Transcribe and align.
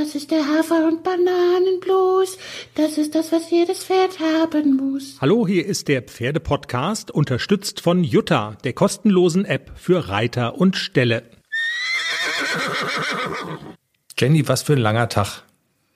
das 0.00 0.14
ist 0.14 0.30
der 0.30 0.46
Hafer- 0.46 0.88
und 0.88 1.02
Bananenblues. 1.02 2.38
Das 2.74 2.96
ist 2.96 3.14
das, 3.14 3.32
was 3.32 3.50
jedes 3.50 3.84
Pferd 3.84 4.18
haben 4.18 4.76
muss. 4.76 5.16
Hallo, 5.20 5.46
hier 5.46 5.66
ist 5.66 5.88
der 5.88 6.00
Pferdepodcast, 6.02 7.10
unterstützt 7.10 7.82
von 7.82 8.02
Jutta, 8.02 8.56
der 8.64 8.72
kostenlosen 8.72 9.44
App 9.44 9.72
für 9.76 10.08
Reiter 10.08 10.56
und 10.56 10.76
Ställe. 10.76 11.24
Jenny, 14.18 14.48
was 14.48 14.62
für 14.62 14.72
ein 14.72 14.78
langer 14.78 15.10
Tag. 15.10 15.42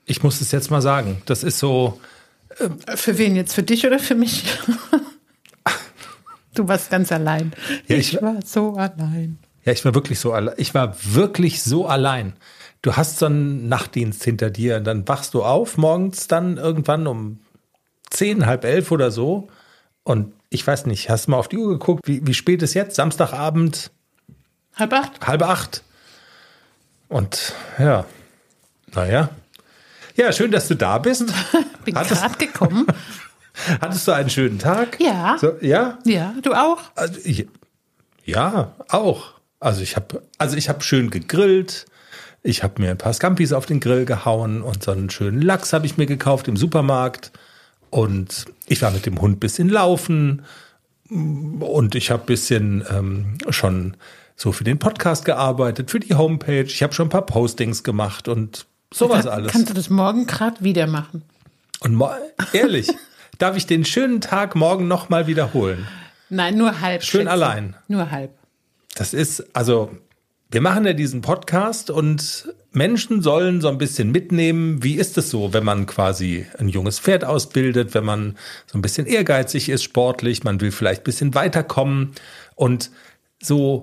Ich 0.05 0.23
muss 0.23 0.43
es 0.43 0.53
jetzt 0.53 0.71
mal 0.71 0.83
sagen. 0.83 1.23
Das 1.25 1.43
ist 1.43 1.59
so. 1.59 1.99
Äh 2.59 2.97
für 2.97 3.17
wen 3.17 3.37
jetzt? 3.37 3.55
Für 3.55 3.63
dich 3.63 3.87
oder 3.87 3.99
für 3.99 4.15
mich? 4.15 4.45
du 6.55 6.69
warst 6.69 6.91
ganz 6.91 7.11
allein. 7.11 7.55
Ja, 7.87 7.97
ich, 7.97 8.15
ich 8.15 8.23
war 8.23 8.41
so 8.45 8.75
allein. 8.75 9.39
Ja, 9.65 9.73
ich 9.73 9.83
war 9.85 9.95
wirklich 9.95 10.21
so 10.21 10.33
allein. 10.35 10.55
Ich 10.59 10.75
war 10.75 10.95
wirklich 11.03 11.63
so 11.63 11.87
allein. 11.87 12.35
Du 12.85 12.97
hast 12.97 13.19
so 13.19 13.25
einen 13.25 13.67
Nachtdienst 13.71 14.23
hinter 14.25 14.51
dir 14.51 14.77
und 14.77 14.85
dann 14.85 15.09
wachst 15.09 15.33
du 15.33 15.43
auf 15.43 15.79
morgens 15.79 16.27
dann 16.27 16.59
irgendwann 16.59 17.07
um 17.07 17.39
zehn, 18.11 18.45
halb 18.45 18.67
elf 18.67 18.91
oder 18.91 19.11
so. 19.11 19.49
Und 20.03 20.35
ich 20.51 20.67
weiß 20.67 20.85
nicht, 20.85 21.09
hast 21.09 21.27
du 21.27 21.31
mal 21.31 21.39
auf 21.39 21.49
die 21.49 21.57
Uhr 21.57 21.71
geguckt? 21.71 22.07
Wie, 22.07 22.27
wie 22.27 22.35
spät 22.35 22.63
ist 22.63 22.75
jetzt? 22.75 22.97
Samstagabend? 22.97 23.91
Halb 24.77 24.93
acht. 24.93 25.27
Halb 25.27 25.43
acht. 25.45 25.83
Und 27.09 27.55
ja, 27.79 28.05
naja. 28.95 29.31
Ja, 30.15 30.31
schön, 30.31 30.51
dass 30.51 30.69
du 30.69 30.77
da 30.77 30.99
bist. 30.99 31.33
Bin 31.87 31.95
gerade 31.95 32.37
gekommen. 32.37 32.87
Hattest 33.81 34.07
du 34.07 34.13
einen 34.13 34.29
schönen 34.29 34.59
Tag? 34.59 35.01
Ja. 35.01 35.39
So, 35.41 35.55
ja? 35.63 35.99
Ja, 36.05 36.35
du 36.43 36.53
auch? 36.53 36.83
Also, 36.97 37.19
ja, 38.27 38.75
auch. 38.91 39.33
Also 39.59 39.81
ich 39.81 39.97
habe 39.97 40.23
also 40.37 40.59
ich 40.59 40.69
habe 40.69 40.83
schön 40.83 41.09
gegrillt. 41.09 41.87
Ich 42.47 42.63
habe 42.63 42.81
mir 42.83 42.91
ein 42.91 42.99
paar 42.99 43.15
Scampis 43.15 43.55
auf 43.55 43.65
den 43.65 43.81
Grill 43.81 44.05
gehauen 44.05 44.61
und 44.61 44.85
so 44.85 44.91
einen 44.91 45.09
schönen 45.09 45.41
Lachs 45.41 45.73
habe 45.73 45.87
ich 45.87 45.97
mir 45.97 46.05
gekauft 46.05 46.47
im 46.47 46.59
Supermarkt. 46.59 47.33
Und 47.89 48.45
ich 48.67 48.83
war 48.83 48.91
mit 48.91 49.07
dem 49.07 49.19
Hund 49.19 49.41
bisschen 49.41 49.71
laufen 49.71 50.45
und 51.09 51.95
ich 51.95 52.11
habe 52.11 52.27
bisschen 52.27 52.85
ähm, 52.91 53.39
schon 53.49 53.97
so 54.37 54.53
für 54.53 54.65
den 54.65 54.79
Podcast 54.79 55.25
gearbeitet, 55.25 55.91
für 55.91 56.01
die 56.01 56.15
Homepage. 56.15 56.65
Ich 56.65 56.83
habe 56.83 56.93
schon 56.93 57.07
ein 57.07 57.11
paar 57.11 57.25
Postings 57.25 57.83
gemacht 57.83 58.29
und 58.29 58.67
sowas 58.93 59.27
alles. 59.27 59.51
Kannst 59.51 59.71
du 59.71 59.75
das 59.75 59.89
morgen 59.89 60.27
gerade 60.27 60.63
wieder 60.63 60.87
machen? 60.87 61.23
Und 61.81 62.03
ehrlich, 62.53 62.89
darf 63.39 63.57
ich 63.57 63.67
den 63.67 63.87
schönen 63.87 64.21
Tag 64.21 64.55
morgen 64.55 64.87
noch 64.87 65.09
mal 65.09 65.27
wiederholen? 65.27 65.87
Nein, 66.29 66.59
nur 66.59 66.83
halb. 66.83 67.03
Schön 67.03 67.23
Schätze. 67.23 67.31
allein. 67.31 67.75
Nur 67.89 68.11
halb. 68.11 68.33
Das 68.97 69.15
ist, 69.15 69.57
also, 69.57 69.93
wir 70.55 70.61
machen 70.61 70.85
ja 70.87 70.93
diesen 70.93 71.21
Podcast 71.21 71.91
und 71.91 72.55
Menschen 72.71 73.23
sollen 73.23 73.61
so 73.61 73.67
ein 73.67 73.77
bisschen 73.77 74.13
mitnehmen, 74.13 74.85
wie 74.85 74.95
ist 74.95 75.19
es 75.19 75.29
so, 75.29 75.53
wenn 75.53 75.65
man 75.65 75.87
quasi 75.87 76.47
ein 76.59 76.69
junges 76.69 77.01
Pferd 77.01 77.25
ausbildet, 77.25 77.93
wenn 77.93 78.05
man 78.05 78.37
so 78.67 78.79
ein 78.79 78.83
bisschen 78.83 79.07
ehrgeizig 79.07 79.69
ist, 79.69 79.83
sportlich, 79.83 80.45
man 80.45 80.61
will 80.61 80.71
vielleicht 80.71 81.01
ein 81.01 81.05
bisschen 81.05 81.35
weiterkommen 81.35 82.13
und 82.55 82.93
so 83.43 83.83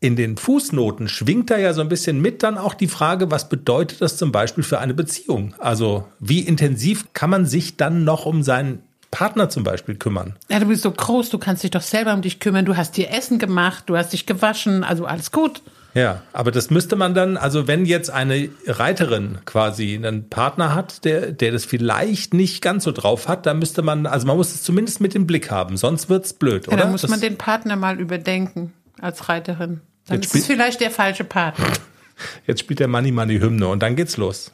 in 0.00 0.16
den 0.16 0.38
Fußnoten 0.38 1.08
schwingt 1.08 1.50
da 1.50 1.58
ja 1.58 1.74
so 1.74 1.82
ein 1.82 1.90
bisschen 1.90 2.22
mit 2.22 2.42
dann 2.42 2.56
auch 2.56 2.72
die 2.72 2.88
Frage, 2.88 3.30
was 3.30 3.50
bedeutet 3.50 4.00
das 4.00 4.16
zum 4.16 4.32
Beispiel 4.32 4.64
für 4.64 4.78
eine 4.78 4.94
Beziehung? 4.94 5.54
Also 5.58 6.08
wie 6.18 6.40
intensiv 6.40 7.12
kann 7.12 7.28
man 7.28 7.44
sich 7.44 7.76
dann 7.76 8.04
noch 8.04 8.24
um 8.24 8.42
seinen 8.42 8.82
Partner 9.10 9.50
zum 9.50 9.62
Beispiel 9.62 9.96
kümmern? 9.96 10.36
Ja, 10.48 10.58
du 10.58 10.66
bist 10.66 10.84
so 10.84 10.90
groß, 10.90 11.28
du 11.28 11.36
kannst 11.36 11.64
dich 11.64 11.70
doch 11.70 11.82
selber 11.82 12.14
um 12.14 12.22
dich 12.22 12.40
kümmern. 12.40 12.64
Du 12.64 12.78
hast 12.78 12.96
dir 12.96 13.10
Essen 13.10 13.38
gemacht, 13.38 13.84
du 13.88 13.96
hast 13.98 14.14
dich 14.14 14.24
gewaschen, 14.24 14.84
also 14.84 15.04
alles 15.04 15.30
gut. 15.32 15.60
Ja, 15.94 16.22
aber 16.32 16.50
das 16.50 16.70
müsste 16.70 16.96
man 16.96 17.14
dann, 17.14 17.36
also 17.36 17.68
wenn 17.68 17.84
jetzt 17.84 18.10
eine 18.10 18.48
Reiterin 18.66 19.38
quasi 19.44 19.94
einen 19.94 20.28
Partner 20.30 20.74
hat, 20.74 21.04
der, 21.04 21.32
der 21.32 21.52
das 21.52 21.64
vielleicht 21.66 22.32
nicht 22.32 22.62
ganz 22.62 22.84
so 22.84 22.92
drauf 22.92 23.28
hat, 23.28 23.44
dann 23.44 23.58
müsste 23.58 23.82
man, 23.82 24.06
also 24.06 24.26
man 24.26 24.36
muss 24.36 24.54
es 24.54 24.62
zumindest 24.62 25.00
mit 25.00 25.14
im 25.14 25.26
Blick 25.26 25.50
haben, 25.50 25.76
sonst 25.76 26.08
wird's 26.08 26.32
blöd, 26.32 26.66
Ja, 26.66 26.72
oder? 26.72 26.82
dann 26.82 26.92
muss 26.92 27.02
das, 27.02 27.10
man 27.10 27.20
den 27.20 27.36
Partner 27.36 27.76
mal 27.76 28.00
überdenken 28.00 28.72
als 29.00 29.28
Reiterin. 29.28 29.80
Dann 30.06 30.20
ist 30.20 30.34
es 30.34 30.46
vielleicht 30.46 30.80
der 30.80 30.90
falsche 30.90 31.24
Partner. 31.24 31.66
jetzt 32.46 32.60
spielt 32.60 32.80
der 32.80 32.88
Money 32.88 33.12
Money 33.12 33.38
Hymne 33.38 33.68
und 33.68 33.82
dann 33.82 33.94
geht's 33.94 34.16
los. 34.16 34.50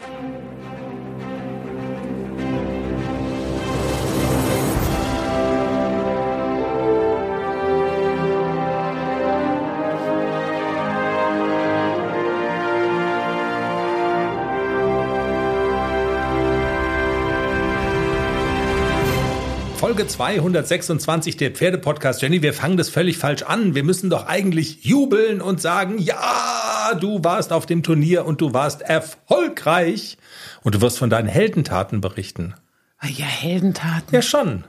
Folge 19.99 20.13
226 20.13 21.39
der 21.39 21.51
Pferdepodcast. 21.51 22.23
Jenny, 22.23 22.41
wir 22.41 22.55
fangen 22.55 22.77
das 22.77 22.89
völlig 22.89 23.19
falsch 23.19 23.43
an. 23.43 23.75
Wir 23.75 23.83
müssen 23.83 24.11
doch 24.11 24.29
eigentlich 24.29 24.85
jubeln 24.85 25.41
und 25.41 25.61
sagen, 25.61 25.99
ja, 25.99 26.97
du 27.01 27.25
warst 27.25 27.53
auf 27.53 27.67
dem 27.67 27.83
Turnier 27.83 28.25
und 28.25 28.41
du 28.41 28.55
warst 28.55 28.81
erfolgreich. 28.83 30.17
Und 30.63 30.77
du 30.77 30.81
wirst 30.83 30.99
von 30.99 31.11
deinen 31.11 31.27
Heldentaten 31.27 32.01
berichten. 32.01 32.55
Ah 32.99 33.09
Ja, 33.09 33.27
Heldentaten. 33.27 34.15
Ja, 34.15 34.23
schon. 34.23 34.63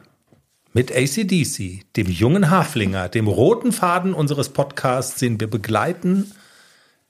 Mit 0.73 0.91
ACDC, 0.91 1.85
dem 1.95 2.07
jungen 2.07 2.49
Haflinger, 2.49 3.07
dem 3.07 3.27
roten 3.27 3.71
Faden 3.71 4.15
unseres 4.15 4.49
Podcasts, 4.49 5.19
den 5.19 5.39
wir 5.39 5.47
begleiten 5.47 6.31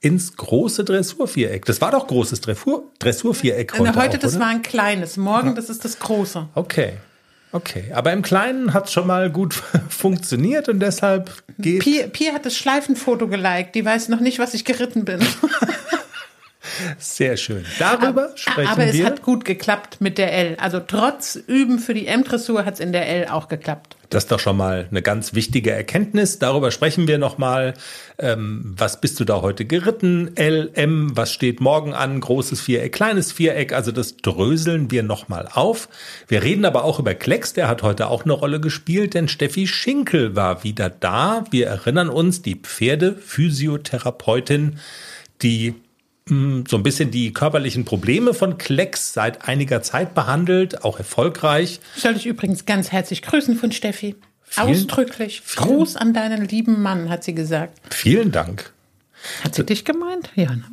ins 0.02 0.36
große 0.36 0.84
Dressurviereck. 0.84 1.64
Das 1.64 1.80
war 1.80 1.92
doch 1.92 2.06
großes 2.08 2.42
Dressur 2.42 2.84
Dressurviereck 3.00 3.80
heute. 3.80 3.96
heute 3.96 4.18
auch, 4.18 4.22
das 4.22 4.34
oder? 4.34 4.44
war 4.44 4.50
ein 4.50 4.62
kleines, 4.62 5.16
morgen 5.16 5.56
das 5.56 5.70
ist 5.70 5.86
das 5.86 6.00
große. 6.00 6.50
Okay. 6.54 6.98
Okay, 7.52 7.92
aber 7.94 8.14
im 8.14 8.22
Kleinen 8.22 8.74
hat 8.74 8.86
es 8.86 8.94
schon 8.94 9.08
mal 9.08 9.32
gut 9.32 9.54
funktioniert 9.90 10.70
und 10.70 10.80
deshalb 10.80 11.32
geht. 11.58 11.82
Pia, 11.82 12.08
Pia 12.08 12.34
hat 12.34 12.46
das 12.46 12.56
Schleifenfoto 12.56 13.28
geliked, 13.28 13.74
die 13.74 13.84
weiß 13.84 14.10
noch 14.10 14.20
nicht, 14.20 14.40
was 14.40 14.54
ich 14.54 14.66
geritten 14.66 15.06
bin. 15.06 15.20
Sehr 17.00 17.38
schön. 17.38 17.66
Darüber 17.80 18.32
sprechen 18.36 18.72
Aber 18.72 18.86
es 18.86 18.94
wir. 18.94 19.06
hat 19.06 19.22
gut 19.24 19.44
geklappt 19.44 20.00
mit 20.00 20.18
der 20.18 20.32
L. 20.32 20.58
Also 20.60 20.80
trotz 20.80 21.36
Üben 21.36 21.80
für 21.80 21.94
die 21.94 22.08
M-Dressur 22.08 22.66
hat 22.66 22.76
es 22.76 22.80
in 22.80 22.94
der 22.94 23.08
L 23.08 23.28
auch 23.28 23.48
geklappt. 23.48 23.96
Das 24.10 24.24
ist 24.24 24.32
doch 24.32 24.40
schon 24.40 24.58
mal 24.58 24.88
eine 24.90 25.04
ganz 25.04 25.36
wichtige 25.36 25.70
Erkenntnis. 25.72 26.40
Darüber 26.40 26.72
sprechen 26.72 27.08
wir 27.08 27.20
nochmal. 27.20 27.76
Ähm, 28.18 28.74
was 28.76 29.02
bist 29.02 29.20
du 29.20 29.26
da 29.26 29.42
heute 29.42 29.66
geritten? 29.66 30.36
L, 30.36 30.72
M, 30.74 31.16
was 31.16 31.32
steht 31.32 31.62
morgen 31.62 31.94
an? 31.94 32.20
Großes 32.20 32.60
Viereck, 32.60 32.92
kleines 32.92 33.32
Viereck. 33.32 33.72
Also 33.72 33.92
das 33.92 34.18
dröseln 34.18 34.90
wir 34.90 35.04
nochmal 35.04 35.48
auf. 35.54 35.90
Wir 36.28 36.42
reden 36.42 36.66
aber 36.66 36.86
auch 36.86 36.98
über 36.98 37.14
Klecks. 37.14 37.54
Der 37.54 37.68
hat 37.68 37.84
heute 37.84 38.08
auch 38.08 38.24
eine 38.24 38.34
Rolle 38.34 38.60
gespielt, 38.60 39.14
denn 39.14 39.28
Steffi 39.28 39.68
Schinkel 39.68 40.36
war 40.36 40.64
wieder 40.64 40.90
da. 40.90 41.44
Wir 41.52 41.68
erinnern 41.68 42.10
uns, 42.10 42.42
die 42.42 42.56
Pferdephysiotherapeutin, 42.56 44.80
die 45.44 45.76
so 46.68 46.78
ein 46.78 46.84
bisschen 46.84 47.12
die 47.12 47.34
körperlichen 47.34 47.86
Probleme 47.86 48.34
von 48.34 48.58
Klecks 48.58 49.14
seit 49.14 49.48
einiger 49.48 49.82
Zeit 49.82 50.14
behandelt, 50.16 50.84
auch 50.84 50.98
erfolgreich. 51.00 51.80
Soll 51.96 52.16
ich 52.16 52.26
übrigens 52.26 52.66
ganz 52.66 52.92
herzlich 52.92 53.22
grüßen 53.22 53.56
von 53.56 53.72
Steffi. 53.72 54.16
Vielen- 54.44 54.68
Ausdrücklich. 54.70 55.42
vielen- 55.44 55.66
Gruß 55.68 55.96
an 55.96 56.14
deinen 56.14 56.48
lieben 56.48 56.82
Mann, 56.82 57.10
hat 57.10 57.24
sie 57.24 57.34
gesagt. 57.36 57.80
Vielen 57.94 58.32
Dank. 58.32 58.72
Hat 59.44 59.56
sie 59.56 59.66
dich 59.66 59.86
gemeint? 59.86 60.30
Ja. 60.36 60.56
Ne? 60.56 60.64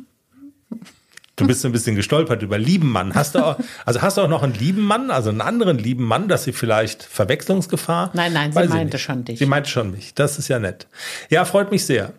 Du 1.35 1.45
bist 1.45 1.61
so 1.61 1.67
ein 1.67 1.71
bisschen 1.71 1.95
gestolpert 1.95 2.41
über 2.41 2.57
lieben 2.57 2.91
Mann. 2.91 3.13
Hast 3.13 3.35
du 3.35 3.39
auch, 3.45 3.59
also 3.85 4.01
hast 4.01 4.17
du 4.17 4.21
auch 4.21 4.27
noch 4.27 4.41
einen 4.41 4.55
lieben 4.55 4.81
Mann, 4.81 5.11
also 5.11 5.29
einen 5.29 5.41
anderen 5.41 5.77
lieben 5.77 6.03
Mann, 6.03 6.27
dass 6.27 6.43
sie 6.45 6.51
vielleicht 6.53 7.03
Verwechslungsgefahr? 7.03 8.09
Nein, 8.15 8.33
nein, 8.33 8.51
sie 8.51 8.55
Weiß 8.57 8.69
meinte 8.69 8.97
schon 8.97 9.23
dich. 9.23 9.37
Sie 9.37 9.45
meinte 9.45 9.69
schon 9.69 9.91
mich. 9.91 10.15
Das 10.15 10.39
ist 10.39 10.47
ja 10.47 10.57
nett. 10.57 10.87
Ja, 11.29 11.45
freut 11.45 11.69
mich 11.69 11.85
sehr. 11.85 12.13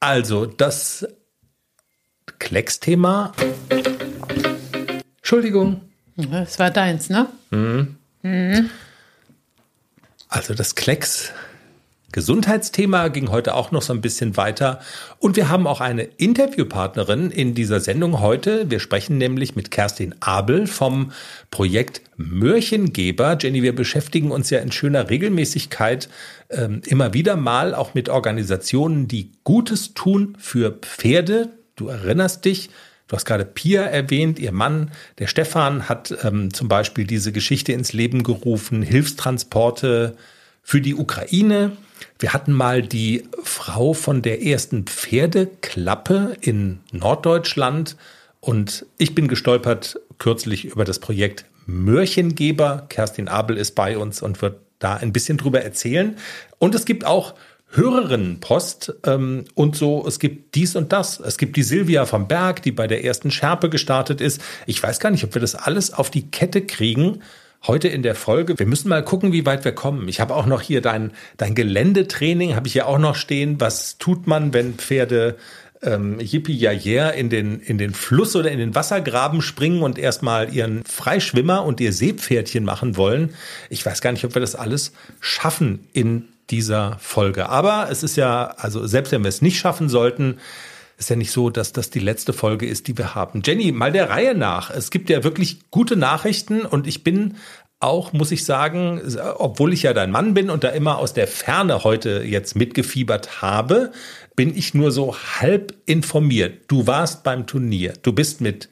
Also, 0.00 0.46
das 0.46 1.06
Klecks-Thema. 2.38 3.32
Entschuldigung. 5.18 5.80
Das 6.16 6.58
war 6.58 6.70
deins, 6.70 7.10
ne? 7.10 7.28
Also 10.28 10.54
das 10.54 10.74
Klecks 10.74 11.32
Gesundheitsthema 12.16 13.08
ging 13.08 13.30
heute 13.30 13.54
auch 13.54 13.72
noch 13.72 13.82
so 13.82 13.92
ein 13.92 14.00
bisschen 14.00 14.38
weiter. 14.38 14.80
Und 15.18 15.36
wir 15.36 15.50
haben 15.50 15.66
auch 15.66 15.82
eine 15.82 16.04
Interviewpartnerin 16.04 17.30
in 17.30 17.54
dieser 17.54 17.78
Sendung 17.78 18.20
heute. 18.20 18.70
Wir 18.70 18.80
sprechen 18.80 19.18
nämlich 19.18 19.54
mit 19.54 19.70
Kerstin 19.70 20.14
Abel 20.20 20.66
vom 20.66 21.12
Projekt 21.50 22.00
Mörchengeber. 22.16 23.36
Jenny, 23.38 23.62
wir 23.62 23.74
beschäftigen 23.74 24.30
uns 24.30 24.48
ja 24.48 24.60
in 24.60 24.72
schöner 24.72 25.10
Regelmäßigkeit 25.10 26.08
ähm, 26.48 26.80
immer 26.86 27.12
wieder 27.12 27.36
mal 27.36 27.74
auch 27.74 27.92
mit 27.92 28.08
Organisationen, 28.08 29.08
die 29.08 29.32
Gutes 29.44 29.92
tun 29.92 30.38
für 30.38 30.70
Pferde. 30.70 31.50
Du 31.76 31.88
erinnerst 31.88 32.44
dich, 32.44 32.70
Du 33.08 33.14
hast 33.14 33.24
gerade 33.24 33.44
Pia 33.44 33.82
erwähnt, 33.82 34.40
ihr 34.40 34.50
Mann, 34.50 34.90
der 35.20 35.28
Stefan, 35.28 35.88
hat 35.88 36.12
ähm, 36.24 36.52
zum 36.52 36.66
Beispiel 36.66 37.06
diese 37.06 37.30
Geschichte 37.30 37.72
ins 37.72 37.92
Leben 37.92 38.24
gerufen, 38.24 38.82
Hilfstransporte 38.82 40.16
für 40.60 40.80
die 40.80 40.96
Ukraine. 40.96 41.76
Wir 42.18 42.32
hatten 42.32 42.52
mal 42.52 42.82
die 42.82 43.22
Frau 43.44 43.92
von 43.92 44.22
der 44.22 44.44
ersten 44.44 44.86
Pferdeklappe 44.86 46.36
in 46.40 46.80
Norddeutschland 46.90 47.96
Und 48.40 48.86
ich 48.98 49.14
bin 49.14 49.28
gestolpert 49.28 50.00
kürzlich 50.18 50.64
über 50.64 50.84
das 50.84 50.98
Projekt 50.98 51.44
Mörchengeber. 51.66 52.86
Kerstin 52.88 53.28
Abel 53.28 53.56
ist 53.56 53.76
bei 53.76 53.98
uns 53.98 54.20
und 54.22 54.42
wird 54.42 54.60
da 54.78 54.94
ein 54.94 55.12
bisschen 55.12 55.38
drüber 55.38 55.62
erzählen. 55.62 56.16
Und 56.58 56.74
es 56.74 56.84
gibt 56.84 57.04
auch 57.04 57.34
Hörerinnenpost 57.70 58.94
ähm, 59.04 59.44
und 59.54 59.76
so, 59.76 60.04
es 60.06 60.18
gibt 60.18 60.54
dies 60.54 60.76
und 60.76 60.92
das. 60.92 61.20
Es 61.20 61.36
gibt 61.36 61.56
die 61.56 61.62
Silvia 61.62 62.06
vom 62.06 62.28
Berg, 62.28 62.62
die 62.62 62.72
bei 62.72 62.86
der 62.86 63.04
ersten 63.04 63.30
Schärpe 63.30 63.68
gestartet 63.68 64.20
ist. 64.20 64.40
Ich 64.66 64.82
weiß 64.82 65.00
gar 65.00 65.10
nicht, 65.10 65.24
ob 65.24 65.34
wir 65.34 65.40
das 65.40 65.54
alles 65.54 65.92
auf 65.92 66.10
die 66.10 66.30
Kette 66.30 66.62
kriegen. 66.62 67.22
Heute 67.66 67.88
in 67.88 68.02
der 68.02 68.14
Folge. 68.14 68.58
Wir 68.58 68.66
müssen 68.66 68.88
mal 68.88 69.02
gucken, 69.02 69.32
wie 69.32 69.44
weit 69.44 69.64
wir 69.64 69.72
kommen. 69.72 70.08
Ich 70.08 70.20
habe 70.20 70.34
auch 70.34 70.46
noch 70.46 70.60
hier 70.60 70.80
dein, 70.80 71.12
dein 71.36 71.54
Geländetraining, 71.54 72.54
habe 72.54 72.68
ich 72.68 72.74
ja 72.74 72.86
auch 72.86 72.98
noch 72.98 73.16
stehen. 73.16 73.60
Was 73.60 73.98
tut 73.98 74.26
man, 74.26 74.54
wenn 74.54 74.74
Pferde 74.74 75.36
ähm, 75.82 76.18
Yippie 76.20 76.56
ja 76.56 77.08
in 77.10 77.28
den, 77.28 77.60
in 77.60 77.78
den 77.78 77.92
Fluss 77.92 78.36
oder 78.36 78.50
in 78.50 78.58
den 78.58 78.74
Wassergraben 78.74 79.42
springen 79.42 79.82
und 79.82 79.98
erstmal 79.98 80.54
ihren 80.54 80.84
Freischwimmer 80.84 81.64
und 81.64 81.80
ihr 81.80 81.92
Seepferdchen 81.92 82.64
machen 82.64 82.96
wollen. 82.96 83.34
Ich 83.68 83.84
weiß 83.84 84.00
gar 84.00 84.12
nicht, 84.12 84.24
ob 84.24 84.34
wir 84.34 84.40
das 84.40 84.54
alles 84.54 84.92
schaffen 85.20 85.88
in 85.92 86.28
dieser 86.50 86.98
Folge. 87.00 87.48
Aber 87.48 87.88
es 87.90 88.02
ist 88.02 88.16
ja, 88.16 88.46
also 88.56 88.86
selbst 88.86 89.12
wenn 89.12 89.22
wir 89.22 89.28
es 89.28 89.42
nicht 89.42 89.58
schaffen 89.58 89.88
sollten, 89.88 90.38
ist 90.98 91.10
ja 91.10 91.16
nicht 91.16 91.30
so, 91.30 91.50
dass 91.50 91.72
das 91.72 91.90
die 91.90 91.98
letzte 91.98 92.32
Folge 92.32 92.66
ist, 92.66 92.88
die 92.88 92.96
wir 92.96 93.14
haben. 93.14 93.42
Jenny, 93.44 93.72
mal 93.72 93.92
der 93.92 94.08
Reihe 94.08 94.34
nach. 94.34 94.70
Es 94.70 94.90
gibt 94.90 95.10
ja 95.10 95.24
wirklich 95.24 95.70
gute 95.70 95.96
Nachrichten 95.96 96.62
und 96.62 96.86
ich 96.86 97.04
bin 97.04 97.36
auch, 97.78 98.12
muss 98.12 98.32
ich 98.32 98.44
sagen, 98.44 99.02
obwohl 99.36 99.72
ich 99.74 99.82
ja 99.82 99.92
dein 99.92 100.10
Mann 100.10 100.32
bin 100.32 100.48
und 100.48 100.64
da 100.64 100.70
immer 100.70 100.98
aus 100.98 101.12
der 101.12 101.28
Ferne 101.28 101.84
heute 101.84 102.22
jetzt 102.22 102.56
mitgefiebert 102.56 103.42
habe, 103.42 103.92
bin 104.34 104.56
ich 104.56 104.72
nur 104.72 104.90
so 104.90 105.14
halb 105.14 105.74
informiert. 105.84 106.64
Du 106.68 106.86
warst 106.86 107.22
beim 107.22 107.46
Turnier. 107.46 107.92
Du 108.02 108.12
bist 108.12 108.40
mit 108.40 108.70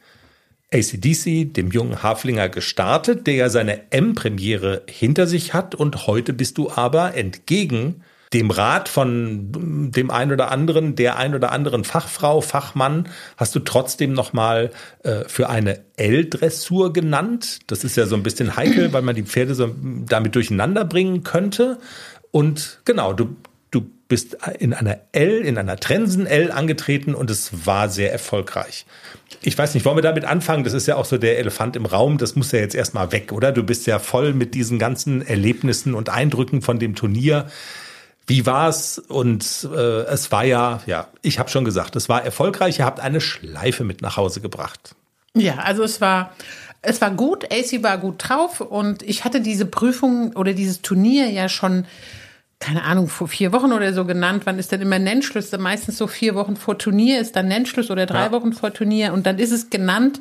ACDC, 0.75 1.55
dem 1.55 1.71
jungen 1.71 2.03
Haflinger, 2.03 2.49
gestartet, 2.49 3.26
der 3.26 3.35
ja 3.35 3.49
seine 3.49 3.93
M-Premiere 3.93 4.82
hinter 4.88 5.26
sich 5.26 5.55
hat. 5.55 5.75
Und 5.75 6.06
heute 6.06 6.32
bist 6.32 6.59
du 6.59 6.71
aber 6.71 7.15
entgegen 7.15 8.03
dem 8.32 8.50
Rat 8.50 8.88
von 8.88 9.91
dem 9.93 10.11
ein 10.11 10.32
oder 10.32 10.50
anderen, 10.50 10.97
der 10.97 11.17
ein 11.17 11.37
oder 11.37 11.53
anderen 11.53 11.85
Fachfrau, 11.85 12.41
Fachmann, 12.41 13.09
hast 13.37 13.55
du 13.55 13.61
trotzdem 13.61 14.12
nochmal 14.12 14.73
äh, 15.05 15.23
für 15.29 15.49
eine 15.49 15.85
L-Dressur 15.97 16.93
genannt. 16.93 17.61
Das 17.69 17.85
ist 17.85 17.97
ja 17.97 18.06
so 18.06 18.17
ein 18.17 18.25
bisschen 18.25 18.56
heikel, 18.56 18.93
weil 18.93 19.03
man 19.03 19.15
die 19.15 19.23
Pferde 19.23 19.55
so 19.55 19.73
damit 19.79 20.35
durcheinander 20.35 20.85
bringen 20.85 21.23
könnte. 21.23 21.79
Und 22.32 22.81
genau, 22.85 23.12
du 23.12 23.37
bist 24.15 24.37
in 24.61 24.73
einer 24.73 24.99
L, 25.11 25.41
in 25.41 25.59
einer 25.59 25.75
Trensen 25.75 26.25
L 26.25 26.53
angetreten 26.53 27.17
und 27.17 27.31
es 27.31 27.67
war 27.67 27.89
sehr 27.89 28.13
erfolgreich. 28.13 28.87
Ich 29.43 29.59
weiß 29.59 29.75
nicht, 29.75 29.85
wollen 29.85 29.97
wir 29.97 30.03
damit 30.03 30.25
anfangen? 30.25 30.63
Das 30.63 30.73
ist 30.73 30.87
ja 30.87 30.95
auch 30.95 31.05
so 31.05 31.19
der 31.19 31.41
Elefant 31.41 31.75
im 31.75 31.85
Raum. 31.85 32.17
Das 32.17 32.37
muss 32.37 32.53
ja 32.53 32.61
jetzt 32.61 32.77
erstmal 32.77 33.11
weg, 33.11 33.33
oder? 33.33 33.51
Du 33.51 33.65
bist 33.65 33.89
ja 33.89 33.99
voll 33.99 34.33
mit 34.33 34.55
diesen 34.55 34.79
ganzen 34.79 35.21
Erlebnissen 35.27 35.95
und 35.95 36.11
Eindrücken 36.11 36.63
von 36.63 36.79
dem 36.79 36.95
Turnier. 36.95 37.47
Wie 38.29 38.47
war's? 38.47 39.01
Und 39.01 39.69
äh, 39.75 40.03
es 40.05 40.31
war 40.31 40.45
ja, 40.45 40.81
ja, 40.87 41.09
ich 41.23 41.41
habe 41.41 41.51
schon 41.51 41.65
gesagt, 41.65 41.97
es 41.97 42.09
war 42.09 42.25
erfolgreich. 42.25 42.79
Ihr 42.79 42.85
habt 42.85 43.01
eine 43.01 43.21
Schleife 43.21 43.83
mit 43.83 44.01
nach 44.01 44.17
Hause 44.17 44.41
gebracht. 44.41 44.95
Ja, 45.37 45.57
also 45.57 45.83
es 45.83 46.01
war, 46.01 46.37
es 46.83 47.01
war 47.01 47.11
gut. 47.11 47.53
AC 47.53 47.83
war 47.83 47.99
gut 47.99 48.15
drauf 48.19 48.61
und 48.61 49.03
ich 49.03 49.25
hatte 49.25 49.41
diese 49.41 49.67
Prüfung 49.67 50.37
oder 50.37 50.53
dieses 50.53 50.83
Turnier 50.83 51.29
ja 51.31 51.49
schon 51.49 51.87
keine 52.65 52.85
Ahnung, 52.85 53.09
vor 53.09 53.29
vier 53.29 53.53
Wochen 53.53 53.73
oder 53.73 53.93
so 53.93 54.07
genannt. 54.07 54.45
Wann 54.47 54.59
ist 54.59 54.73
denn 54.73 54.81
immer 54.81 54.99
Nennschluss? 54.99 55.53
Meistens 55.53 55.99
so 55.99 56.07
vier 56.07 56.35
Wochen 56.35 56.57
vor 56.57 56.79
Turnier 56.79 57.21
ist 57.21 57.37
dann 57.37 57.47
Nennschluss 57.47 57.91
oder 57.91 58.07
drei 58.07 58.25
ja. 58.25 58.33
Wochen 58.33 58.55
vor 58.55 58.73
Turnier 58.73 59.13
und 59.13 59.27
dann 59.27 59.39
ist 59.39 59.53
es 59.53 59.69
genannt 59.69 60.19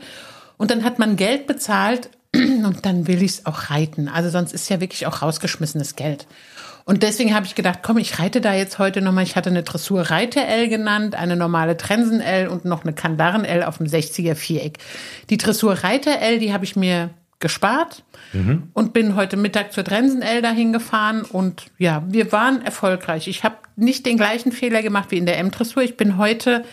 und 0.58 0.70
dann 0.70 0.84
hat 0.84 1.00
man 1.00 1.16
Geld 1.16 1.48
bezahlt 1.48 2.10
und 2.36 2.86
dann 2.86 3.08
will 3.08 3.24
ich 3.24 3.32
es 3.32 3.46
auch 3.46 3.70
reiten. 3.70 4.10
Also 4.10 4.30
sonst 4.30 4.54
ist 4.54 4.70
ja 4.70 4.82
wirklich 4.82 5.08
auch 5.08 5.22
rausgeschmissenes 5.22 5.96
Geld. 5.96 6.28
Und 6.84 7.02
deswegen 7.02 7.34
habe 7.34 7.46
ich 7.46 7.56
gedacht, 7.56 7.80
komm, 7.82 7.98
ich 7.98 8.20
reite 8.20 8.42
da 8.42 8.54
jetzt 8.54 8.78
heute 8.78 9.02
nochmal. 9.02 9.24
Ich 9.24 9.38
hatte 9.38 9.50
eine 9.50 9.64
Dressur 9.64 10.02
Reiter 10.02 10.46
L 10.46 10.68
genannt, 10.68 11.16
eine 11.16 11.38
normale 11.38 11.78
Trensen 11.78 12.20
L 12.20 12.50
und 12.50 12.66
noch 12.66 12.84
eine 12.84 12.92
Kandaren 12.92 13.46
L 13.46 13.64
auf 13.64 13.78
dem 13.78 13.88
60er 13.88 14.36
Viereck. 14.36 14.80
Die 15.30 15.38
Dressur 15.38 15.76
Reiter 15.76 16.20
L, 16.20 16.40
die 16.40 16.52
habe 16.52 16.66
ich 16.66 16.76
mir 16.76 17.12
gespart 17.44 18.04
mhm. 18.32 18.70
und 18.74 18.94
bin 18.94 19.16
heute 19.16 19.38
Mittag 19.38 19.74
zur 19.74 19.84
Trensen-L 19.84 20.42
dahin 20.42 20.74
gefahren 20.74 21.22
und 21.22 21.66
ja, 21.78 22.04
wir 22.08 22.32
waren 22.32 22.64
erfolgreich. 22.64 23.28
Ich 23.28 23.44
habe 23.44 23.58
nicht 23.76 24.06
den 24.06 24.18
gleichen 24.18 24.52
Fehler 24.52 24.82
gemacht 24.82 25.12
wie 25.12 25.18
in 25.18 25.26
der 25.28 25.38
M-Dressur. 25.38 25.84
Ich 25.84 25.98
bin 25.98 26.18
heute 26.18 26.64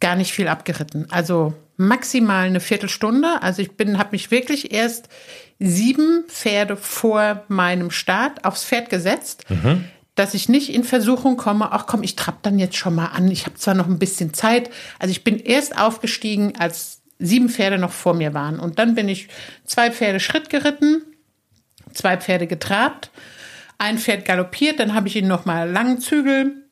gar 0.00 0.16
nicht 0.16 0.32
viel 0.32 0.48
abgeritten. 0.48 1.06
Also 1.10 1.54
maximal 1.76 2.46
eine 2.46 2.60
Viertelstunde. 2.60 3.42
Also 3.42 3.60
ich 3.60 3.72
bin, 3.76 3.98
habe 3.98 4.10
mich 4.12 4.30
wirklich 4.30 4.72
erst 4.72 5.10
sieben 5.58 6.24
Pferde 6.26 6.76
vor 6.76 7.44
meinem 7.48 7.90
Start 7.90 8.44
aufs 8.44 8.64
Pferd 8.64 8.90
gesetzt. 8.90 9.44
Mhm 9.48 9.84
dass 10.16 10.32
ich 10.32 10.48
nicht 10.48 10.72
in 10.72 10.82
Versuchung 10.82 11.36
komme, 11.36 11.72
ach 11.72 11.84
komm, 11.86 12.02
ich 12.02 12.16
trapp 12.16 12.42
dann 12.42 12.58
jetzt 12.58 12.78
schon 12.78 12.94
mal 12.94 13.08
an. 13.08 13.30
Ich 13.30 13.44
habe 13.44 13.56
zwar 13.56 13.74
noch 13.74 13.86
ein 13.86 13.98
bisschen 13.98 14.32
Zeit. 14.32 14.70
Also 14.98 15.10
ich 15.10 15.24
bin 15.24 15.38
erst 15.38 15.78
aufgestiegen, 15.78 16.54
als 16.58 17.02
sieben 17.18 17.48
Pferde 17.48 17.78
noch 17.78 17.92
vor 17.92 18.14
mir 18.14 18.34
waren. 18.34 18.58
Und 18.58 18.78
dann 18.78 18.94
bin 18.94 19.08
ich 19.08 19.28
zwei 19.64 19.90
Pferde 19.90 20.20
Schritt 20.20 20.50
geritten, 20.50 21.02
zwei 21.92 22.16
Pferde 22.16 22.46
getrabt, 22.46 23.10
ein 23.78 23.98
Pferd 23.98 24.24
galoppiert, 24.24 24.80
dann 24.80 24.94
habe 24.94 25.08
ich 25.08 25.16
ihn 25.16 25.28
noch 25.28 25.44
mal 25.44 25.70
langen 25.70 26.00
Zügel 26.00 26.66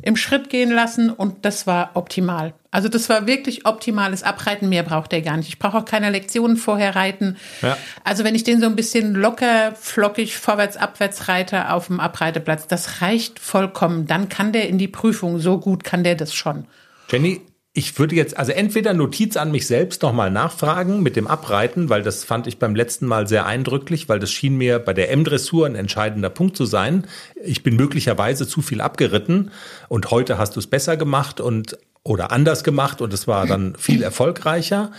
im 0.00 0.16
Schritt 0.16 0.48
gehen 0.48 0.70
lassen 0.70 1.10
und 1.10 1.44
das 1.44 1.66
war 1.66 1.90
optimal. 1.94 2.54
Also 2.70 2.88
das 2.88 3.10
war 3.10 3.26
wirklich 3.26 3.66
optimales 3.66 4.22
Abreiten. 4.22 4.70
Mehr 4.70 4.82
braucht 4.82 5.12
er 5.12 5.20
gar 5.20 5.36
nicht. 5.36 5.48
Ich 5.48 5.58
brauche 5.58 5.76
auch 5.76 5.84
keine 5.84 6.08
Lektionen 6.08 6.56
vorher 6.56 6.96
reiten. 6.96 7.36
Ja. 7.60 7.76
Also 8.02 8.24
wenn 8.24 8.34
ich 8.34 8.44
den 8.44 8.60
so 8.60 8.66
ein 8.66 8.76
bisschen 8.76 9.14
locker, 9.14 9.74
flockig, 9.74 10.38
vorwärts, 10.38 10.78
abwärts 10.78 11.28
reite 11.28 11.70
auf 11.70 11.88
dem 11.88 12.00
Abreiteplatz, 12.00 12.66
das 12.66 13.02
reicht 13.02 13.38
vollkommen. 13.38 14.06
Dann 14.06 14.30
kann 14.30 14.52
der 14.52 14.70
in 14.70 14.78
die 14.78 14.88
Prüfung. 14.88 15.38
So 15.38 15.58
gut 15.58 15.84
kann 15.84 16.02
der 16.02 16.14
das 16.14 16.32
schon. 16.32 16.64
Jenny, 17.10 17.42
ich 17.74 17.98
würde 17.98 18.14
jetzt 18.14 18.36
also 18.36 18.52
entweder 18.52 18.92
Notiz 18.92 19.36
an 19.38 19.50
mich 19.50 19.66
selbst 19.66 20.02
nochmal 20.02 20.30
nachfragen 20.30 21.02
mit 21.02 21.16
dem 21.16 21.26
Abreiten, 21.26 21.88
weil 21.88 22.02
das 22.02 22.22
fand 22.22 22.46
ich 22.46 22.58
beim 22.58 22.74
letzten 22.74 23.06
Mal 23.06 23.26
sehr 23.26 23.46
eindrücklich, 23.46 24.10
weil 24.10 24.18
das 24.18 24.30
schien 24.30 24.58
mir 24.58 24.78
bei 24.78 24.92
der 24.92 25.10
M-Dressur 25.10 25.64
ein 25.64 25.74
entscheidender 25.74 26.28
Punkt 26.28 26.54
zu 26.54 26.66
sein. 26.66 27.06
Ich 27.42 27.62
bin 27.62 27.76
möglicherweise 27.76 28.46
zu 28.46 28.60
viel 28.60 28.82
abgeritten 28.82 29.50
und 29.88 30.10
heute 30.10 30.36
hast 30.36 30.54
du 30.56 30.60
es 30.60 30.66
besser 30.66 30.98
gemacht 30.98 31.40
und 31.40 31.78
oder 32.04 32.30
anders 32.30 32.62
gemacht 32.62 33.00
und 33.00 33.14
es 33.14 33.26
war 33.26 33.46
dann 33.46 33.74
viel 33.76 34.02
erfolgreicher. 34.02 34.92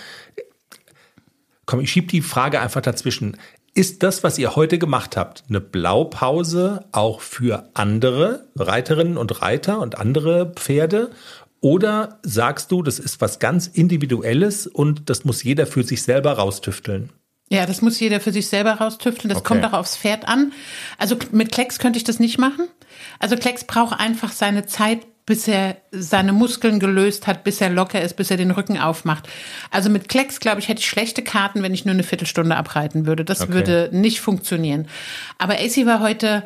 Komm, 1.67 1.81
ich 1.81 1.91
schieb 1.91 2.09
die 2.09 2.21
Frage 2.21 2.59
einfach 2.59 2.81
dazwischen. 2.81 3.37
Ist 3.75 4.03
das, 4.03 4.23
was 4.23 4.37
ihr 4.37 4.55
heute 4.55 4.77
gemacht 4.77 5.17
habt, 5.17 5.43
eine 5.49 5.59
Blaupause 5.59 6.85
auch 6.91 7.21
für 7.21 7.69
andere 7.73 8.47
Reiterinnen 8.55 9.17
und 9.17 9.41
Reiter 9.41 9.79
und 9.79 9.97
andere 9.97 10.51
Pferde? 10.55 11.09
Oder 11.63 12.19
sagst 12.23 12.73
du, 12.73 12.83
das 12.83 12.99
ist 12.99 13.21
was 13.21 13.39
ganz 13.39 13.67
Individuelles 13.67 14.67
und 14.67 15.09
das 15.09 15.23
muss 15.23 15.43
jeder 15.43 15.65
für 15.65 15.83
sich 15.83 16.03
selber 16.03 16.33
raustüfteln? 16.33 17.09
Ja, 17.49 17.65
das 17.65 17.81
muss 17.81 18.01
jeder 18.01 18.19
für 18.19 18.33
sich 18.33 18.49
selber 18.49 18.73
raustüfteln. 18.73 19.29
Das 19.29 19.37
okay. 19.37 19.47
kommt 19.47 19.65
auch 19.65 19.71
aufs 19.71 19.95
Pferd 19.95 20.27
an. 20.27 20.51
Also 20.97 21.15
mit 21.31 21.53
Klecks 21.53 21.79
könnte 21.79 21.95
ich 21.95 22.03
das 22.03 22.19
nicht 22.19 22.37
machen. 22.37 22.67
Also 23.17 23.37
Klecks 23.37 23.63
braucht 23.63 23.97
einfach 23.97 24.33
seine 24.33 24.65
Zeit, 24.65 25.07
bis 25.25 25.47
er 25.47 25.77
seine 25.91 26.33
Muskeln 26.33 26.81
gelöst 26.81 27.27
hat, 27.27 27.45
bis 27.45 27.61
er 27.61 27.69
locker 27.69 28.01
ist, 28.01 28.17
bis 28.17 28.29
er 28.29 28.35
den 28.35 28.51
Rücken 28.51 28.77
aufmacht. 28.77 29.29
Also 29.71 29.89
mit 29.89 30.09
Klecks, 30.09 30.41
glaube 30.41 30.59
ich, 30.59 30.67
hätte 30.67 30.81
ich 30.81 30.89
schlechte 30.89 31.21
Karten, 31.21 31.63
wenn 31.63 31.73
ich 31.73 31.85
nur 31.85 31.93
eine 31.93 32.03
Viertelstunde 32.03 32.57
abreiten 32.57 33.05
würde. 33.05 33.23
Das 33.23 33.39
okay. 33.39 33.53
würde 33.53 33.89
nicht 33.93 34.19
funktionieren. 34.19 34.89
Aber 35.37 35.53
AC 35.53 35.85
war 35.85 36.01
heute 36.01 36.43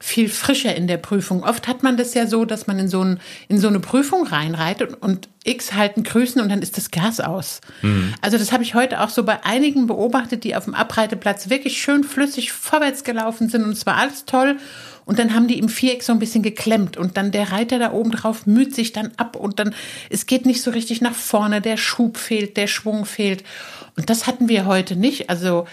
viel 0.00 0.28
frischer 0.28 0.74
in 0.74 0.86
der 0.86 0.96
Prüfung. 0.96 1.42
Oft 1.42 1.66
hat 1.66 1.82
man 1.82 1.96
das 1.96 2.14
ja 2.14 2.26
so, 2.26 2.44
dass 2.44 2.66
man 2.66 2.78
in 2.78 2.88
so, 2.88 3.02
ein, 3.02 3.20
in 3.48 3.58
so 3.58 3.68
eine 3.68 3.80
Prüfung 3.80 4.26
reinreitet 4.26 4.96
und 5.00 5.28
X 5.44 5.72
halten 5.72 6.02
Grüßen 6.02 6.40
und 6.40 6.50
dann 6.50 6.62
ist 6.62 6.76
das 6.76 6.90
Gas 6.90 7.20
aus. 7.20 7.60
Mhm. 7.82 8.14
Also 8.20 8.38
das 8.38 8.52
habe 8.52 8.62
ich 8.62 8.74
heute 8.74 9.00
auch 9.00 9.08
so 9.08 9.24
bei 9.24 9.44
einigen 9.44 9.86
beobachtet, 9.86 10.44
die 10.44 10.54
auf 10.54 10.64
dem 10.64 10.74
Abreiteplatz 10.74 11.48
wirklich 11.50 11.80
schön 11.80 12.04
flüssig 12.04 12.52
vorwärts 12.52 13.02
gelaufen 13.02 13.48
sind 13.48 13.64
und 13.64 13.70
es 13.70 13.86
war 13.86 13.96
alles 13.96 14.24
toll. 14.24 14.58
Und 15.04 15.18
dann 15.18 15.34
haben 15.34 15.48
die 15.48 15.58
im 15.58 15.70
Viereck 15.70 16.02
so 16.02 16.12
ein 16.12 16.18
bisschen 16.18 16.42
geklemmt 16.42 16.98
und 16.98 17.16
dann 17.16 17.30
der 17.30 17.50
Reiter 17.50 17.78
da 17.78 17.92
oben 17.92 18.10
drauf 18.10 18.44
müht 18.44 18.74
sich 18.74 18.92
dann 18.92 19.10
ab 19.16 19.36
und 19.36 19.58
dann, 19.58 19.74
es 20.10 20.26
geht 20.26 20.44
nicht 20.44 20.60
so 20.60 20.70
richtig 20.70 21.00
nach 21.00 21.14
vorne, 21.14 21.62
der 21.62 21.78
Schub 21.78 22.18
fehlt, 22.18 22.58
der 22.58 22.66
Schwung 22.66 23.06
fehlt. 23.06 23.42
Und 23.96 24.10
das 24.10 24.26
hatten 24.26 24.50
wir 24.50 24.66
heute 24.66 24.96
nicht. 24.96 25.30
Also 25.30 25.66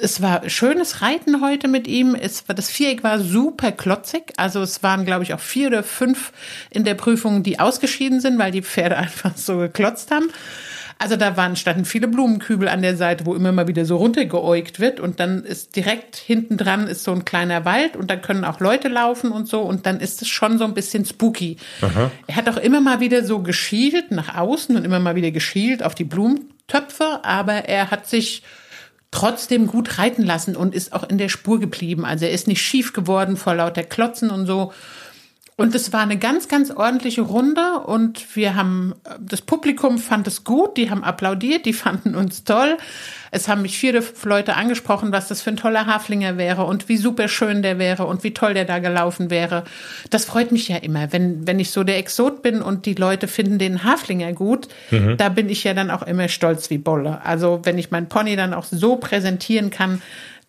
es 0.00 0.22
war 0.22 0.48
schönes 0.48 1.02
Reiten 1.02 1.40
heute 1.40 1.68
mit 1.68 1.86
ihm. 1.86 2.14
Es 2.14 2.48
war, 2.48 2.54
das 2.54 2.70
Viereck 2.70 3.02
war 3.04 3.18
super 3.18 3.72
klotzig. 3.72 4.32
Also 4.36 4.60
es 4.62 4.82
waren, 4.82 5.04
glaube 5.04 5.24
ich, 5.24 5.34
auch 5.34 5.40
vier 5.40 5.68
oder 5.68 5.82
fünf 5.82 6.32
in 6.70 6.84
der 6.84 6.94
Prüfung, 6.94 7.42
die 7.42 7.60
ausgeschieden 7.60 8.20
sind, 8.20 8.38
weil 8.38 8.52
die 8.52 8.62
Pferde 8.62 8.96
einfach 8.98 9.36
so 9.36 9.58
geklotzt 9.58 10.10
haben. 10.10 10.30
Also 10.98 11.16
da 11.16 11.36
waren, 11.36 11.56
standen 11.56 11.84
viele 11.84 12.06
Blumenkübel 12.06 12.68
an 12.68 12.80
der 12.80 12.96
Seite, 12.96 13.26
wo 13.26 13.34
immer 13.34 13.50
mal 13.50 13.66
wieder 13.66 13.84
so 13.84 13.96
runtergeäugt 13.96 14.78
wird 14.78 15.00
und 15.00 15.18
dann 15.18 15.42
ist 15.42 15.74
direkt 15.74 16.14
hinten 16.14 16.56
dran 16.56 16.86
ist 16.86 17.02
so 17.02 17.10
ein 17.10 17.24
kleiner 17.24 17.64
Wald 17.64 17.96
und 17.96 18.08
da 18.08 18.14
können 18.14 18.44
auch 18.44 18.60
Leute 18.60 18.86
laufen 18.86 19.32
und 19.32 19.48
so 19.48 19.62
und 19.62 19.84
dann 19.84 19.98
ist 19.98 20.22
es 20.22 20.28
schon 20.28 20.58
so 20.58 20.64
ein 20.64 20.74
bisschen 20.74 21.04
spooky. 21.04 21.56
Aha. 21.80 22.12
Er 22.28 22.36
hat 22.36 22.48
auch 22.48 22.56
immer 22.56 22.80
mal 22.80 23.00
wieder 23.00 23.24
so 23.24 23.40
geschielt 23.40 24.12
nach 24.12 24.36
außen 24.36 24.76
und 24.76 24.84
immer 24.84 25.00
mal 25.00 25.16
wieder 25.16 25.32
geschielt 25.32 25.82
auf 25.82 25.96
die 25.96 26.04
Blumentöpfe, 26.04 27.24
aber 27.24 27.64
er 27.68 27.90
hat 27.90 28.06
sich 28.06 28.44
trotzdem 29.12 29.68
gut 29.68 29.98
reiten 29.98 30.22
lassen 30.22 30.56
und 30.56 30.74
ist 30.74 30.92
auch 30.92 31.08
in 31.08 31.18
der 31.18 31.28
Spur 31.28 31.60
geblieben. 31.60 32.04
Also 32.04 32.24
er 32.24 32.32
ist 32.32 32.48
nicht 32.48 32.62
schief 32.62 32.92
geworden 32.92 33.36
vor 33.36 33.54
lauter 33.54 33.84
Klotzen 33.84 34.30
und 34.30 34.46
so. 34.46 34.72
Und 35.56 35.74
es 35.74 35.92
war 35.92 36.00
eine 36.00 36.16
ganz, 36.16 36.48
ganz 36.48 36.70
ordentliche 36.70 37.20
Runde 37.20 37.80
und 37.84 38.34
wir 38.34 38.54
haben, 38.54 38.94
das 39.20 39.42
Publikum 39.42 39.98
fand 39.98 40.26
es 40.26 40.44
gut, 40.44 40.78
die 40.78 40.90
haben 40.90 41.04
applaudiert, 41.04 41.66
die 41.66 41.72
fanden 41.74 42.14
uns 42.14 42.44
toll. 42.44 42.78
Es 43.30 43.48
haben 43.48 43.62
mich 43.62 43.78
viele 43.78 44.02
Leute 44.24 44.56
angesprochen, 44.56 45.12
was 45.12 45.28
das 45.28 45.42
für 45.42 45.50
ein 45.50 45.56
toller 45.56 45.86
Haflinger 45.86 46.36
wäre 46.36 46.64
und 46.64 46.88
wie 46.88 46.96
super 46.96 47.28
schön 47.28 47.62
der 47.62 47.78
wäre 47.78 48.06
und 48.06 48.24
wie 48.24 48.34
toll 48.34 48.54
der 48.54 48.64
da 48.64 48.78
gelaufen 48.78 49.30
wäre. 49.30 49.64
Das 50.10 50.24
freut 50.24 50.52
mich 50.52 50.68
ja 50.68 50.76
immer, 50.76 51.12
wenn, 51.12 51.46
wenn 51.46 51.60
ich 51.60 51.70
so 51.70 51.84
der 51.84 51.98
Exot 51.98 52.42
bin 52.42 52.60
und 52.60 52.84
die 52.84 52.94
Leute 52.94 53.28
finden 53.28 53.58
den 53.58 53.84
Haflinger 53.84 54.32
gut, 54.32 54.68
mhm. 54.90 55.16
da 55.16 55.28
bin 55.28 55.48
ich 55.48 55.64
ja 55.64 55.74
dann 55.74 55.90
auch 55.90 56.02
immer 56.02 56.28
stolz 56.28 56.70
wie 56.70 56.78
Bolle. 56.78 57.24
Also 57.24 57.60
wenn 57.64 57.78
ich 57.78 57.90
meinen 57.90 58.08
Pony 58.08 58.36
dann 58.36 58.54
auch 58.54 58.64
so 58.64 58.96
präsentieren 58.96 59.70
kann, 59.70 60.02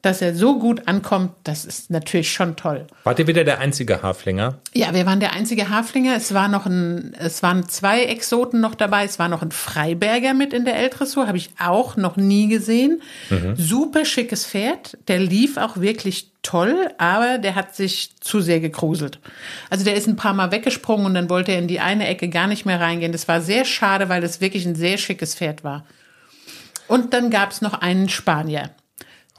dass 0.04 0.22
er 0.22 0.36
so 0.36 0.60
gut 0.60 0.90
ankommt, 0.90 1.32
das 1.46 1.64
ist 1.64 1.90
natürlich 1.90 2.32
schon 2.32 2.58
toll. 2.58 2.88
Wart 3.06 3.20
ihr 3.20 3.28
wieder 3.28 3.46
der 3.46 3.60
einzige 3.60 4.04
Haflinger? 4.04 4.60
Ja, 4.74 4.94
wir 4.94 5.06
waren 5.06 5.22
der 5.22 5.32
einzige 5.32 5.70
Haflinger. 5.70 6.18
Es 6.18 6.34
war 6.34 6.50
noch 6.50 6.66
ein, 6.66 7.16
es 7.18 7.42
waren 7.42 7.70
zwei 7.70 8.04
Exoten 8.04 8.60
noch 8.60 8.76
dabei. 8.76 9.06
Es 9.06 9.18
war 9.18 9.30
noch 9.30 9.42
ein 9.42 9.52
Freiberger 9.52 10.34
mit 10.34 10.52
in 10.52 10.66
der 10.66 10.76
L-Dressur, 10.76 11.26
habe 11.26 11.38
ich 11.38 11.52
auch 11.58 11.96
noch 11.96 12.18
nie 12.18 12.50
gesehen. 12.50 13.02
Mhm. 13.30 13.56
Super 13.56 14.04
schickes 14.04 14.46
Pferd. 14.46 14.98
Der 15.08 15.20
lief 15.20 15.56
auch 15.56 15.78
wirklich 15.78 16.32
toll, 16.44 16.90
aber 16.98 17.38
der 17.38 17.56
hat 17.56 17.74
sich 17.74 18.12
zu 18.20 18.42
sehr 18.42 18.60
gekruselt. 18.60 19.20
Also 19.70 19.86
der 19.86 19.96
ist 19.96 20.08
ein 20.08 20.18
paar 20.18 20.34
Mal 20.34 20.52
weggesprungen 20.52 21.06
und 21.06 21.14
dann 21.14 21.30
wollte 21.30 21.54
er 21.54 21.60
in 21.60 21.70
die 21.70 21.80
eine 21.80 22.08
Ecke 22.08 22.28
gar 22.28 22.48
nicht 22.48 22.66
mehr 22.66 22.82
reingehen. 22.82 23.14
Das 23.14 23.30
war 23.30 23.40
sehr 23.40 23.64
schade, 23.64 24.10
weil 24.10 24.22
es 24.26 24.42
wirklich 24.42 24.66
ein 24.66 24.76
sehr 24.76 24.98
schickes 24.98 25.36
Pferd 25.36 25.64
war. 25.64 25.86
Und 26.90 27.14
dann 27.14 27.30
gab 27.30 27.52
es 27.52 27.62
noch 27.62 27.76
einen 27.76 28.10
Spanier 28.10 28.70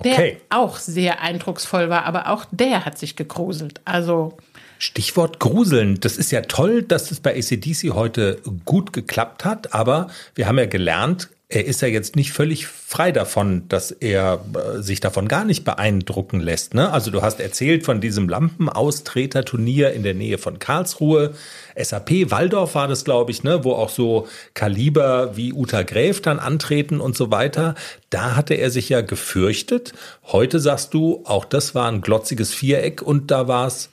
der 0.05 0.13
okay. 0.13 0.37
auch 0.51 0.77
sehr 0.77 1.21
eindrucksvoll 1.21 1.89
war, 1.89 2.05
aber 2.05 2.29
auch 2.31 2.45
der 2.51 2.85
hat 2.85 2.99
sich 2.99 3.17
gegruselt. 3.17 3.81
Also 3.85 4.37
Stichwort 4.79 5.41
Gruseln. 5.41 5.99
Das 6.01 6.17
ist 6.17 6.31
ja 6.31 6.43
toll, 6.43 6.83
dass 6.83 7.11
es 7.11 7.21
bei 7.21 7.35
ACDC 7.37 7.95
heute 7.95 8.41
gut 8.65 8.93
geklappt 8.93 9.45
hat, 9.45 9.73
aber 9.73 10.09
wir 10.35 10.47
haben 10.47 10.59
ja 10.59 10.67
gelernt, 10.67 11.31
er 11.49 11.67
ist 11.67 11.83
ja 11.83 11.89
jetzt 11.89 12.17
nicht 12.17 12.33
völlig 12.33 12.67
frei 12.67 13.13
davon, 13.13 13.69
dass 13.69 13.91
er 13.91 14.45
äh, 14.55 14.81
sich 14.83 15.01
davon 15.01 15.29
gar 15.29 15.45
nicht 15.45 15.63
beeindrucken 15.63 16.41
lässt. 16.41 16.73
Ne? 16.73 16.91
Also 16.91 17.11
du 17.11 17.21
hast 17.21 17.39
erzählt 17.39 17.85
von 17.85 18.01
diesem 18.01 18.29
Lampenaustreter-Turnier 18.31 19.93
in 19.93 20.03
der 20.03 20.15
Nähe 20.15 20.39
von 20.39 20.59
Karlsruhe. 20.59 21.35
SAP 21.77 22.31
Waldorf 22.31 22.75
war 22.75 22.89
das, 22.89 23.05
glaube 23.05 23.31
ich, 23.31 23.45
ne? 23.45 23.63
wo 23.63 23.73
auch 23.73 23.91
so 23.91 24.27
Kaliber 24.55 25.37
wie 25.37 25.53
Uta 25.53 25.83
Gräf 25.83 26.23
dann 26.23 26.39
antreten 26.39 26.99
und 26.99 27.15
so 27.17 27.31
weiter. 27.31 27.75
Da 28.09 28.37
hatte 28.37 28.55
er 28.55 28.71
sich 28.71 28.89
ja 28.89 29.03
gefürchtet. 29.03 29.93
Heute 30.25 30.61
sagst 30.61 30.95
du, 30.95 31.23
auch 31.25 31.45
das 31.45 31.75
war 31.75 31.91
ein 31.91 32.01
glotziges 32.01 32.55
Viereck 32.55 33.03
und 33.03 33.31
da 33.31 33.49
war 33.49 33.67
es 33.67 33.91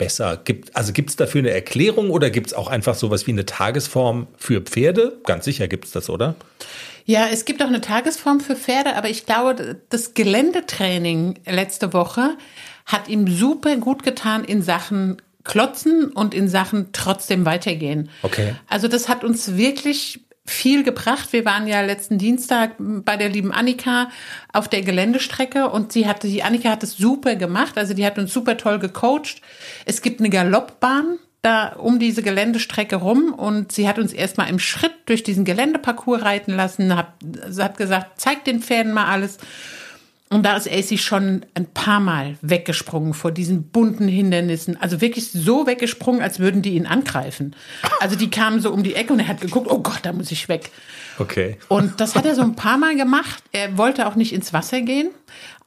besser? 0.00 0.40
Gibt, 0.42 0.74
also 0.74 0.92
gibt 0.92 1.10
es 1.10 1.16
dafür 1.16 1.40
eine 1.40 1.50
Erklärung 1.50 2.10
oder 2.10 2.30
gibt 2.30 2.48
es 2.48 2.54
auch 2.54 2.68
einfach 2.68 2.94
sowas 2.94 3.26
wie 3.26 3.32
eine 3.32 3.46
Tagesform 3.46 4.26
für 4.36 4.62
Pferde? 4.62 5.18
Ganz 5.26 5.44
sicher 5.44 5.68
gibt 5.68 5.84
es 5.84 5.92
das, 5.92 6.10
oder? 6.10 6.34
Ja, 7.04 7.28
es 7.30 7.44
gibt 7.44 7.62
auch 7.62 7.68
eine 7.68 7.80
Tagesform 7.80 8.40
für 8.40 8.56
Pferde, 8.56 8.96
aber 8.96 9.10
ich 9.10 9.26
glaube, 9.26 9.76
das 9.90 10.14
Geländetraining 10.14 11.40
letzte 11.46 11.92
Woche 11.92 12.36
hat 12.86 13.08
ihm 13.08 13.28
super 13.28 13.76
gut 13.76 14.02
getan 14.02 14.44
in 14.44 14.62
Sachen 14.62 15.20
Klotzen 15.44 16.10
und 16.10 16.34
in 16.34 16.48
Sachen 16.48 16.88
trotzdem 16.92 17.44
weitergehen. 17.44 18.10
Okay. 18.22 18.54
Also 18.68 18.88
das 18.88 19.08
hat 19.08 19.22
uns 19.22 19.56
wirklich 19.56 20.20
viel 20.50 20.82
gebracht. 20.82 21.32
Wir 21.32 21.44
waren 21.44 21.66
ja 21.66 21.80
letzten 21.80 22.18
Dienstag 22.18 22.76
bei 22.78 23.16
der 23.16 23.28
lieben 23.28 23.52
Annika 23.52 24.10
auf 24.52 24.68
der 24.68 24.82
Geländestrecke 24.82 25.68
und 25.68 25.92
sie 25.92 26.06
hatte, 26.06 26.28
die 26.28 26.42
Annika 26.42 26.70
hat 26.70 26.82
es 26.82 26.96
super 26.96 27.36
gemacht. 27.36 27.78
Also 27.78 27.94
die 27.94 28.04
hat 28.04 28.18
uns 28.18 28.32
super 28.32 28.56
toll 28.56 28.78
gecoacht. 28.78 29.40
Es 29.84 30.02
gibt 30.02 30.20
eine 30.20 30.30
Galoppbahn 30.30 31.18
da 31.42 31.68
um 31.68 31.98
diese 31.98 32.22
Geländestrecke 32.22 32.96
rum 32.96 33.32
und 33.32 33.72
sie 33.72 33.88
hat 33.88 33.98
uns 33.98 34.12
erstmal 34.12 34.50
im 34.50 34.58
Schritt 34.58 34.92
durch 35.06 35.22
diesen 35.22 35.44
Geländeparcours 35.44 36.22
reiten 36.22 36.52
lassen, 36.52 36.94
hat, 36.94 37.14
hat 37.58 37.78
gesagt, 37.78 38.20
zeig 38.20 38.44
den 38.44 38.60
Pferden 38.60 38.92
mal 38.92 39.06
alles. 39.06 39.38
Und 40.32 40.44
da 40.44 40.56
ist 40.56 40.70
AC 40.70 40.96
schon 40.96 41.44
ein 41.54 41.66
paar 41.66 41.98
Mal 41.98 42.36
weggesprungen 42.40 43.14
vor 43.14 43.32
diesen 43.32 43.64
bunten 43.64 44.06
Hindernissen. 44.06 44.80
Also 44.80 45.00
wirklich 45.00 45.32
so 45.32 45.66
weggesprungen, 45.66 46.22
als 46.22 46.38
würden 46.38 46.62
die 46.62 46.74
ihn 46.74 46.86
angreifen. 46.86 47.56
Also 47.98 48.14
die 48.14 48.30
kamen 48.30 48.60
so 48.60 48.70
um 48.70 48.84
die 48.84 48.94
Ecke 48.94 49.12
und 49.12 49.18
er 49.18 49.26
hat 49.26 49.40
geguckt, 49.40 49.66
oh 49.68 49.80
Gott, 49.80 50.00
da 50.04 50.12
muss 50.12 50.30
ich 50.30 50.48
weg. 50.48 50.70
Okay. 51.18 51.58
Und 51.66 52.00
das 52.00 52.14
hat 52.14 52.26
er 52.26 52.36
so 52.36 52.42
ein 52.42 52.54
paar 52.54 52.78
Mal 52.78 52.94
gemacht. 52.94 53.42
Er 53.50 53.76
wollte 53.76 54.06
auch 54.06 54.14
nicht 54.14 54.32
ins 54.32 54.52
Wasser 54.52 54.82
gehen. 54.82 55.10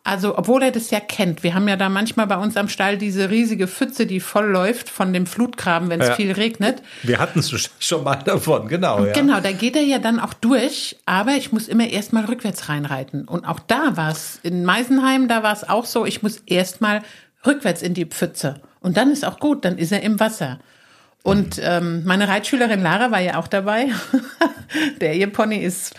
Also, 0.05 0.37
obwohl 0.37 0.63
er 0.63 0.71
das 0.71 0.91
ja 0.91 0.99
kennt. 0.99 1.43
Wir 1.43 1.53
haben 1.53 1.65
ja 1.67 1.77
da 1.77 1.87
manchmal 1.87 2.27
bei 2.27 2.35
uns 2.35 2.57
am 2.57 2.67
Stall 2.67 2.97
diese 2.97 3.29
riesige 3.29 3.67
Pfütze, 3.67 4.05
die 4.05 4.19
voll 4.19 4.47
läuft 4.47 4.89
von 4.89 5.13
dem 5.13 5.25
Flutgraben, 5.25 5.89
wenn 5.89 6.01
es 6.01 6.09
ja. 6.09 6.15
viel 6.15 6.33
regnet. 6.33 6.81
Wir 7.03 7.19
hatten 7.19 7.39
es 7.39 7.69
schon 7.79 8.03
mal 8.03 8.17
davon, 8.17 8.67
genau. 8.67 9.05
Ja. 9.05 9.13
Genau, 9.13 9.39
da 9.39 9.53
geht 9.53 9.77
er 9.77 9.83
ja 9.83 9.99
dann 9.99 10.19
auch 10.19 10.33
durch, 10.33 10.97
aber 11.05 11.31
ich 11.35 11.53
muss 11.53 11.69
immer 11.69 11.87
erstmal 11.87 12.25
rückwärts 12.25 12.67
reinreiten. 12.67 13.29
Und 13.29 13.45
auch 13.45 13.61
da 13.61 13.95
war 13.95 14.11
es, 14.11 14.41
in 14.43 14.65
Meisenheim, 14.65 15.29
da 15.29 15.41
war 15.41 15.53
es 15.53 15.67
auch 15.67 15.85
so, 15.85 16.05
ich 16.05 16.21
muss 16.21 16.37
erstmal 16.45 17.01
rückwärts 17.45 17.81
in 17.81 17.93
die 17.93 18.05
Pfütze. 18.05 18.55
Und 18.81 18.97
dann 18.97 19.09
ist 19.09 19.23
auch 19.23 19.39
gut, 19.39 19.63
dann 19.63 19.77
ist 19.77 19.93
er 19.93 20.01
im 20.01 20.19
Wasser. 20.19 20.59
Und 21.23 21.61
ähm, 21.63 22.03
meine 22.03 22.27
Reitschülerin 22.27 22.81
Lara 22.81 23.09
war 23.09 23.21
ja 23.21 23.37
auch 23.39 23.47
dabei. 23.47 23.87
Der 24.99 25.15
ihr 25.15 25.31
Pony 25.31 25.59
ist 25.59 25.95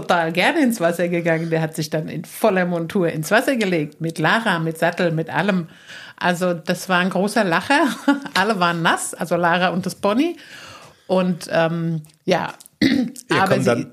total 0.00 0.32
gerne 0.32 0.60
ins 0.60 0.80
Wasser 0.80 1.08
gegangen. 1.08 1.50
Der 1.50 1.60
hat 1.60 1.74
sich 1.74 1.90
dann 1.90 2.08
in 2.08 2.24
voller 2.24 2.66
Montur 2.66 3.08
ins 3.08 3.30
Wasser 3.30 3.56
gelegt, 3.56 4.00
mit 4.00 4.18
Lara, 4.18 4.58
mit 4.58 4.78
Sattel, 4.78 5.10
mit 5.10 5.30
allem. 5.30 5.68
Also 6.18 6.54
das 6.54 6.88
war 6.88 6.98
ein 6.98 7.10
großer 7.10 7.44
Lacher. 7.44 7.88
Alle 8.34 8.60
waren 8.60 8.82
nass, 8.82 9.14
also 9.14 9.36
Lara 9.36 9.68
und 9.68 9.86
das 9.86 9.94
Pony. 9.94 10.36
Und 11.06 11.48
ähm, 11.50 12.02
ja, 12.24 12.54
aber 13.30 13.60
sie, 13.60 13.86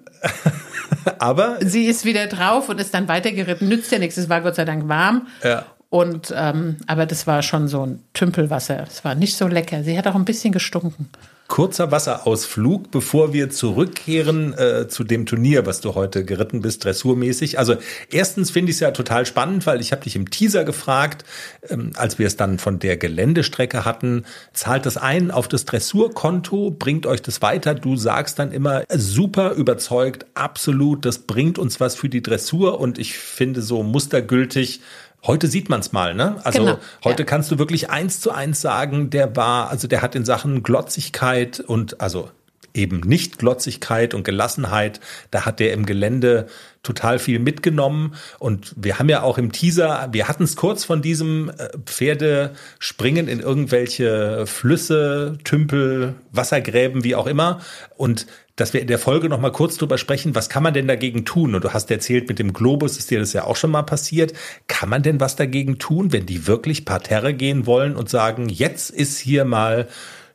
aber 1.19 1.57
sie 1.62 1.86
ist 1.86 2.05
wieder 2.05 2.27
drauf 2.27 2.69
und 2.69 2.79
ist 2.81 2.93
dann 2.93 3.07
weitergeritten. 3.07 3.67
Nützt 3.67 3.91
ja 3.91 4.00
nichts, 4.00 4.17
es 4.17 4.29
war 4.29 4.41
Gott 4.41 4.55
sei 4.55 4.65
Dank 4.65 4.88
warm. 4.88 5.27
Ja. 5.43 5.65
Und 5.89 6.33
ähm, 6.36 6.77
aber 6.88 7.05
das 7.05 7.27
war 7.27 7.43
schon 7.43 7.67
so 7.67 7.86
ein 7.86 8.03
Tümpelwasser. 8.13 8.83
Es 8.88 9.05
war 9.05 9.13
nicht 9.13 9.38
so 9.38 9.48
lecker. 9.48 9.83
Sie 9.83 9.98
hat 9.98 10.07
auch 10.07 10.15
ein 10.15 10.25
bisschen 10.25 10.51
gestunken 10.51 11.10
kurzer 11.53 11.91
Wasserausflug, 11.91 12.89
bevor 12.89 13.31
wir 13.31 13.51
zurückkehren 13.51 14.53
äh, 14.57 14.88
zu 14.88 15.03
dem 15.03 15.27
Turnier, 15.27 15.67
was 15.67 15.81
du 15.81 15.93
heute 15.93 16.25
geritten 16.25 16.62
bist, 16.62 16.83
dressurmäßig. 16.83 17.60
Also 17.60 17.75
erstens 18.10 18.50
finde 18.50 18.72
ich 18.72 18.77
es 18.77 18.79
ja 18.79 18.89
total 18.89 19.27
spannend, 19.27 19.67
weil 19.67 19.79
ich 19.79 19.91
habe 19.91 20.01
dich 20.01 20.15
im 20.15 20.31
Teaser 20.31 20.63
gefragt, 20.63 21.25
ähm, 21.69 21.91
als 21.93 22.17
wir 22.17 22.25
es 22.25 22.38
dann 22.38 22.57
von 22.57 22.79
der 22.79 22.98
Geländestrecke 22.98 23.86
hatten, 23.86 24.25
zahlt 24.51 24.88
das 24.88 24.98
ein 24.98 25.29
auf 25.29 25.48
das 25.48 25.65
Dressurkonto, 25.65 26.72
bringt 26.72 27.05
euch 27.05 27.22
das 27.22 27.43
weiter. 27.43 27.75
Du 27.75 27.98
sagst 27.98 28.39
dann 28.39 28.51
immer 28.51 28.81
super 28.89 29.51
überzeugt, 29.51 30.25
absolut, 30.33 31.05
das 31.05 31.19
bringt 31.19 31.60
uns 31.60 31.79
was 31.79 31.93
für 31.93 32.10
die 32.10 32.24
Dressur 32.24 32.79
und 32.79 32.98
ich 32.98 33.13
finde 33.13 33.62
so 33.62 33.83
mustergültig, 33.83 34.81
Heute 35.25 35.47
sieht 35.47 35.69
man 35.69 35.79
es 35.79 35.91
mal, 35.91 36.13
ne? 36.13 36.37
Also 36.43 36.59
genau, 36.59 36.77
heute 37.03 37.23
ja. 37.23 37.25
kannst 37.25 37.49
du 37.49 37.57
wirklich 37.57 37.89
eins 37.89 38.19
zu 38.19 38.31
eins 38.31 38.59
sagen, 38.61 39.09
der 39.09 39.35
war, 39.35 39.69
also 39.69 39.87
der 39.87 40.01
hat 40.01 40.15
in 40.15 40.25
Sachen 40.25 40.63
Glotzigkeit 40.63 41.59
und 41.61 42.01
also 42.01 42.29
eben 42.73 43.01
nicht 43.01 43.37
Glotzigkeit 43.37 44.13
und 44.13 44.23
Gelassenheit, 44.23 44.99
da 45.31 45.45
hat 45.45 45.59
der 45.59 45.73
im 45.73 45.85
Gelände 45.85 46.47
total 46.81 47.19
viel 47.19 47.39
mitgenommen. 47.39 48.15
Und 48.39 48.73
wir 48.75 48.99
haben 48.99 49.09
ja 49.09 49.21
auch 49.21 49.37
im 49.37 49.51
Teaser, 49.51 50.09
wir 50.11 50.27
hatten 50.27 50.43
es 50.43 50.55
kurz 50.55 50.83
von 50.83 51.01
diesem 51.01 51.49
äh, 51.49 51.69
Pferdespringen 51.85 53.27
in 53.27 53.39
irgendwelche 53.39 54.45
Flüsse, 54.47 55.37
Tümpel, 55.43 56.15
Wassergräben, 56.31 57.03
wie 57.03 57.15
auch 57.15 57.27
immer. 57.27 57.61
Und 57.95 58.27
dass 58.55 58.74
wir 58.74 58.81
in 58.81 58.88
der 58.88 59.00
Folge 59.00 59.29
noch 59.29 59.39
mal 59.39 59.51
kurz 59.51 59.77
drüber 59.77 59.98
sprechen, 59.98 60.36
was 60.36 60.50
kann 60.50 60.62
man 60.62 60.74
denn 60.74 60.88
dagegen 60.88 61.25
tun? 61.25 61.55
Und 61.55 61.63
du 61.63 61.74
hast 61.74 61.89
erzählt, 61.89 62.29
mit 62.29 62.38
dem 62.38 62.53
Globus 62.53 62.98
ist 62.98 63.10
dir 63.10 63.19
das 63.19 63.33
ja 63.33 63.45
auch 63.45 63.55
schon 63.55 63.72
mal 63.72 63.83
passiert. 63.83 64.33
Kann 64.67 64.89
man 64.89 65.01
denn 65.01 65.19
was 65.19 65.36
dagegen 65.36 65.79
tun, 65.79 66.12
wenn 66.12 66.25
die 66.25 66.45
wirklich 66.45 66.86
Parterre 66.86 67.33
gehen 67.33 67.65
wollen 67.65 67.95
und 67.95 68.10
sagen, 68.10 68.50
jetzt 68.50 68.91
ist 68.91 69.17
hier 69.17 69.43
mal 69.43 69.88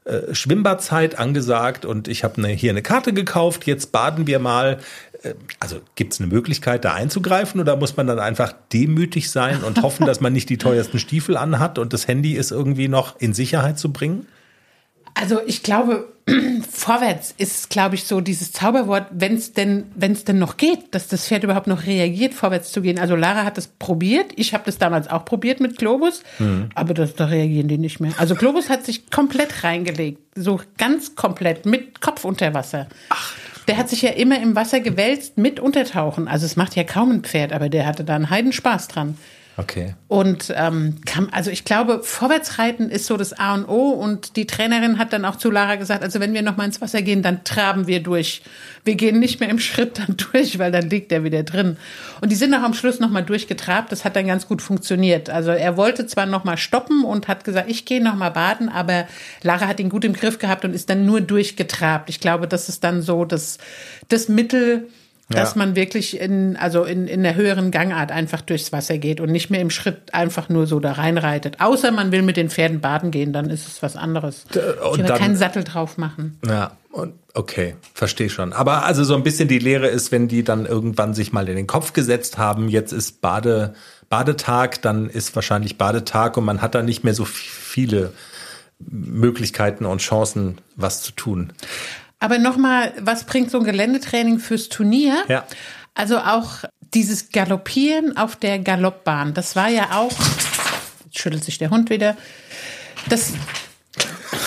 äh, 0.05 0.35
Schwimmbadzeit 0.35 1.19
angesagt 1.19 1.85
und 1.85 2.09
ich 2.09 2.25
habe 2.25 2.41
ne, 2.41 2.49
hier 2.49 2.71
eine 2.71 2.83
Karte 2.83 3.13
gekauft, 3.13 3.67
jetzt 3.67 3.93
baden 3.93 4.27
wir 4.27 4.41
mal. 4.41 4.79
Äh, 5.23 5.35
also 5.61 5.81
gibt 5.95 6.15
es 6.15 6.21
eine 6.21 6.29
Möglichkeit, 6.29 6.85
da 6.85 6.95
einzugreifen 6.95 7.61
oder 7.61 7.77
muss 7.77 7.97
man 7.97 8.09
dann 8.09 8.19
einfach 8.19 8.53
demütig 8.73 9.31
sein 9.31 9.63
und 9.63 9.83
hoffen, 9.83 10.07
dass 10.07 10.21
man 10.21 10.33
nicht 10.33 10.49
die 10.49 10.59
teuersten 10.59 10.99
Stiefel 10.99 11.37
anhat 11.37 11.79
und 11.79 11.93
das 11.93 12.09
Handy 12.09 12.33
ist 12.33 12.51
irgendwie 12.51 12.89
noch 12.89 13.21
in 13.21 13.33
Sicherheit 13.33 13.79
zu 13.79 13.93
bringen? 13.93 14.27
Also 15.21 15.41
ich 15.47 15.65
glaube, 15.65 16.13
vorwärts 16.71 17.35
ist, 17.39 17.71
glaube 17.71 17.97
ich, 17.97 18.05
so 18.05 18.21
dieses 18.21 18.53
Zauberwort, 18.53 19.07
wenn 19.11 19.35
es 19.35 19.53
denn, 19.53 19.87
wenn 19.97 20.13
es 20.13 20.25
denn 20.25 20.39
noch 20.39 20.57
geht, 20.57 20.95
dass 20.95 21.09
das 21.09 21.27
Pferd 21.27 21.43
überhaupt 21.43 21.67
noch 21.67 21.87
reagiert, 21.87 22.35
vorwärts 22.35 22.71
zu 22.71 22.83
gehen. 22.83 23.01
Also 23.01 23.17
Lara 23.17 23.45
hat 23.45 23.57
das 23.57 23.67
probiert. 23.67 24.33
Ich 24.37 24.55
habe 24.55 24.65
das 24.65 24.79
damals 24.79 25.09
auch 25.09 25.25
probiert 25.25 25.59
mit 25.61 25.77
Globus, 25.77 26.23
mhm. 26.39 26.69
aber 26.75 26.95
das, 26.95 27.15
da 27.15 27.27
reagieren 27.27 27.67
die 27.67 27.79
nicht 27.79 27.99
mehr. 27.99 28.13
Also 28.19 28.37
Globus 28.37 28.71
hat 28.71 28.85
sich 28.85 29.11
komplett 29.11 29.65
reingelegt, 29.65 30.21
so 30.37 30.61
ganz 30.77 31.17
komplett 31.17 31.67
mit 31.67 32.01
Kopf 32.01 32.25
unter 32.25 32.55
Wasser. 32.55 32.87
Ach. 33.09 33.35
Der 33.67 33.77
hat 33.77 33.91
sich 33.91 34.01
ja 34.01 34.11
immer 34.11 34.41
im 34.41 34.55
Wasser 34.55 34.81
gewälzt 34.81 35.37
mit 35.37 35.61
Untertauchen. 35.61 36.27
Also 36.29 36.47
es 36.47 36.57
macht 36.57 36.75
ja 36.77 36.85
kaum 36.85 37.11
ein 37.11 37.23
Pferd, 37.23 37.53
aber 37.53 37.69
der 37.69 37.87
hatte 37.87 38.05
da 38.05 38.15
einen 38.15 38.31
Heidenspaß 38.31 38.89
dran. 38.89 39.19
Okay. 39.59 39.97
Und 40.07 40.55
ähm, 40.57 41.01
kann, 41.05 41.31
also 41.33 41.51
ich 41.51 41.65
glaube, 41.65 42.01
Vorwärtsreiten 42.05 42.91
ist 42.91 43.07
so 43.07 43.17
das 43.17 43.33
A 43.33 43.55
und 43.55 43.69
O. 43.69 43.91
Und 43.91 44.37
die 44.37 44.47
Trainerin 44.47 44.99
hat 44.99 45.13
dann 45.13 45.25
auch 45.25 45.35
zu 45.35 45.51
Lara 45.51 45.75
gesagt, 45.75 46.05
also 46.05 46.21
wenn 46.21 46.33
wir 46.33 46.43
noch 46.43 46.57
mal 46.57 46.65
ins 46.65 46.81
Wasser 46.81 47.03
gehen, 47.03 47.23
dann 47.23 47.43
traben 47.43 47.89
wir 47.89 48.01
durch. 48.01 48.43
Wir 48.85 48.95
gehen 48.95 49.19
nicht 49.19 49.41
mehr 49.41 49.49
im 49.49 49.59
Schritt 49.59 49.99
dann 49.99 50.17
durch, 50.33 50.61
weil 50.61 50.71
dann 50.71 50.89
liegt 50.89 51.11
er 51.11 51.25
wieder 51.25 51.43
drin. 51.43 51.77
Und 52.21 52.31
die 52.31 52.37
sind 52.37 52.55
auch 52.55 52.63
am 52.63 52.73
Schluss 52.73 53.01
noch 53.01 53.11
mal 53.11 53.25
durchgetrabt. 53.25 53.91
Das 53.91 54.05
hat 54.05 54.15
dann 54.15 54.29
ganz 54.29 54.47
gut 54.47 54.63
funktioniert. 54.63 55.29
Also 55.29 55.51
er 55.51 55.77
wollte 55.77 56.07
zwar 56.07 56.27
noch 56.27 56.45
mal 56.45 56.57
stoppen 56.57 57.03
und 57.05 57.27
hat 57.27 57.43
gesagt, 57.43 57.69
ich 57.69 57.85
gehe 57.85 58.03
noch 58.03 58.15
mal 58.15 58.31
baden, 58.31 58.69
aber 58.69 59.09
Lara 59.43 59.67
hat 59.67 59.81
ihn 59.81 59.89
gut 59.89 60.05
im 60.05 60.13
Griff 60.13 60.39
gehabt 60.39 60.65
und 60.65 60.73
ist 60.73 60.89
dann 60.89 61.05
nur 61.05 61.21
durchgetrabt. 61.21 62.11
Ich 62.11 62.21
glaube, 62.21 62.47
das 62.47 62.69
ist 62.69 62.85
dann 62.85 63.03
so 63.03 63.25
das, 63.25 63.59
das 64.09 64.29
Mittel, 64.29 64.87
dass 65.29 65.55
ja. 65.55 65.59
man 65.59 65.77
wirklich 65.77 66.19
in, 66.19 66.57
also 66.57 66.85
in, 66.85 67.07
in 67.07 67.23
der 67.23 67.35
höheren 67.35 67.71
Gangart 67.71 68.11
einfach 68.11 68.41
durchs 68.41 68.73
Wasser 68.73 68.97
geht 68.97 69.21
und 69.21 69.31
nicht 69.31 69.51
mehr 69.51 69.61
im 69.61 69.71
Schritt 69.71 70.15
einfach 70.15 70.49
nur 70.49 70.67
so 70.67 70.81
da 70.81 70.93
reinreitet. 70.93 71.61
Außer 71.61 71.91
man 71.91 72.13
will 72.13 72.23
mit 72.23 72.39
den 72.39 72.49
Pferden 72.49 72.81
baden 72.81 73.11
gehen, 73.11 73.33
dann 73.33 73.51
ist 73.51 73.69
es 73.69 73.83
was 73.83 73.97
anderes. 73.97 74.47
Und 74.91 75.01
ich 75.01 75.09
will 75.09 75.17
keinen 75.17 75.37
Sattel 75.37 75.65
drauf 75.65 75.99
machen. 75.99 76.39
Ja, 76.47 76.73
und 76.91 77.13
okay, 77.35 77.77
verstehe 77.93 78.31
schon. 78.31 78.55
Aber 78.55 78.85
also 78.85 79.05
so 79.05 79.15
ein 79.15 79.23
bisschen 79.23 79.49
die 79.49 79.59
Lehre 79.59 79.89
ist, 79.89 80.13
wenn 80.13 80.29
die 80.29 80.45
dann 80.45 80.65
irgendwann 80.65 81.13
sich 81.13 81.33
mal 81.33 81.47
in 81.49 81.57
den 81.57 81.67
Kopf 81.67 81.93
gesetzt 81.93 82.39
haben, 82.39 82.69
jetzt 82.69 82.93
ist 82.93 83.21
Bade, 83.21 83.75
Badetag, 84.09 84.81
dann 84.81 85.11
ist 85.11 85.35
wahrscheinlich 85.37 85.77
Badetag 85.77 86.39
und 86.39 86.45
man 86.47 86.63
hat 86.63 86.75
da 86.75 86.83
nicht 86.83 87.05
mehr 87.05 87.15
so 87.15 87.27
viele 87.27 88.15
Möglichkeiten 88.79 89.85
und 89.85 90.01
Chancen, 90.01 90.59
was 90.77 91.03
zu 91.03 91.13
tun. 91.13 91.53
Aber 92.21 92.39
nochmal, 92.39 92.93
was 93.01 93.25
bringt 93.25 93.51
so 93.51 93.59
ein 93.59 93.65
Geländetraining 93.65 94.39
fürs 94.39 94.69
Turnier? 94.69 95.23
Ja. 95.29 95.45
Also 95.95 96.19
auch 96.19 96.65
dieses 96.95 97.31
Galoppieren 97.31 98.17
auf 98.17 98.37
der 98.37 98.59
Galoppbahn, 98.59 99.35
das 99.35 99.57
war 99.57 99.69
ja 99.69 99.93
auch, 99.93 100.13
jetzt 101.05 101.19
schüttelt 101.19 101.45
sich 101.45 101.59
der 101.59 101.71
Hund 101.71 101.91
wieder, 101.91 102.17
das, 103.09 103.33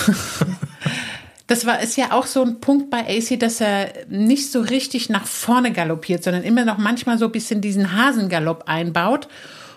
das 1.46 1.66
war, 1.66 1.80
ist 1.80 1.96
ja 1.96 2.12
auch 2.12 2.26
so 2.26 2.42
ein 2.42 2.60
Punkt 2.60 2.90
bei 2.90 3.00
AC, 3.06 3.38
dass 3.38 3.60
er 3.60 3.92
nicht 4.08 4.50
so 4.50 4.60
richtig 4.60 5.08
nach 5.08 5.26
vorne 5.26 5.72
galoppiert, 5.72 6.24
sondern 6.24 6.42
immer 6.42 6.64
noch 6.64 6.78
manchmal 6.78 7.18
so 7.18 7.26
ein 7.26 7.32
bisschen 7.32 7.60
diesen 7.60 7.96
Hasengalopp 7.96 8.64
einbaut. 8.66 9.28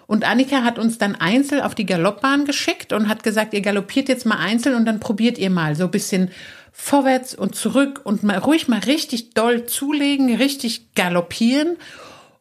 Und 0.07 0.23
Annika 0.23 0.63
hat 0.63 0.77
uns 0.77 0.97
dann 0.97 1.15
einzeln 1.15 1.61
auf 1.61 1.73
die 1.73 1.85
Galoppbahn 1.85 2.45
geschickt 2.45 2.93
und 2.93 3.09
hat 3.09 3.23
gesagt, 3.23 3.53
ihr 3.53 3.61
galoppiert 3.61 4.07
jetzt 4.07 4.25
mal 4.25 4.37
einzeln 4.37 4.75
und 4.75 4.85
dann 4.85 4.99
probiert 4.99 5.37
ihr 5.37 5.49
mal 5.49 5.75
so 5.75 5.85
ein 5.85 5.91
bisschen 5.91 6.29
vorwärts 6.77 7.33
und 7.33 7.55
zurück 7.55 8.01
und 8.03 8.21
mal 8.23 8.37
ruhig 8.37 8.67
mal 8.67 8.79
richtig 8.79 9.33
doll 9.33 9.65
zulegen, 9.65 10.35
richtig 10.35 10.93
galoppieren. 10.93 11.77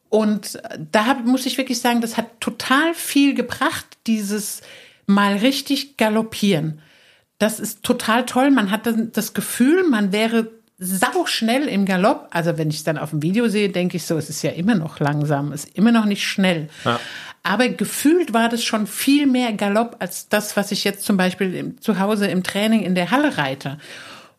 Und 0.09 0.61
da 0.93 1.15
muss 1.25 1.47
ich 1.47 1.57
wirklich 1.57 1.81
sagen, 1.81 2.01
das 2.01 2.17
hat 2.17 2.41
total 2.41 2.95
viel 2.95 3.35
gebracht, 3.35 3.87
dieses 4.09 4.61
mal 5.07 5.37
richtig 5.37 5.97
galoppieren. 5.97 6.83
Das 7.39 7.61
ist 7.61 7.85
total 7.85 8.27
toll. 8.27 8.51
Man 8.51 8.71
hat 8.71 8.89
das 9.13 9.35
Gefühl, 9.35 9.85
man 9.89 10.13
wäre 10.13 10.51
sau 10.79 11.27
schnell 11.27 11.69
im 11.69 11.87
Galopp. 11.87 12.29
Also 12.31 12.59
wenn 12.59 12.71
ich 12.71 12.77
es 12.77 12.85
dann 12.85 12.99
auf 12.99 13.11
dem 13.11 13.23
Video 13.23 13.49
sehe, 13.49 13.71
denke 13.71 13.97
ich 13.97 14.05
so, 14.05 14.19
es 14.19 14.29
ist 14.29 14.43
ja 14.43 14.51
immer 14.51 14.75
noch 14.75 14.99
langsam, 14.99 15.53
es 15.53 15.65
ist 15.65 15.77
immer 15.77 15.93
noch 15.93 16.07
nicht 16.07 16.27
schnell. 16.27 16.69
Ja. 16.85 16.99
Aber 17.45 17.69
gefühlt 17.69 18.33
war 18.33 18.49
das 18.49 18.65
schon 18.65 18.87
viel 18.87 19.27
mehr 19.27 19.53
Galopp 19.53 19.97
als 20.01 20.29
das, 20.29 20.57
was 20.57 20.73
ich 20.73 20.83
jetzt 20.83 21.05
zum 21.05 21.17
Beispiel 21.17 21.55
im, 21.55 21.81
zu 21.81 22.01
Hause 22.01 22.27
im 22.27 22.43
Training 22.43 22.83
in 22.83 22.95
der 22.95 23.11
Halle 23.11 23.39
reite. 23.39 23.79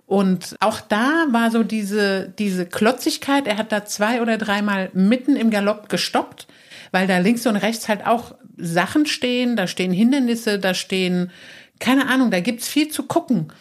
Und 0.06 0.56
auch 0.60 0.82
da 0.82 1.26
war 1.32 1.50
so 1.50 1.64
diese, 1.64 2.30
diese 2.38 2.66
Klotzigkeit. 2.66 3.48
Er 3.48 3.58
hat 3.58 3.72
da 3.72 3.86
zwei 3.86 4.22
oder 4.22 4.38
dreimal 4.38 4.90
mitten 4.94 5.36
im 5.36 5.50
Galopp 5.50 5.90
gestoppt, 5.90 6.48
weil 6.92 7.08
da 7.08 7.18
links 7.18 7.46
und 7.48 7.56
rechts 7.56 7.88
halt 7.88 8.06
auch 8.06 8.36
Sachen 8.58 9.06
stehen, 9.06 9.56
da 9.56 9.68
stehen 9.68 9.92
Hindernisse, 9.92 10.60
da 10.60 10.74
stehen, 10.74 11.32
keine 11.80 12.08
Ahnung, 12.08 12.32
da 12.32 12.40
gibt's 12.40 12.68
viel 12.68 12.90
zu 12.90 13.04
gucken. 13.04 13.52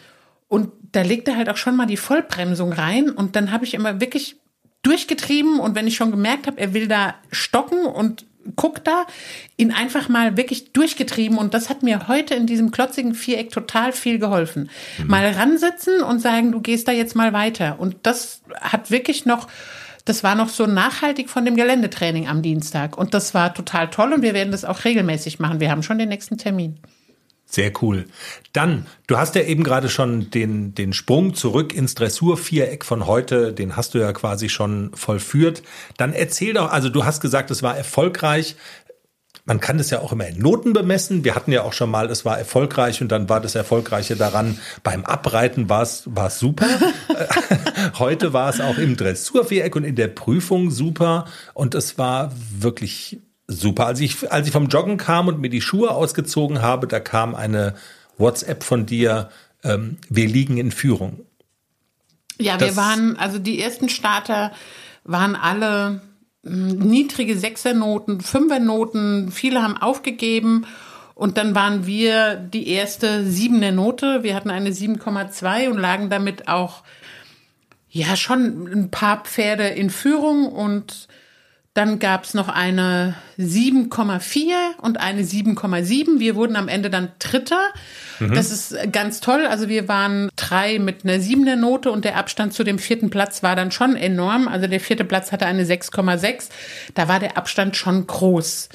Und 0.47 0.71
da 0.91 1.01
legt 1.01 1.27
er 1.27 1.35
halt 1.35 1.49
auch 1.49 1.57
schon 1.57 1.75
mal 1.75 1.87
die 1.87 1.97
Vollbremsung 1.97 2.71
rein 2.71 3.09
und 3.09 3.35
dann 3.35 3.51
habe 3.51 3.65
ich 3.65 3.73
immer 3.73 3.99
wirklich 3.99 4.37
durchgetrieben 4.83 5.59
und 5.59 5.75
wenn 5.75 5.87
ich 5.87 5.95
schon 5.95 6.11
gemerkt 6.11 6.47
habe, 6.47 6.59
er 6.59 6.73
will 6.73 6.87
da 6.87 7.15
stocken 7.31 7.85
und 7.85 8.25
guck 8.55 8.83
da, 8.83 9.05
ihn 9.57 9.71
einfach 9.71 10.09
mal 10.09 10.37
wirklich 10.37 10.73
durchgetrieben 10.73 11.37
und 11.37 11.53
das 11.53 11.69
hat 11.69 11.83
mir 11.83 12.07
heute 12.07 12.35
in 12.35 12.47
diesem 12.47 12.71
klotzigen 12.71 13.13
Viereck 13.13 13.51
total 13.51 13.91
viel 13.91 14.19
geholfen. 14.19 14.69
Mhm. 14.97 15.07
Mal 15.07 15.31
ransitzen 15.31 16.01
und 16.01 16.19
sagen, 16.19 16.51
du 16.51 16.61
gehst 16.61 16.87
da 16.87 16.91
jetzt 16.91 17.15
mal 17.15 17.33
weiter 17.33 17.79
und 17.79 17.95
das 18.03 18.41
hat 18.61 18.91
wirklich 18.91 19.25
noch 19.25 19.47
das 20.05 20.23
war 20.23 20.35
noch 20.35 20.49
so 20.49 20.67
nachhaltig 20.67 21.31
von 21.31 21.45
dem 21.45 21.55
Geländetraining 21.55 22.27
am 22.27 22.43
Dienstag 22.43 22.95
und 22.95 23.15
das 23.15 23.33
war 23.33 23.55
total 23.55 23.89
toll 23.89 24.13
und 24.13 24.21
wir 24.21 24.35
werden 24.35 24.51
das 24.51 24.63
auch 24.63 24.85
regelmäßig 24.85 25.39
machen. 25.39 25.59
Wir 25.59 25.71
haben 25.71 25.81
schon 25.81 25.97
den 25.97 26.09
nächsten 26.09 26.37
Termin. 26.37 26.77
Sehr 27.55 27.71
cool. 27.81 28.03
Dann, 28.51 28.85
du 29.07 29.17
hast 29.17 29.33
ja 29.35 29.41
eben 29.41 29.63
gerade 29.63 29.87
schon 29.87 30.29
den, 30.29 30.75
den 30.75 30.91
Sprung 30.91 31.35
zurück 31.35 31.73
ins 31.73 31.95
Dressurviereck 31.95 32.83
von 32.83 33.07
heute, 33.07 33.53
den 33.53 33.77
hast 33.77 33.93
du 33.93 33.97
ja 33.97 34.11
quasi 34.11 34.49
schon 34.49 34.91
vollführt. 34.93 35.63
Dann 35.95 36.11
erzähl 36.11 36.53
doch, 36.53 36.69
also 36.69 36.89
du 36.89 37.05
hast 37.05 37.21
gesagt, 37.21 37.51
es 37.51 37.63
war 37.63 37.77
erfolgreich. 37.77 38.57
Man 39.45 39.61
kann 39.61 39.77
das 39.77 39.89
ja 39.89 40.01
auch 40.01 40.11
immer 40.11 40.27
in 40.27 40.37
Noten 40.37 40.73
bemessen. 40.73 41.23
Wir 41.23 41.33
hatten 41.33 41.53
ja 41.53 41.63
auch 41.63 41.71
schon 41.71 41.89
mal, 41.89 42.09
es 42.11 42.25
war 42.25 42.37
erfolgreich 42.37 43.01
und 43.01 43.09
dann 43.09 43.29
war 43.29 43.39
das 43.39 43.55
Erfolgreiche 43.55 44.17
daran, 44.17 44.59
beim 44.83 45.05
Abreiten 45.05 45.69
war 45.69 45.83
es, 45.83 46.03
war 46.07 46.27
es 46.27 46.39
super. 46.39 46.67
heute 47.99 48.33
war 48.33 48.49
es 48.49 48.59
auch 48.59 48.77
im 48.77 48.97
Dressurviereck 48.97 49.77
und 49.77 49.85
in 49.85 49.95
der 49.95 50.09
Prüfung 50.09 50.71
super 50.71 51.23
und 51.53 51.73
es 51.73 51.97
war 51.97 52.33
wirklich 52.51 53.21
super. 53.47 53.87
Als 53.87 53.99
ich, 53.99 54.31
als 54.31 54.47
ich 54.47 54.53
vom 54.53 54.67
Joggen 54.67 54.97
kam 54.97 55.27
und 55.27 55.39
mir 55.39 55.49
die 55.49 55.61
Schuhe 55.61 55.91
ausgezogen 55.91 56.61
habe, 56.61 56.87
da 56.87 56.99
kam 56.99 57.35
eine 57.35 57.75
WhatsApp 58.17 58.63
von 58.63 58.85
dir, 58.85 59.29
ähm, 59.63 59.97
wir 60.09 60.27
liegen 60.27 60.57
in 60.57 60.71
Führung. 60.71 61.25
Ja, 62.39 62.57
das 62.57 62.69
wir 62.69 62.75
waren, 62.77 63.17
also 63.17 63.39
die 63.39 63.61
ersten 63.61 63.89
Starter 63.89 64.51
waren 65.03 65.35
alle 65.35 66.01
hm, 66.43 66.79
niedrige 66.79 67.37
Sechsernoten, 67.37 68.21
Fünfernoten, 68.21 69.31
viele 69.31 69.61
haben 69.61 69.77
aufgegeben 69.77 70.65
und 71.13 71.37
dann 71.37 71.55
waren 71.55 71.87
wir 71.87 72.35
die 72.35 72.67
erste 72.67 73.25
siebene 73.25 73.71
Note. 73.71 74.23
Wir 74.23 74.35
hatten 74.35 74.49
eine 74.49 74.71
7,2 74.71 75.69
und 75.69 75.77
lagen 75.77 76.09
damit 76.09 76.49
auch 76.49 76.83
ja 77.89 78.17
schon 78.17 78.67
ein 78.67 78.91
paar 78.91 79.23
Pferde 79.23 79.67
in 79.67 79.89
Führung 79.89 80.47
und 80.47 81.07
dann 81.75 81.99
gab's 81.99 82.33
noch 82.33 82.47
eine 82.47 83.15
7,4 83.37 84.53
und 84.81 84.97
eine 84.97 85.23
7,7. 85.23 86.19
Wir 86.19 86.35
wurden 86.37 86.55
am 86.55 86.69
Ende 86.69 86.89
dann 86.89 87.11
Dritter. 87.19 87.59
Mhm. 88.19 88.33
Das 88.33 88.49
ist 88.49 88.93
ganz 88.93 89.19
toll. 89.19 89.45
Also 89.45 89.67
wir 89.67 89.89
waren 89.89 90.29
drei 90.37 90.79
mit 90.79 91.03
einer 91.03 91.19
siebener 91.19 91.57
Note 91.57 91.91
und 91.91 92.05
der 92.05 92.15
Abstand 92.15 92.53
zu 92.53 92.63
dem 92.63 92.79
vierten 92.79 93.09
Platz 93.09 93.43
war 93.43 93.57
dann 93.57 93.71
schon 93.71 93.97
enorm. 93.97 94.47
Also 94.47 94.67
der 94.67 94.79
vierte 94.79 95.03
Platz 95.03 95.33
hatte 95.33 95.47
eine 95.47 95.65
6,6. 95.65 96.47
Da 96.93 97.09
war 97.09 97.19
der 97.19 97.35
Abstand 97.35 97.75
schon 97.75 98.07
groß. 98.07 98.69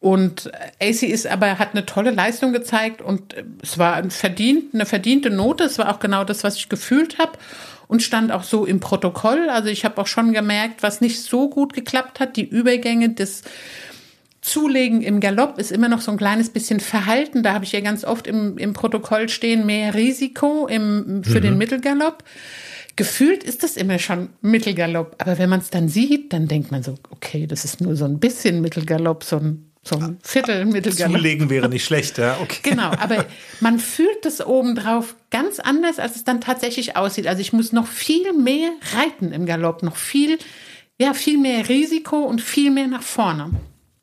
Und 0.00 0.50
AC 0.80 1.04
ist 1.04 1.28
aber, 1.28 1.60
hat 1.60 1.74
eine 1.74 1.86
tolle 1.86 2.10
Leistung 2.10 2.52
gezeigt 2.52 3.00
und 3.00 3.36
es 3.62 3.78
war 3.78 3.94
ein 3.94 4.10
verdient, 4.10 4.74
eine 4.74 4.84
verdiente 4.84 5.30
Note. 5.30 5.62
Es 5.62 5.78
war 5.78 5.94
auch 5.94 6.00
genau 6.00 6.24
das, 6.24 6.42
was 6.42 6.56
ich 6.56 6.68
gefühlt 6.68 7.18
habe 7.18 7.38
und 7.88 8.02
stand 8.02 8.32
auch 8.32 8.42
so 8.42 8.64
im 8.64 8.80
Protokoll. 8.80 9.48
Also 9.48 9.68
ich 9.68 9.84
habe 9.84 10.00
auch 10.00 10.06
schon 10.06 10.32
gemerkt, 10.32 10.82
was 10.82 11.00
nicht 11.00 11.20
so 11.22 11.48
gut 11.48 11.72
geklappt 11.72 12.20
hat. 12.20 12.36
Die 12.36 12.48
Übergänge 12.48 13.10
des 13.10 13.42
Zulegen 14.40 15.02
im 15.02 15.20
Galopp 15.20 15.58
ist 15.58 15.70
immer 15.70 15.88
noch 15.88 16.00
so 16.00 16.10
ein 16.10 16.16
kleines 16.16 16.50
bisschen 16.50 16.80
verhalten. 16.80 17.42
Da 17.42 17.54
habe 17.54 17.64
ich 17.64 17.72
ja 17.72 17.80
ganz 17.80 18.04
oft 18.04 18.26
im, 18.26 18.58
im 18.58 18.72
Protokoll 18.72 19.28
stehen, 19.28 19.66
mehr 19.66 19.94
Risiko 19.94 20.66
im, 20.66 21.22
für 21.24 21.38
mhm. 21.38 21.42
den 21.42 21.58
Mittelgalopp. 21.58 22.24
Gefühlt 22.96 23.42
ist 23.42 23.62
das 23.62 23.76
immer 23.76 23.98
schon 23.98 24.28
Mittelgalopp, 24.42 25.16
aber 25.18 25.38
wenn 25.38 25.48
man 25.48 25.60
es 25.60 25.70
dann 25.70 25.88
sieht, 25.88 26.32
dann 26.32 26.46
denkt 26.46 26.70
man 26.70 26.82
so, 26.82 26.96
okay, 27.10 27.46
das 27.46 27.64
ist 27.64 27.80
nur 27.80 27.96
so 27.96 28.04
ein 28.04 28.18
bisschen 28.18 28.60
Mittelgalopp, 28.60 29.24
so 29.24 29.36
ein 29.36 29.71
so 29.84 29.96
ein 29.96 30.18
Viertel 30.22 30.64
Mittelgalopp. 30.64 31.16
Zulegen 31.16 31.50
wäre 31.50 31.68
nicht 31.68 31.84
schlecht, 31.84 32.18
ja, 32.18 32.38
okay. 32.40 32.58
Genau, 32.62 32.90
aber 33.00 33.26
man 33.60 33.80
fühlt 33.80 34.24
das 34.24 34.44
obendrauf 34.44 35.16
ganz 35.30 35.58
anders, 35.58 35.98
als 35.98 36.14
es 36.14 36.24
dann 36.24 36.40
tatsächlich 36.40 36.96
aussieht. 36.96 37.26
Also 37.26 37.40
ich 37.40 37.52
muss 37.52 37.72
noch 37.72 37.88
viel 37.88 38.32
mehr 38.32 38.70
reiten 38.94 39.32
im 39.32 39.44
Galopp, 39.44 39.82
noch 39.82 39.96
viel, 39.96 40.38
ja, 41.00 41.14
viel 41.14 41.36
mehr 41.38 41.68
Risiko 41.68 42.18
und 42.18 42.40
viel 42.40 42.70
mehr 42.70 42.86
nach 42.86 43.02
vorne. 43.02 43.50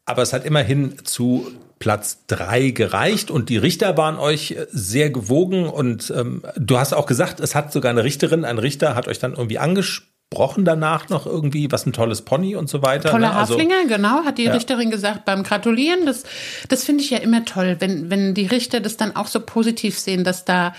Aber 0.06 0.22
es 0.22 0.34
hat 0.34 0.44
immerhin 0.44 0.98
zu 1.06 1.50
Platz 1.80 2.26
drei 2.28 2.72
gereicht 2.72 3.32
und 3.32 3.48
die 3.48 3.56
Richter 3.56 3.96
waren 3.96 4.18
euch 4.18 4.58
sehr 4.70 5.10
gewogen 5.10 5.66
und 5.66 6.12
ähm, 6.14 6.44
du 6.58 6.78
hast 6.78 6.92
auch 6.92 7.06
gesagt, 7.06 7.40
es 7.40 7.56
hat 7.56 7.72
sogar 7.72 7.92
eine 7.92 8.04
Richterin, 8.04 8.44
ein 8.44 8.58
Richter 8.58 8.96
hat 8.96 9.08
euch 9.08 9.20
dann 9.20 9.32
irgendwie 9.32 9.60
angesprochen 9.60 10.09
danach 10.32 11.10
noch 11.10 11.26
irgendwie, 11.26 11.72
was 11.72 11.86
ein 11.86 11.94
tolles 11.94 12.22
Pony 12.22 12.56
und 12.56 12.70
so 12.70 12.82
weiter. 12.84 13.10
Tolle 13.10 13.28
ne? 13.28 13.36
Also- 13.36 13.56
Haflinger, 13.56 13.86
genau, 13.88 14.26
hat 14.26 14.38
die 14.38 14.44
Ja. 14.44 14.54
Richterin 14.54 14.92
gesagt 14.92 15.26
beim 15.26 15.44
Gratulieren. 15.44 16.06
Das, 16.06 16.24
das 16.68 16.84
finde 16.84 17.04
ich 17.04 17.10
ja 17.10 17.18
immer 17.18 17.46
toll, 17.46 17.78
wenn, 17.80 18.10
wenn 18.12 18.36
die 18.36 18.46
Richter 18.46 18.80
das 18.80 18.96
dann 18.96 19.16
auch 19.16 19.28
so 19.28 19.40
positiv 19.40 19.98
sehen, 19.98 20.24
dass 20.24 20.46
da 20.46 20.76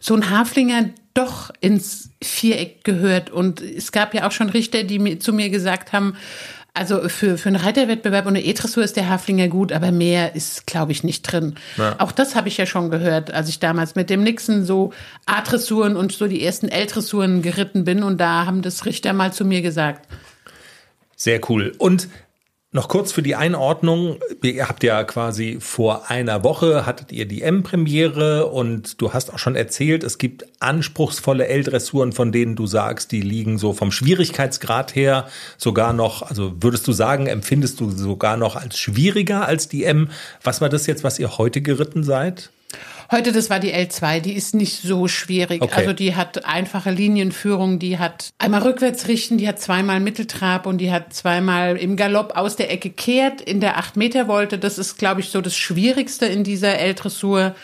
so 0.00 0.14
ein 0.14 0.30
Haflinger 0.30 0.90
doch 1.14 1.50
ins 1.60 2.10
Viereck 2.22 2.84
gehört. 2.84 3.30
Und 3.30 3.62
es 3.62 3.90
gab 3.90 4.14
ja 4.14 4.26
auch 4.26 4.32
schon 4.32 4.50
Richter, 4.50 4.84
die 4.84 4.98
mir, 4.98 5.18
zu 5.18 5.32
mir 5.32 5.48
gesagt 5.48 5.92
haben, 5.92 6.16
also 6.74 7.08
für, 7.08 7.36
für 7.36 7.48
einen 7.48 7.56
Reiterwettbewerb 7.56 8.26
und 8.26 8.36
eine 8.36 8.44
E-Dressur 8.44 8.82
ist 8.84 8.96
der 8.96 9.08
Haflinger 9.08 9.48
gut, 9.48 9.72
aber 9.72 9.90
mehr 9.92 10.34
ist, 10.34 10.66
glaube 10.66 10.92
ich, 10.92 11.02
nicht 11.02 11.22
drin. 11.22 11.54
Auch 11.98 12.12
das 12.12 12.36
habe 12.36 12.48
ich 12.48 12.56
ja 12.56 12.66
schon 12.66 12.90
gehört, 12.90 13.32
als 13.32 13.48
ich 13.48 13.58
damals 13.58 13.96
mit 13.96 14.08
dem 14.08 14.22
Nixon 14.22 14.64
so 14.64 14.92
A-Dressuren 15.26 15.96
und 15.96 16.12
so 16.12 16.28
die 16.28 16.44
ersten 16.44 16.68
L-Dressuren 16.68 17.42
geritten 17.42 17.84
bin. 17.84 18.02
Und 18.02 18.20
da 18.20 18.46
haben 18.46 18.62
das 18.62 18.86
Richter 18.86 19.12
mal 19.12 19.32
zu 19.32 19.44
mir 19.44 19.62
gesagt. 19.62 20.06
Sehr 21.16 21.40
cool. 21.50 21.72
Und 21.78 22.08
noch 22.72 22.88
kurz 22.88 23.10
für 23.10 23.22
die 23.22 23.34
Einordnung. 23.34 24.20
Ihr 24.42 24.68
habt 24.68 24.84
ja 24.84 25.02
quasi 25.02 25.58
vor 25.60 26.08
einer 26.08 26.44
Woche 26.44 26.86
hattet 26.86 27.10
ihr 27.10 27.26
die 27.26 27.42
M-Premiere 27.42 28.46
und 28.46 29.00
du 29.02 29.12
hast 29.12 29.32
auch 29.32 29.38
schon 29.38 29.56
erzählt, 29.56 30.04
es 30.04 30.18
gibt 30.18 30.44
anspruchsvolle 30.60 31.48
L-Dressuren, 31.48 32.12
von 32.12 32.30
denen 32.30 32.54
du 32.54 32.66
sagst, 32.66 33.10
die 33.10 33.22
liegen 33.22 33.58
so 33.58 33.72
vom 33.72 33.90
Schwierigkeitsgrad 33.90 34.94
her 34.94 35.26
sogar 35.58 35.92
noch, 35.92 36.22
also 36.22 36.52
würdest 36.60 36.86
du 36.86 36.92
sagen, 36.92 37.26
empfindest 37.26 37.80
du 37.80 37.90
sogar 37.90 38.36
noch 38.36 38.54
als 38.54 38.78
schwieriger 38.78 39.46
als 39.46 39.68
die 39.68 39.84
M? 39.84 40.10
Was 40.44 40.60
war 40.60 40.68
das 40.68 40.86
jetzt, 40.86 41.02
was 41.02 41.18
ihr 41.18 41.38
heute 41.38 41.62
geritten 41.62 42.04
seid? 42.04 42.50
Heute, 43.12 43.32
das 43.32 43.50
war 43.50 43.58
die 43.58 43.74
L2, 43.74 44.20
die 44.20 44.34
ist 44.34 44.54
nicht 44.54 44.82
so 44.82 45.08
schwierig. 45.08 45.62
Okay. 45.62 45.74
Also 45.74 45.92
die 45.92 46.14
hat 46.14 46.44
einfache 46.44 46.92
Linienführung, 46.92 47.80
die 47.80 47.98
hat 47.98 48.30
einmal 48.38 48.62
rückwärts 48.62 49.08
richten, 49.08 49.36
die 49.36 49.48
hat 49.48 49.58
zweimal 49.58 49.98
Mitteltrab 49.98 50.64
und 50.64 50.78
die 50.78 50.92
hat 50.92 51.12
zweimal 51.12 51.76
im 51.76 51.96
Galopp 51.96 52.36
aus 52.36 52.54
der 52.54 52.70
Ecke 52.70 52.90
kehrt 52.90 53.40
in 53.40 53.58
der 53.58 53.78
8 53.78 53.96
Meter 53.96 54.26
Volte. 54.26 54.58
Das 54.58 54.78
ist, 54.78 54.96
glaube 54.96 55.22
ich, 55.22 55.30
so 55.30 55.40
das 55.40 55.56
Schwierigste 55.56 56.26
in 56.26 56.44
dieser 56.44 56.78
L-Dressur. 56.78 57.56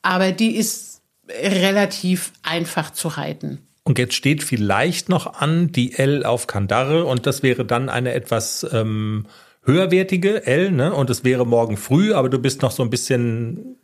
Aber 0.00 0.32
die 0.32 0.56
ist 0.56 1.02
relativ 1.28 2.32
einfach 2.42 2.90
zu 2.90 3.08
reiten. 3.08 3.58
Und 3.82 3.98
jetzt 3.98 4.14
steht 4.14 4.42
vielleicht 4.42 5.10
noch 5.10 5.34
an 5.34 5.70
die 5.70 5.92
L 5.98 6.24
auf 6.24 6.46
Kandare 6.46 7.04
und 7.04 7.26
das 7.26 7.42
wäre 7.42 7.66
dann 7.66 7.90
eine 7.90 8.14
etwas 8.14 8.66
ähm, 8.72 9.26
höherwertige 9.64 10.46
L, 10.46 10.70
ne? 10.70 10.94
Und 10.94 11.10
es 11.10 11.24
wäre 11.24 11.46
morgen 11.46 11.76
früh, 11.76 12.14
aber 12.14 12.30
du 12.30 12.38
bist 12.38 12.62
noch 12.62 12.70
so 12.70 12.82
ein 12.82 12.88
bisschen 12.88 13.76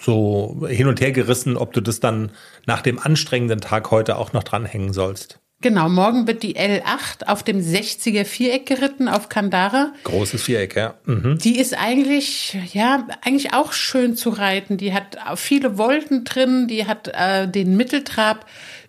so 0.00 0.66
hin 0.68 0.86
und 0.86 1.00
her 1.00 1.12
gerissen, 1.12 1.56
ob 1.56 1.72
du 1.72 1.80
das 1.80 2.00
dann 2.00 2.30
nach 2.66 2.82
dem 2.82 2.98
anstrengenden 2.98 3.60
Tag 3.60 3.90
heute 3.90 4.16
auch 4.16 4.32
noch 4.32 4.42
dranhängen 4.42 4.92
sollst. 4.92 5.40
Genau, 5.64 5.88
morgen 5.88 6.26
wird 6.26 6.42
die 6.42 6.56
L8 6.56 7.26
auf 7.26 7.42
dem 7.42 7.58
60er 7.58 8.26
Viereck 8.26 8.66
geritten 8.66 9.08
auf 9.08 9.30
Kandara. 9.30 9.94
Großes 10.04 10.42
Viereck, 10.42 10.76
ja. 10.76 10.94
Mhm. 11.06 11.38
Die 11.38 11.58
ist 11.58 11.72
eigentlich, 11.72 12.54
ja, 12.74 13.08
eigentlich 13.22 13.54
auch 13.54 13.72
schön 13.72 14.14
zu 14.14 14.28
reiten. 14.28 14.76
Die 14.76 14.92
hat 14.92 15.16
viele 15.36 15.78
Volten 15.78 16.24
drin, 16.24 16.68
die 16.68 16.86
hat 16.86 17.08
äh, 17.08 17.48
den 17.48 17.78
Mitteltrab 17.78 18.44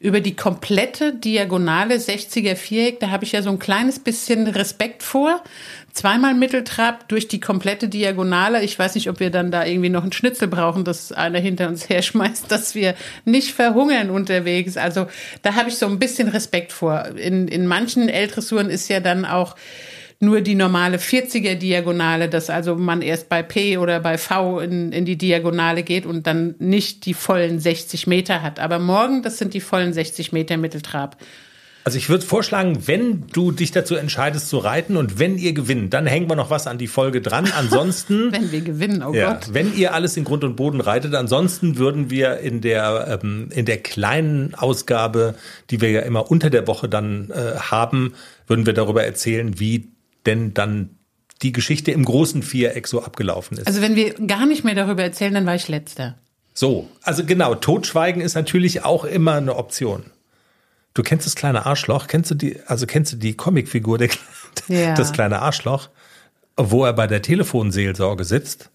über 0.06 0.22
die 0.22 0.36
komplette 0.36 1.16
diagonale 1.16 1.96
60er 1.96 2.56
Viereck. 2.56 3.00
Da 3.00 3.10
habe 3.10 3.24
ich 3.24 3.32
ja 3.32 3.42
so 3.42 3.50
ein 3.50 3.58
kleines 3.58 3.98
bisschen 3.98 4.46
Respekt 4.46 5.02
vor. 5.02 5.44
Zweimal 5.94 6.36
Mitteltrab 6.36 7.10
durch 7.10 7.28
die 7.28 7.40
komplette 7.40 7.90
Diagonale. 7.90 8.62
Ich 8.62 8.78
weiß 8.78 8.94
nicht, 8.94 9.10
ob 9.10 9.20
wir 9.20 9.32
dann 9.32 9.50
da 9.50 9.66
irgendwie 9.66 9.90
noch 9.90 10.04
einen 10.04 10.12
Schnitzel 10.12 10.48
brauchen, 10.48 10.84
dass 10.84 11.12
einer 11.12 11.40
hinter 11.40 11.68
uns 11.68 11.90
herschmeißt, 11.90 12.52
dass 12.52 12.76
wir 12.76 12.94
nicht 13.26 13.52
verhungern 13.52 14.12
unterwegs. 14.12 14.78
Also 14.78 15.08
da 15.42 15.56
habe 15.56 15.70
ich 15.70 15.78
so 15.78 15.88
ein 15.88 15.98
bisschen 15.98 16.28
Respekt 16.28 16.72
vor. 16.72 17.08
In, 17.16 17.48
in 17.48 17.66
manchen 17.66 18.08
L-Dressuren 18.08 18.70
ist 18.70 18.88
ja 18.90 19.00
dann 19.00 19.26
auch 19.26 19.56
nur 20.20 20.42
die 20.42 20.56
normale 20.56 20.98
40er 20.98 21.56
Diagonale, 21.56 22.30
dass 22.30 22.50
also 22.50 22.76
man 22.76 23.02
erst 23.02 23.30
bei 23.30 23.44
P 23.44 23.78
oder 23.78 24.00
bei 24.00 24.18
V 24.18 24.60
in, 24.60 24.92
in 24.92 25.06
die 25.06 25.18
Diagonale 25.18 25.84
geht 25.84 26.06
und 26.06 26.26
dann 26.28 26.56
nicht 26.60 27.06
die 27.06 27.14
vollen 27.14 27.60
60 27.60 28.08
Meter 28.08 28.42
hat. 28.42 28.60
Aber 28.60 28.80
morgen, 28.80 29.22
das 29.22 29.38
sind 29.38 29.54
die 29.54 29.62
vollen 29.62 29.94
60 29.94 30.32
Meter 30.32 30.58
Mitteltrab. 30.58 31.18
Also 31.84 32.00
ich 32.00 32.10
würde 32.10 32.26
vorschlagen, 32.26 32.88
wenn 32.88 33.28
du 33.28 33.52
dich 33.52 33.70
dazu 33.72 33.94
entscheidest 33.94 34.50
zu 34.50 34.58
reiten 34.58 34.98
und 34.98 35.20
wenn 35.20 35.38
ihr 35.38 35.54
gewinnt, 35.54 35.94
dann 35.94 36.08
hängen 36.08 36.28
wir 36.28 36.36
noch 36.36 36.50
was 36.50 36.66
an 36.66 36.80
die 36.80 36.88
Folge 36.88 37.22
dran. 37.22 37.48
Ansonsten 37.56 38.32
Wenn 38.32 38.52
wir 38.52 38.62
gewinnen, 38.62 39.04
oh 39.04 39.14
Ja, 39.14 39.34
Gott. 39.34 39.54
wenn 39.54 39.78
ihr 39.78 39.94
alles 39.94 40.18
in 40.18 40.24
Grund 40.24 40.44
und 40.44 40.56
Boden 40.56 40.82
reitet, 40.82 41.14
ansonsten 41.14 41.78
würden 41.78 42.10
wir 42.10 42.40
in 42.40 42.62
der 42.62 43.20
ähm, 43.22 43.50
in 43.52 43.66
der 43.66 43.78
kleinen 43.78 44.56
Ausgabe, 44.56 45.36
die 45.70 45.80
wir 45.80 45.92
ja 45.92 46.00
immer 46.02 46.32
unter 46.32 46.50
der 46.50 46.66
Woche 46.66 46.90
dann 46.90 47.30
äh, 47.30 47.56
haben, 47.60 48.14
würden 48.48 48.66
wir 48.66 48.74
darüber 48.74 49.04
erzählen, 49.04 49.60
wie 49.60 49.92
denn 50.26 50.54
dann 50.54 50.90
die 51.42 51.52
Geschichte 51.52 51.92
im 51.92 52.06
großen 52.06 52.44
Viereck 52.44 52.88
so 52.88 53.04
abgelaufen 53.04 53.58
ist. 53.58 53.68
Also 53.68 53.82
wenn 53.82 53.96
wir 53.96 54.14
gar 54.14 54.46
nicht 54.46 54.64
mehr 54.64 54.76
darüber 54.76 55.04
erzählen, 55.04 55.34
dann 55.34 55.46
war 55.46 55.56
ich 55.56 55.68
letzter. 55.68 56.16
so, 56.54 56.88
also 57.02 57.26
genau, 57.26 57.56
Totschweigen 57.56 58.22
ist 58.22 58.36
natürlich 58.36 58.84
auch 58.86 59.04
immer 59.04 59.34
eine 59.36 59.56
Option. 59.56 60.06
Du 60.94 61.04
kennst 61.04 61.26
das 61.26 61.36
kleine 61.36 61.66
Arschloch, 61.66 62.08
kennst 62.08 62.32
du 62.32 62.36
die, 62.36 62.62
also 62.68 62.86
kennst 62.88 63.12
du 63.12 63.18
die 63.18 63.36
Comicfigur, 63.36 63.98
der, 63.98 64.10
Ja. 64.70 64.94
das 64.96 65.12
kleine 65.12 65.42
Arschloch, 65.42 65.90
wo 66.56 66.86
er 66.86 66.94
bei 66.94 67.06
der 67.08 67.22
Telefonseelsorge 67.22 68.24
sitzt 68.24 68.70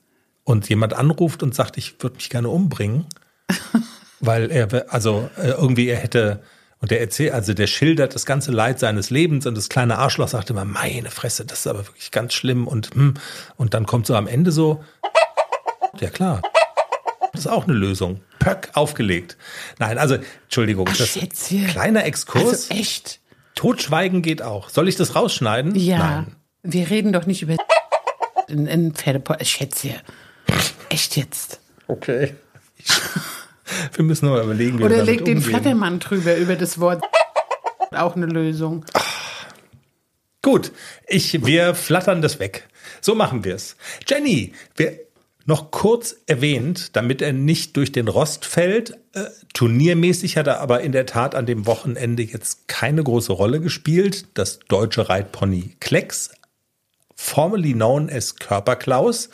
und 0.45 0.69
jemand 0.69 0.93
anruft 0.93 1.43
und 1.43 1.55
sagt, 1.55 1.79
ich 1.79 1.95
würde 2.03 2.17
mich 2.17 2.29
gerne 2.29 2.51
umbringen, 2.51 3.07
weil 4.21 4.51
er, 4.51 4.93
also 4.93 5.31
äh, 5.39 5.49
irgendwie 5.53 5.89
er 5.89 5.97
hätte, 5.97 6.43
und 6.81 6.90
der 6.90 7.01
erzählt, 7.01 7.33
also 7.33 7.55
der 7.55 7.66
schildert 7.66 8.14
das 8.14 8.27
ganze 8.27 8.53
Leid 8.53 8.79
seines 8.79 9.11
Lebens 9.11 9.47
und 9.47 9.57
das 9.57 9.69
kleine 9.69 9.99
Arschloch 9.99 10.29
sagt 10.29 10.51
immer, 10.51 10.64
meine 10.64 11.11
Fresse, 11.11 11.45
das 11.45 11.61
ist 11.61 11.66
aber 11.66 11.87
wirklich 11.87 12.11
ganz 12.11 12.35
schlimm 12.35 12.66
und 12.66 12.95
hm, 12.95 13.14
und 13.57 13.75
dann 13.75 13.87
kommt 13.87 14.07
so 14.07 14.14
am 14.14 14.27
Ende 14.27 14.51
so, 14.53 14.83
ja 15.99 16.09
klar, 16.11 16.43
das 17.33 17.43
ist 17.43 17.47
auch 17.47 17.64
eine 17.64 17.75
Lösung. 17.75 18.21
Pöck 18.38 18.71
aufgelegt. 18.75 19.37
Nein, 19.79 19.99
also 19.99 20.16
Entschuldigung, 20.45 20.88
Ach, 20.90 20.97
das 20.97 21.09
Schätzchen. 21.09 21.66
kleiner 21.66 22.05
Exkurs. 22.05 22.71
Also 22.71 22.75
echt? 22.75 23.21
Totschweigen 23.55 24.23
geht 24.23 24.43
auch. 24.43 24.71
Soll 24.71 24.88
ich 24.88 24.97
das 24.97 25.14
rausschneiden? 25.14 25.75
Ja. 25.75 25.99
Nein. 25.99 26.37
Wir 26.62 26.88
reden 26.90 27.12
doch 27.12 27.27
nicht 27.27 27.43
über 27.43 27.57
in, 28.49 28.66
in 28.66 28.95
Pferdeport. 28.95 29.47
Schätzchen. 29.47 29.97
Echt 30.88 31.16
jetzt? 31.16 31.61
Okay. 31.87 32.35
Wir 33.95 34.05
müssen 34.05 34.27
noch 34.27 34.33
mal 34.33 34.45
überlegen, 34.45 34.79
wie 34.79 34.81
wir 34.81 34.87
Oder 34.87 34.97
damit 34.99 35.11
leg 35.11 35.25
den 35.25 35.39
umgehen. 35.39 35.51
Flattermann 35.51 35.99
drüber 36.01 36.37
über 36.37 36.57
das 36.57 36.81
Wort. 36.81 37.03
Auch 37.93 38.17
eine 38.17 38.27
Lösung. 38.27 38.85
Gut, 40.43 40.73
ich, 41.07 41.45
wir 41.45 41.75
flattern 41.75 42.23
das 42.23 42.39
weg. 42.39 42.69
So 43.01 43.15
machen 43.15 43.45
wir 43.45 43.55
es. 43.55 43.77
Jenny, 44.09 44.53
wir 44.77 44.99
noch 45.45 45.71
kurz 45.71 46.17
erwähnt, 46.27 46.97
damit 46.97 47.21
er 47.21 47.33
nicht 47.33 47.77
durch 47.77 47.93
den 47.93 48.09
Rost 48.09 48.45
fällt. 48.47 48.93
Äh, 49.13 49.25
turniermäßig 49.53 50.37
hat 50.37 50.47
er 50.47 50.61
aber 50.61 50.81
in 50.81 50.93
der 50.93 51.07
Tat 51.07 51.35
an 51.35 51.47
dem 51.47 51.67
Wochenende 51.67 52.23
jetzt 52.23 52.69
keine 52.69 53.03
große 53.03 53.33
Rolle 53.33 53.61
gespielt. 53.61 54.27
Das 54.35 54.61
deutsche 54.69 55.09
Reitpony 55.09 55.77
Klecks, 55.81 56.31
formerly 57.17 57.73
known 57.73 58.09
as 58.09 58.37
Körperklaus. 58.37 59.31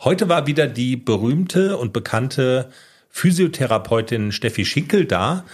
Heute 0.00 0.28
war 0.28 0.46
wieder 0.46 0.66
die 0.66 0.96
berühmte 0.96 1.76
und 1.76 1.92
bekannte 1.92 2.70
Physiotherapeutin 3.14 4.32
Steffi 4.32 4.64
Schinkel 4.64 5.04
da, 5.04 5.44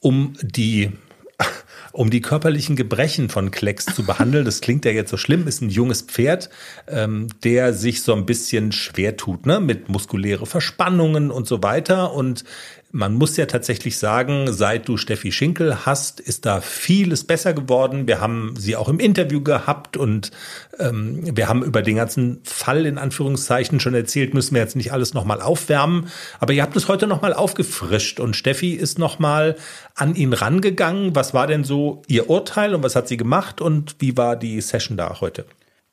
um 0.00 0.32
die 0.40 0.90
um 1.92 2.08
die 2.08 2.22
körperlichen 2.22 2.76
Gebrechen 2.76 3.28
von 3.28 3.50
Klecks 3.50 3.84
zu 3.84 4.06
behandeln. 4.06 4.46
Das 4.46 4.62
klingt 4.62 4.86
ja 4.86 4.90
jetzt 4.90 5.10
so 5.10 5.18
schlimm, 5.18 5.46
ist 5.46 5.60
ein 5.60 5.68
junges 5.68 6.00
Pferd, 6.00 6.48
ähm, 6.88 7.28
der 7.44 7.74
sich 7.74 8.00
so 8.02 8.14
ein 8.14 8.24
bisschen 8.24 8.72
schwer 8.72 9.18
tut, 9.18 9.44
ne? 9.44 9.60
mit 9.60 9.90
muskuläre 9.90 10.46
Verspannungen 10.46 11.30
und 11.30 11.46
so 11.46 11.62
weiter. 11.62 12.14
Und 12.14 12.44
man 12.92 13.14
muss 13.14 13.38
ja 13.38 13.46
tatsächlich 13.46 13.96
sagen, 13.96 14.52
seit 14.52 14.86
du 14.86 14.98
Steffi 14.98 15.32
Schinkel 15.32 15.86
hast, 15.86 16.20
ist 16.20 16.44
da 16.44 16.60
vieles 16.60 17.24
besser 17.24 17.54
geworden. 17.54 18.06
Wir 18.06 18.20
haben 18.20 18.54
sie 18.58 18.76
auch 18.76 18.88
im 18.88 19.00
Interview 19.00 19.40
gehabt 19.42 19.96
und 19.96 20.30
ähm, 20.78 21.22
wir 21.34 21.48
haben 21.48 21.62
über 21.62 21.80
den 21.80 21.96
ganzen 21.96 22.40
Fall 22.44 22.84
in 22.84 22.98
Anführungszeichen 22.98 23.80
schon 23.80 23.94
erzählt, 23.94 24.34
müssen 24.34 24.54
wir 24.54 24.60
jetzt 24.60 24.76
nicht 24.76 24.92
alles 24.92 25.14
nochmal 25.14 25.40
aufwärmen. 25.40 26.08
Aber 26.38 26.52
ihr 26.52 26.62
habt 26.62 26.76
es 26.76 26.88
heute 26.88 27.06
nochmal 27.06 27.32
aufgefrischt 27.32 28.20
und 28.20 28.36
Steffi 28.36 28.72
ist 28.72 28.98
nochmal 28.98 29.56
an 29.94 30.14
ihn 30.14 30.34
rangegangen. 30.34 31.16
Was 31.16 31.32
war 31.32 31.46
denn 31.46 31.64
so 31.64 32.02
ihr 32.08 32.28
Urteil 32.28 32.74
und 32.74 32.82
was 32.82 32.94
hat 32.94 33.08
sie 33.08 33.16
gemacht 33.16 33.62
und 33.62 33.96
wie 34.00 34.18
war 34.18 34.36
die 34.36 34.60
Session 34.60 34.98
da 34.98 35.18
heute? 35.22 35.46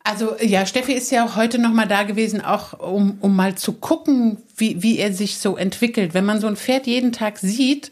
Also 0.09 0.35
ja, 0.41 0.65
Steffi 0.65 0.93
ist 0.93 1.11
ja 1.11 1.23
auch 1.23 1.35
heute 1.35 1.59
noch 1.59 1.71
mal 1.71 1.87
da 1.87 2.01
gewesen, 2.01 2.41
auch 2.41 2.73
um, 2.79 3.19
um 3.21 3.35
mal 3.35 3.53
zu 3.53 3.73
gucken, 3.73 4.37
wie, 4.57 4.81
wie 4.81 4.97
er 4.97 5.13
sich 5.13 5.37
so 5.37 5.55
entwickelt. 5.55 6.15
Wenn 6.15 6.25
man 6.25 6.41
so 6.41 6.47
ein 6.47 6.55
Pferd 6.55 6.87
jeden 6.87 7.11
Tag 7.11 7.37
sieht, 7.37 7.91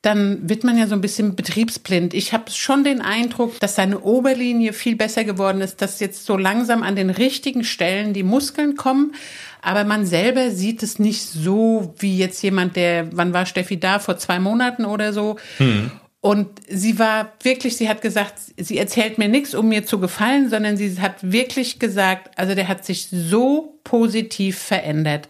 dann 0.00 0.48
wird 0.48 0.64
man 0.64 0.76
ja 0.76 0.88
so 0.88 0.96
ein 0.96 1.00
bisschen 1.00 1.36
betriebsblind. 1.36 2.14
Ich 2.14 2.32
habe 2.32 2.50
schon 2.50 2.82
den 2.82 3.00
Eindruck, 3.00 3.60
dass 3.60 3.76
seine 3.76 4.00
Oberlinie 4.00 4.72
viel 4.72 4.96
besser 4.96 5.22
geworden 5.22 5.60
ist, 5.60 5.80
dass 5.80 6.00
jetzt 6.00 6.26
so 6.26 6.36
langsam 6.36 6.82
an 6.82 6.96
den 6.96 7.10
richtigen 7.10 7.62
Stellen 7.62 8.12
die 8.12 8.24
Muskeln 8.24 8.74
kommen. 8.74 9.14
Aber 9.60 9.84
man 9.84 10.04
selber 10.04 10.50
sieht 10.50 10.82
es 10.82 10.98
nicht 10.98 11.22
so 11.22 11.94
wie 12.00 12.18
jetzt 12.18 12.42
jemand, 12.42 12.74
der, 12.74 13.06
wann 13.12 13.32
war 13.32 13.46
Steffi 13.46 13.78
da? 13.78 14.00
Vor 14.00 14.18
zwei 14.18 14.40
Monaten 14.40 14.84
oder 14.84 15.12
so. 15.12 15.36
Hm. 15.58 15.92
Und 16.22 16.48
sie 16.68 17.00
war 17.00 17.32
wirklich, 17.42 17.76
sie 17.76 17.88
hat 17.88 18.00
gesagt, 18.00 18.34
sie 18.56 18.78
erzählt 18.78 19.18
mir 19.18 19.26
nichts, 19.26 19.56
um 19.56 19.68
mir 19.68 19.84
zu 19.84 19.98
gefallen, 19.98 20.48
sondern 20.48 20.76
sie 20.76 21.00
hat 21.00 21.16
wirklich 21.20 21.80
gesagt, 21.80 22.38
also 22.38 22.54
der 22.54 22.68
hat 22.68 22.84
sich 22.84 23.08
so 23.10 23.80
positiv 23.82 24.56
verändert. 24.56 25.28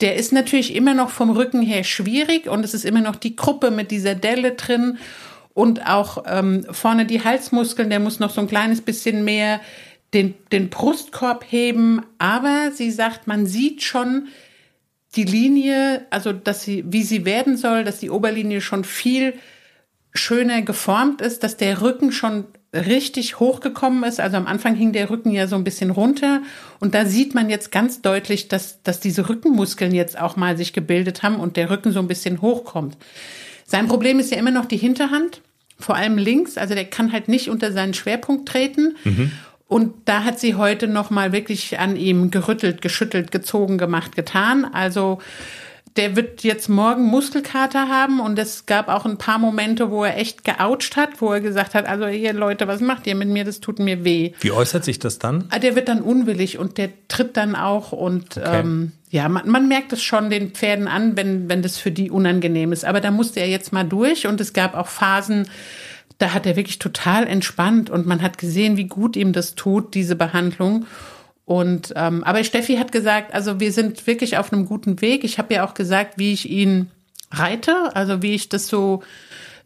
Der 0.00 0.14
ist 0.14 0.32
natürlich 0.32 0.76
immer 0.76 0.94
noch 0.94 1.10
vom 1.10 1.30
Rücken 1.30 1.60
her 1.60 1.82
schwierig 1.82 2.46
und 2.46 2.64
es 2.64 2.72
ist 2.72 2.84
immer 2.84 3.00
noch 3.00 3.16
die 3.16 3.34
Gruppe 3.34 3.72
mit 3.72 3.90
dieser 3.90 4.14
Delle 4.14 4.52
drin 4.52 4.98
und 5.54 5.88
auch 5.88 6.22
ähm, 6.28 6.66
vorne 6.70 7.04
die 7.04 7.24
Halsmuskeln, 7.24 7.90
der 7.90 7.98
muss 7.98 8.20
noch 8.20 8.30
so 8.30 8.40
ein 8.40 8.48
kleines 8.48 8.80
bisschen 8.80 9.24
mehr 9.24 9.60
den, 10.14 10.34
den 10.52 10.70
Brustkorb 10.70 11.44
heben. 11.48 12.00
Aber 12.18 12.70
sie 12.72 12.92
sagt, 12.92 13.26
man 13.26 13.46
sieht 13.46 13.82
schon 13.82 14.28
die 15.16 15.24
Linie, 15.24 16.06
also 16.10 16.32
dass 16.32 16.62
sie, 16.62 16.84
wie 16.86 17.02
sie 17.02 17.24
werden 17.24 17.56
soll, 17.56 17.82
dass 17.82 17.98
die 17.98 18.10
Oberlinie 18.10 18.60
schon 18.60 18.84
viel 18.84 19.34
schöner 20.14 20.62
geformt 20.62 21.20
ist, 21.20 21.42
dass 21.42 21.56
der 21.56 21.80
Rücken 21.80 22.12
schon 22.12 22.44
richtig 22.74 23.38
hochgekommen 23.38 24.02
ist. 24.04 24.18
Also 24.18 24.36
am 24.36 24.46
Anfang 24.46 24.74
hing 24.74 24.92
der 24.92 25.10
Rücken 25.10 25.30
ja 25.30 25.46
so 25.46 25.56
ein 25.56 25.64
bisschen 25.64 25.90
runter. 25.90 26.42
Und 26.80 26.94
da 26.94 27.04
sieht 27.04 27.34
man 27.34 27.50
jetzt 27.50 27.70
ganz 27.70 28.00
deutlich, 28.00 28.48
dass, 28.48 28.82
dass 28.82 29.00
diese 29.00 29.28
Rückenmuskeln 29.28 29.94
jetzt 29.94 30.18
auch 30.18 30.36
mal 30.36 30.56
sich 30.56 30.72
gebildet 30.72 31.22
haben 31.22 31.36
und 31.36 31.56
der 31.56 31.70
Rücken 31.70 31.92
so 31.92 31.98
ein 31.98 32.08
bisschen 32.08 32.40
hochkommt. 32.40 32.96
Sein 33.66 33.88
Problem 33.88 34.18
ist 34.18 34.30
ja 34.30 34.38
immer 34.38 34.50
noch 34.50 34.64
die 34.64 34.78
Hinterhand, 34.78 35.42
vor 35.78 35.96
allem 35.96 36.16
links. 36.16 36.56
Also 36.56 36.74
der 36.74 36.86
kann 36.86 37.12
halt 37.12 37.28
nicht 37.28 37.50
unter 37.50 37.72
seinen 37.72 37.94
Schwerpunkt 37.94 38.48
treten. 38.48 38.96
Mhm. 39.04 39.32
Und 39.68 39.94
da 40.04 40.24
hat 40.24 40.38
sie 40.38 40.54
heute 40.54 40.88
noch 40.88 41.10
mal 41.10 41.32
wirklich 41.32 41.78
an 41.78 41.96
ihm 41.96 42.30
gerüttelt, 42.30 42.82
geschüttelt, 42.82 43.32
gezogen, 43.32 43.78
gemacht, 43.78 44.14
getan. 44.14 44.64
Also 44.64 45.18
der 45.96 46.16
wird 46.16 46.42
jetzt 46.42 46.68
morgen 46.68 47.04
Muskelkater 47.04 47.88
haben 47.88 48.20
und 48.20 48.38
es 48.38 48.64
gab 48.64 48.88
auch 48.88 49.04
ein 49.04 49.18
paar 49.18 49.38
Momente, 49.38 49.90
wo 49.90 50.04
er 50.04 50.16
echt 50.16 50.44
geoucht 50.44 50.96
hat, 50.96 51.20
wo 51.20 51.32
er 51.32 51.40
gesagt 51.40 51.74
hat, 51.74 51.86
also 51.86 52.06
hier 52.06 52.32
Leute, 52.32 52.66
was 52.66 52.80
macht 52.80 53.06
ihr 53.06 53.14
mit 53.14 53.28
mir, 53.28 53.44
das 53.44 53.60
tut 53.60 53.78
mir 53.78 54.04
weh. 54.04 54.32
Wie 54.40 54.52
äußert 54.52 54.84
sich 54.84 54.98
das 54.98 55.18
dann? 55.18 55.44
Ah, 55.50 55.58
der 55.58 55.76
wird 55.76 55.88
dann 55.88 56.00
unwillig 56.00 56.58
und 56.58 56.78
der 56.78 56.90
tritt 57.08 57.36
dann 57.36 57.54
auch 57.54 57.92
und 57.92 58.38
okay. 58.38 58.60
ähm, 58.60 58.92
ja, 59.10 59.28
man, 59.28 59.46
man 59.50 59.68
merkt 59.68 59.92
es 59.92 60.02
schon 60.02 60.30
den 60.30 60.52
Pferden 60.52 60.88
an, 60.88 61.16
wenn, 61.16 61.50
wenn 61.50 61.60
das 61.60 61.76
für 61.76 61.90
die 61.90 62.10
unangenehm 62.10 62.72
ist. 62.72 62.86
Aber 62.86 63.00
da 63.02 63.10
musste 63.10 63.40
er 63.40 63.48
jetzt 63.48 63.70
mal 63.70 63.84
durch 63.84 64.26
und 64.26 64.40
es 64.40 64.54
gab 64.54 64.74
auch 64.74 64.88
Phasen, 64.88 65.46
da 66.16 66.32
hat 66.32 66.46
er 66.46 66.56
wirklich 66.56 66.78
total 66.78 67.26
entspannt 67.26 67.90
und 67.90 68.06
man 68.06 68.22
hat 68.22 68.38
gesehen, 68.38 68.78
wie 68.78 68.86
gut 68.86 69.16
ihm 69.16 69.34
das 69.34 69.54
tut, 69.54 69.94
diese 69.94 70.16
Behandlung. 70.16 70.86
Und 71.44 71.92
ähm, 71.96 72.22
aber 72.24 72.44
Steffi 72.44 72.76
hat 72.76 72.92
gesagt, 72.92 73.34
also 73.34 73.60
wir 73.60 73.72
sind 73.72 74.06
wirklich 74.06 74.38
auf 74.38 74.52
einem 74.52 74.66
guten 74.66 75.00
Weg. 75.00 75.24
Ich 75.24 75.38
habe 75.38 75.54
ja 75.54 75.66
auch 75.66 75.74
gesagt, 75.74 76.18
wie 76.18 76.32
ich 76.32 76.48
ihn 76.48 76.90
reite, 77.30 77.94
also 77.94 78.22
wie 78.22 78.34
ich 78.34 78.48
das 78.48 78.68
so 78.68 79.02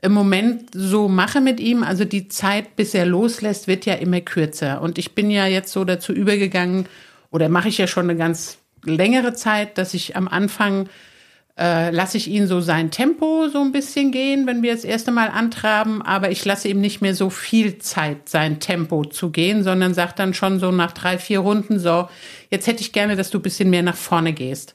im 0.03 0.13
Moment 0.13 0.71
so 0.73 1.09
mache 1.09 1.41
mit 1.41 1.61
ihm. 1.61 1.83
Also 1.83 2.05
die 2.05 2.29
Zeit, 2.29 2.77
bis 2.77 2.95
er 2.95 3.07
loslässt, 3.07 3.67
wird 3.67 3.87
ja 3.87 3.95
immer 3.95 4.21
kürzer. 4.21 4.81
Und 4.81 4.99
ich 4.99 5.15
bin 5.15 5.31
ja 5.31 5.47
jetzt 5.47 5.73
so 5.73 5.85
dazu 5.85 6.13
übergegangen, 6.13 6.87
oder 7.31 7.49
mache 7.49 7.69
ich 7.69 7.79
ja 7.79 7.87
schon 7.87 8.09
eine 8.09 8.17
ganz 8.17 8.59
längere 8.85 9.35
Zeit, 9.35 9.79
dass 9.79 9.95
ich 9.95 10.17
am 10.17 10.29
Anfang 10.29 10.89
äh, 11.59 11.91
lasse 11.91 12.19
ich 12.19 12.29
ihn 12.29 12.47
so 12.47 12.61
sein 12.61 12.91
Tempo 12.91 13.49
so 13.49 13.63
ein 13.63 13.73
bisschen 13.73 14.13
gehen, 14.13 14.47
wenn 14.47 14.63
wir 14.63 14.75
das 14.75 14.85
erste 14.85 15.11
Mal 15.11 15.29
antraben, 15.29 16.03
aber 16.03 16.31
ich 16.31 16.45
lasse 16.45 16.69
ihm 16.69 16.81
nicht 16.81 17.01
mehr 17.01 17.15
so 17.15 17.31
viel 17.31 17.79
Zeit, 17.79 18.29
sein 18.29 18.61
Tempo 18.61 19.05
zu 19.05 19.31
gehen, 19.31 19.65
sondern 19.65 19.95
sage 19.95 20.13
dann 20.17 20.35
schon 20.35 20.61
so 20.61 20.71
nach 20.71 20.93
drei, 20.93 21.17
vier 21.19 21.41
Runden 21.41 21.79
so, 21.79 22.09
jetzt 22.51 22.67
hätte 22.67 22.83
ich 22.83 22.93
gerne, 22.93 23.17
dass 23.17 23.31
du 23.31 23.39
ein 23.39 23.43
bisschen 23.43 23.71
mehr 23.71 23.83
nach 23.83 23.97
vorne 23.97 24.35
gehst. 24.35 24.75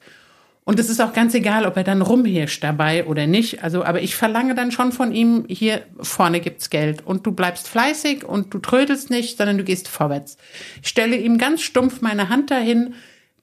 Und 0.64 0.80
es 0.80 0.90
ist 0.90 1.02
auch 1.02 1.14
ganz 1.14 1.34
egal, 1.34 1.66
ob 1.66 1.76
er 1.76 1.84
dann 1.84 2.02
rumhirscht 2.02 2.64
dabei 2.64 3.06
oder 3.06 3.26
nicht. 3.26 3.64
Also, 3.64 3.84
aber 3.84 4.02
ich 4.02 4.16
verlange 4.16 4.54
dann 4.54 4.72
schon 4.72 4.92
von 4.92 5.12
ihm, 5.12 5.46
hier 5.48 5.82
vorne 6.00 6.40
gibt's 6.40 6.70
Geld 6.70 7.06
und 7.06 7.26
du 7.26 7.32
bleibst 7.32 7.68
fleißig 7.68 8.24
und 8.24 8.54
du 8.54 8.60
trödelst 8.60 9.10
nicht, 9.10 9.38
sondern 9.38 9.58
du 9.58 9.64
gehst 9.64 9.88
vorwärts. 9.88 10.38
Ich 10.82 10.90
stelle 10.90 11.18
ihm 11.18 11.40
ganz 11.40 11.62
stumpf 11.62 12.02
meine 12.02 12.30
Hand 12.30 12.52
dahin, 12.52 12.94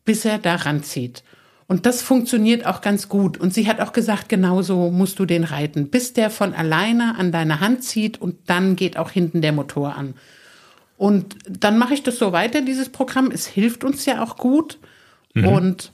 bis 0.04 0.24
er 0.24 0.38
da 0.38 0.54
ranzieht. 0.54 1.22
Und 1.68 1.84
das 1.84 2.00
funktioniert 2.00 2.66
auch 2.66 2.80
ganz 2.80 3.10
gut. 3.10 3.36
Und 3.36 3.52
sie 3.52 3.68
hat 3.68 3.80
auch 3.80 3.92
gesagt, 3.92 4.30
genauso 4.30 4.90
musst 4.90 5.18
du 5.18 5.26
den 5.26 5.44
reiten, 5.44 5.90
bis 5.90 6.14
der 6.14 6.30
von 6.30 6.54
alleine 6.54 7.16
an 7.18 7.30
deine 7.30 7.60
Hand 7.60 7.84
zieht 7.84 8.20
und 8.20 8.36
dann 8.46 8.74
geht 8.74 8.96
auch 8.96 9.10
hinten 9.10 9.42
der 9.42 9.52
Motor 9.52 9.94
an. 9.94 10.14
Und 10.96 11.36
dann 11.48 11.76
mache 11.76 11.92
ich 11.92 12.02
das 12.02 12.18
so 12.18 12.32
weiter, 12.32 12.62
dieses 12.62 12.88
Programm. 12.88 13.30
Es 13.30 13.46
hilft 13.46 13.84
uns 13.84 14.06
ja 14.06 14.22
auch 14.22 14.38
gut. 14.38 14.78
Mhm. 15.34 15.46
Und 15.46 15.92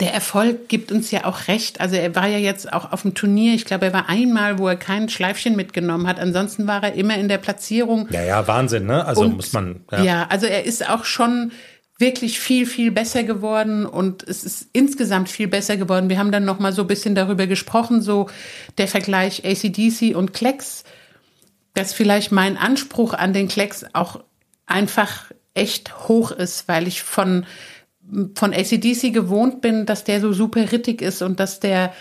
der 0.00 0.12
Erfolg 0.12 0.68
gibt 0.68 0.92
uns 0.92 1.10
ja 1.10 1.24
auch 1.24 1.48
recht. 1.48 1.80
Also 1.80 1.96
er 1.96 2.14
war 2.14 2.26
ja 2.26 2.38
jetzt 2.38 2.72
auch 2.72 2.92
auf 2.92 3.02
dem 3.02 3.14
Turnier. 3.14 3.54
Ich 3.54 3.64
glaube, 3.64 3.86
er 3.86 3.92
war 3.92 4.08
einmal, 4.08 4.58
wo 4.58 4.68
er 4.68 4.76
kein 4.76 5.08
Schleifchen 5.08 5.56
mitgenommen 5.56 6.06
hat. 6.06 6.18
Ansonsten 6.20 6.66
war 6.66 6.82
er 6.82 6.94
immer 6.94 7.16
in 7.16 7.28
der 7.28 7.38
Platzierung. 7.38 8.08
Ja, 8.10 8.22
ja, 8.22 8.46
Wahnsinn, 8.46 8.86
ne? 8.86 9.04
Also 9.04 9.22
und, 9.22 9.36
muss 9.36 9.52
man. 9.52 9.80
Ja. 9.90 10.02
ja, 10.02 10.26
also 10.28 10.46
er 10.46 10.64
ist 10.64 10.88
auch 10.88 11.04
schon 11.04 11.52
wirklich 11.98 12.40
viel, 12.40 12.66
viel 12.66 12.90
besser 12.90 13.22
geworden 13.22 13.86
und 13.86 14.24
es 14.24 14.42
ist 14.42 14.68
insgesamt 14.72 15.28
viel 15.28 15.46
besser 15.46 15.76
geworden. 15.76 16.08
Wir 16.08 16.18
haben 16.18 16.32
dann 16.32 16.44
noch 16.44 16.58
mal 16.58 16.72
so 16.72 16.82
ein 16.82 16.88
bisschen 16.88 17.14
darüber 17.14 17.46
gesprochen, 17.46 18.02
so 18.02 18.28
der 18.78 18.88
Vergleich 18.88 19.44
ACDC 19.44 20.16
und 20.16 20.32
Klecks, 20.32 20.84
dass 21.72 21.92
vielleicht 21.92 22.32
mein 22.32 22.56
Anspruch 22.56 23.14
an 23.14 23.32
den 23.32 23.48
Klecks 23.48 23.84
auch 23.92 24.24
einfach 24.66 25.30
echt 25.54 26.08
hoch 26.08 26.32
ist, 26.32 26.66
weil 26.66 26.88
ich 26.88 27.02
von, 27.02 27.46
von 28.34 28.52
ACDC 28.52 29.12
gewohnt 29.12 29.60
bin, 29.60 29.86
dass 29.86 30.02
der 30.02 30.20
so 30.20 30.32
super 30.32 30.72
rittig 30.72 31.00
ist 31.00 31.22
und 31.22 31.38
dass 31.38 31.60
der, 31.60 31.92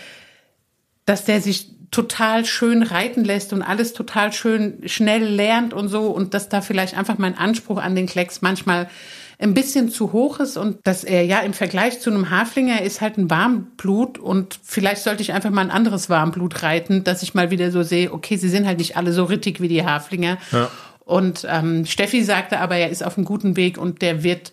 dass 1.06 1.26
der 1.26 1.40
sich 1.40 1.70
total 1.92 2.46
schön 2.46 2.82
reiten 2.82 3.24
lässt 3.24 3.54
und 3.54 3.62
alles 3.62 3.94
total 3.94 4.34
schön 4.34 4.82
schnell 4.88 5.24
lernt 5.24 5.74
und 5.74 5.90
so 5.90 6.08
und 6.08 6.34
dass 6.34 6.50
da 6.50 6.62
vielleicht 6.62 6.98
einfach 6.98 7.20
mein 7.20 7.38
Anspruch 7.38 7.78
an 7.78 7.96
den 7.96 8.08
Klecks 8.08 8.42
manchmal 8.42 8.90
ein 9.40 9.54
bisschen 9.54 9.90
zu 9.90 10.14
hoch 10.14 10.40
ist 10.40 10.58
und 10.58 10.78
dass 10.84 11.04
er 11.04 11.26
ja 11.26 11.40
im 11.40 11.54
Vergleich 11.54 12.00
zu 12.00 12.10
einem 12.10 12.30
Haflinger 12.30 12.82
ist 12.82 13.02
halt 13.02 13.18
ein 13.18 13.30
Warmblut 13.30 14.18
und 14.18 14.60
vielleicht 14.64 15.04
sollte 15.04 15.22
ich 15.22 15.34
einfach 15.34 15.50
mal 15.50 15.62
ein 15.62 15.72
anderes 15.72 16.10
Warmblut 16.10 16.64
reiten, 16.64 17.04
dass 17.04 17.24
ich 17.24 17.34
mal 17.34 17.52
wieder 17.52 17.72
so 17.72 17.84
sehe, 17.84 18.14
okay, 18.14 18.38
sie 18.38 18.50
sind 18.50 18.66
halt 18.66 18.78
nicht 18.78 18.98
alle 18.98 19.12
so 19.12 19.24
rittig 19.24 19.62
wie 19.62 19.68
die 19.68 19.86
Haflinger. 19.86 20.38
Ja. 20.52 20.70
Und 21.00 21.46
ähm, 21.50 21.86
Steffi 21.86 22.24
sagte 22.24 22.60
aber, 22.60 22.78
er 22.78 22.90
ist 22.90 23.04
auf 23.04 23.18
einem 23.18 23.26
guten 23.26 23.58
Weg 23.58 23.78
und 23.78 24.02
der 24.02 24.24
wird 24.24 24.52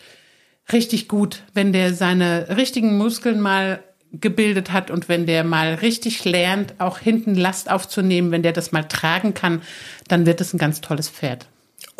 richtig 0.72 1.08
gut, 1.08 1.42
wenn 1.54 1.72
der 1.72 1.94
seine 1.94 2.56
richtigen 2.56 2.96
Muskeln 2.98 3.40
mal 3.40 3.80
gebildet 4.12 4.72
hat 4.72 4.90
und 4.90 5.08
wenn 5.08 5.26
der 5.26 5.44
mal 5.44 5.74
richtig 5.74 6.24
lernt, 6.24 6.74
auch 6.78 6.98
hinten 6.98 7.34
Last 7.34 7.70
aufzunehmen, 7.70 8.32
wenn 8.32 8.42
der 8.42 8.52
das 8.52 8.72
mal 8.72 8.82
tragen 8.82 9.34
kann, 9.34 9.62
dann 10.08 10.26
wird 10.26 10.40
es 10.40 10.52
ein 10.52 10.58
ganz 10.58 10.80
tolles 10.80 11.08
Pferd. 11.08 11.46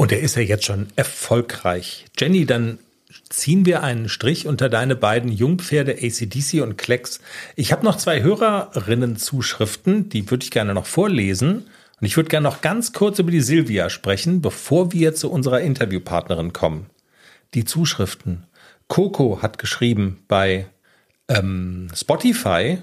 Und 0.01 0.13
er 0.13 0.21
ist 0.21 0.35
ja 0.35 0.41
jetzt 0.41 0.65
schon 0.65 0.87
erfolgreich. 0.97 2.07
Jenny, 2.19 2.47
dann 2.47 2.79
ziehen 3.29 3.67
wir 3.67 3.83
einen 3.83 4.09
Strich 4.09 4.47
unter 4.47 4.71
deine 4.71 4.97
beiden 4.97 5.31
Jungpferde 5.31 5.93
ACDC 6.01 6.63
und 6.63 6.79
Klecks. 6.79 7.21
Ich 7.55 7.71
habe 7.71 7.85
noch 7.85 7.99
zwei 7.99 8.23
Hörerinnen-Zuschriften, 8.23 10.09
die 10.09 10.31
würde 10.31 10.45
ich 10.45 10.51
gerne 10.51 10.73
noch 10.73 10.87
vorlesen. 10.87 11.69
Und 12.01 12.07
ich 12.07 12.17
würde 12.17 12.31
gerne 12.31 12.49
noch 12.49 12.63
ganz 12.63 12.95
kurz 12.95 13.19
über 13.19 13.31
die 13.31 13.43
Silvia 13.43 13.91
sprechen, 13.91 14.41
bevor 14.41 14.91
wir 14.95 15.15
zu 15.15 15.31
unserer 15.31 15.61
Interviewpartnerin 15.61 16.55
kommen. 16.55 16.87
Die 17.53 17.67
Zuschriften. 17.67 18.47
Coco 18.89 19.43
hat 19.43 19.59
geschrieben 19.59 20.25
bei 20.29 20.65
ähm, 21.29 21.89
Spotify, 21.95 22.79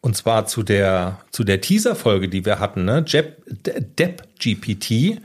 und 0.00 0.16
zwar 0.16 0.46
zu 0.46 0.64
der, 0.64 1.20
zu 1.30 1.44
der 1.44 1.60
Teaser-Folge, 1.60 2.28
die 2.28 2.44
wir 2.44 2.58
hatten, 2.58 2.86
ne? 2.86 3.04
Depp 3.04 4.24
GPT 4.40 5.20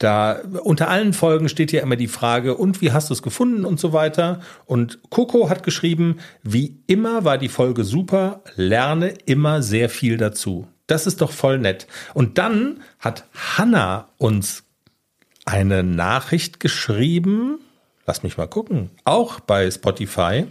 da 0.00 0.40
unter 0.62 0.88
allen 0.88 1.12
Folgen 1.12 1.50
steht 1.50 1.72
ja 1.72 1.82
immer 1.82 1.94
die 1.94 2.08
Frage, 2.08 2.56
und 2.56 2.80
wie 2.80 2.90
hast 2.90 3.10
du 3.10 3.14
es 3.14 3.22
gefunden 3.22 3.66
und 3.66 3.78
so 3.78 3.92
weiter. 3.92 4.40
Und 4.64 4.98
Coco 5.10 5.50
hat 5.50 5.62
geschrieben, 5.62 6.20
wie 6.42 6.78
immer 6.86 7.26
war 7.26 7.36
die 7.36 7.50
Folge 7.50 7.84
super, 7.84 8.42
lerne 8.56 9.10
immer 9.26 9.62
sehr 9.62 9.90
viel 9.90 10.16
dazu. 10.16 10.66
Das 10.86 11.06
ist 11.06 11.20
doch 11.20 11.32
voll 11.32 11.58
nett. 11.58 11.86
Und 12.14 12.38
dann 12.38 12.80
hat 12.98 13.26
Hannah 13.34 14.08
uns 14.16 14.64
eine 15.44 15.82
Nachricht 15.82 16.60
geschrieben, 16.60 17.58
lass 18.06 18.22
mich 18.22 18.38
mal 18.38 18.48
gucken, 18.48 18.88
auch 19.04 19.38
bei 19.38 19.70
Spotify. 19.70 20.46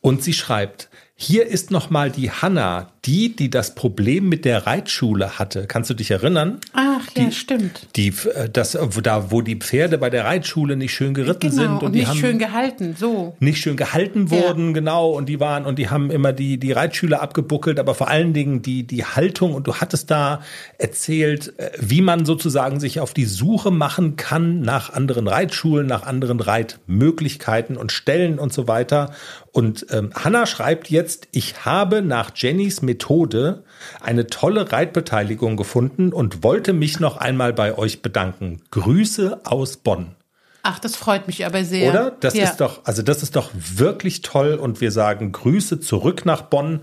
Und 0.00 0.22
sie 0.22 0.32
schreibt, 0.32 0.90
Hier 1.22 1.46
ist 1.46 1.70
nochmal 1.70 2.10
die 2.10 2.30
Hanna, 2.30 2.88
die, 3.04 3.36
die 3.36 3.50
das 3.50 3.74
Problem 3.74 4.30
mit 4.30 4.46
der 4.46 4.66
Reitschule 4.66 5.38
hatte. 5.38 5.66
Kannst 5.66 5.90
du 5.90 5.94
dich 5.94 6.10
erinnern? 6.10 6.60
Ach 6.72 7.06
die, 7.14 7.24
ja, 7.24 7.30
stimmt. 7.30 7.88
Die, 7.96 8.08
äh, 8.08 8.48
das, 8.50 8.78
da, 9.02 9.30
wo 9.30 9.42
die 9.42 9.56
Pferde 9.56 9.98
bei 9.98 10.08
der 10.08 10.24
Reitschule 10.24 10.76
nicht 10.76 10.94
schön 10.94 11.12
geritten 11.12 11.50
Genau, 11.50 11.62
sind 11.62 11.72
und, 11.72 11.82
und, 11.82 11.92
die 11.92 11.98
nicht 11.98 12.08
haben 12.08 12.18
schön 12.18 12.38
gehalten, 12.38 12.96
so. 12.98 13.36
nicht 13.38 13.60
schön 13.60 13.76
gehalten 13.76 14.30
wurden, 14.30 14.72
genau, 14.72 15.10
und 15.10 15.28
die 15.28 15.40
waren 15.40 15.66
und 15.66 15.78
die 15.78 15.90
haben 15.90 16.10
immer 16.10 16.32
die 16.32 16.56
die 16.56 16.72
Reitschüler 16.72 17.20
abgebuckelt, 17.20 17.78
aber 17.78 17.94
vor 17.94 18.08
allen 18.08 18.32
Dingen 18.32 18.62
die 18.62 18.86
die 18.86 19.04
Haltung 19.04 19.52
und 19.52 19.66
du 19.66 19.74
hattest 19.74 20.10
da 20.10 20.40
erzählt, 20.78 21.58
äh, 21.58 21.70
wie 21.78 22.00
man 22.00 22.24
sozusagen 22.24 22.80
sich 22.80 22.98
auf 22.98 23.12
die 23.12 23.26
Suche 23.26 23.70
machen 23.70 24.16
kann 24.16 24.62
nach 24.62 24.90
anderen 24.90 25.28
Reitschulen, 25.28 25.86
nach 25.86 26.04
anderen 26.04 26.40
Reitmöglichkeiten 26.40 27.76
und 27.76 27.92
Stellen 27.92 28.38
und 28.38 28.54
so 28.54 28.68
weiter. 28.68 29.12
Und 29.52 29.86
ähm, 29.90 30.10
Hanna 30.14 30.46
schreibt 30.46 30.90
jetzt, 30.90 31.09
ich 31.32 31.64
habe 31.64 32.02
nach 32.02 32.30
Jennys 32.34 32.82
Methode 32.82 33.64
eine 34.00 34.26
tolle 34.26 34.70
Reitbeteiligung 34.72 35.56
gefunden 35.56 36.12
und 36.12 36.42
wollte 36.42 36.72
mich 36.72 37.00
noch 37.00 37.16
einmal 37.16 37.52
bei 37.52 37.76
euch 37.76 38.02
bedanken. 38.02 38.62
Grüße 38.70 39.40
aus 39.44 39.76
Bonn. 39.76 40.14
Ach, 40.62 40.78
das 40.78 40.96
freut 40.96 41.26
mich 41.26 41.46
aber 41.46 41.64
sehr. 41.64 41.90
Oder? 41.90 42.10
Das 42.20 42.34
ja. 42.34 42.44
ist 42.44 42.58
doch, 42.58 42.84
also 42.84 43.02
das 43.02 43.22
ist 43.22 43.36
doch 43.36 43.50
wirklich 43.54 44.22
toll 44.22 44.54
und 44.54 44.80
wir 44.80 44.92
sagen 44.92 45.32
Grüße 45.32 45.80
zurück 45.80 46.26
nach 46.26 46.42
Bonn. 46.42 46.80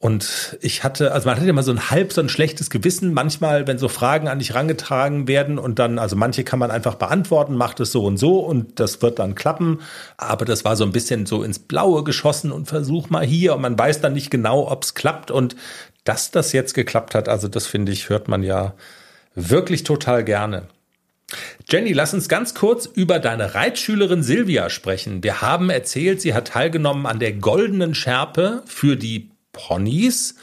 Und 0.00 0.56
ich 0.60 0.84
hatte, 0.84 1.10
also 1.10 1.28
man 1.28 1.36
hat 1.36 1.42
ja 1.42 1.50
immer 1.50 1.64
so 1.64 1.72
ein 1.72 1.90
halb 1.90 2.12
so 2.12 2.20
ein 2.20 2.28
schlechtes 2.28 2.70
Gewissen 2.70 3.12
manchmal, 3.12 3.66
wenn 3.66 3.78
so 3.78 3.88
Fragen 3.88 4.28
an 4.28 4.38
dich 4.38 4.54
rangetragen 4.54 5.26
werden 5.26 5.58
und 5.58 5.80
dann, 5.80 5.98
also 5.98 6.14
manche 6.14 6.44
kann 6.44 6.60
man 6.60 6.70
einfach 6.70 6.94
beantworten, 6.94 7.56
macht 7.56 7.80
es 7.80 7.90
so 7.90 8.04
und 8.04 8.16
so 8.16 8.38
und 8.38 8.78
das 8.78 9.02
wird 9.02 9.18
dann 9.18 9.34
klappen. 9.34 9.80
Aber 10.16 10.44
das 10.44 10.64
war 10.64 10.76
so 10.76 10.84
ein 10.84 10.92
bisschen 10.92 11.26
so 11.26 11.42
ins 11.42 11.58
Blaue 11.58 12.04
geschossen 12.04 12.52
und 12.52 12.66
versuch 12.66 13.10
mal 13.10 13.26
hier 13.26 13.56
und 13.56 13.60
man 13.60 13.76
weiß 13.76 14.00
dann 14.00 14.12
nicht 14.12 14.30
genau, 14.30 14.70
ob 14.70 14.84
es 14.84 14.94
klappt 14.94 15.32
und 15.32 15.56
dass 16.04 16.30
das 16.30 16.52
jetzt 16.52 16.74
geklappt 16.74 17.16
hat, 17.16 17.28
also 17.28 17.48
das 17.48 17.66
finde 17.66 17.90
ich, 17.90 18.08
hört 18.08 18.28
man 18.28 18.44
ja 18.44 18.74
wirklich 19.34 19.82
total 19.82 20.22
gerne. 20.22 20.68
Jenny, 21.68 21.92
lass 21.92 22.14
uns 22.14 22.28
ganz 22.28 22.54
kurz 22.54 22.86
über 22.86 23.18
deine 23.18 23.54
Reitschülerin 23.54 24.22
Silvia 24.22 24.70
sprechen. 24.70 25.22
Wir 25.22 25.42
haben 25.42 25.70
erzählt, 25.70 26.20
sie 26.20 26.34
hat 26.34 26.48
teilgenommen 26.48 27.04
an 27.04 27.18
der 27.18 27.32
goldenen 27.32 27.94
Schärpe 27.94 28.62
für 28.64 28.96
die 28.96 29.30
Ponys. 29.58 30.36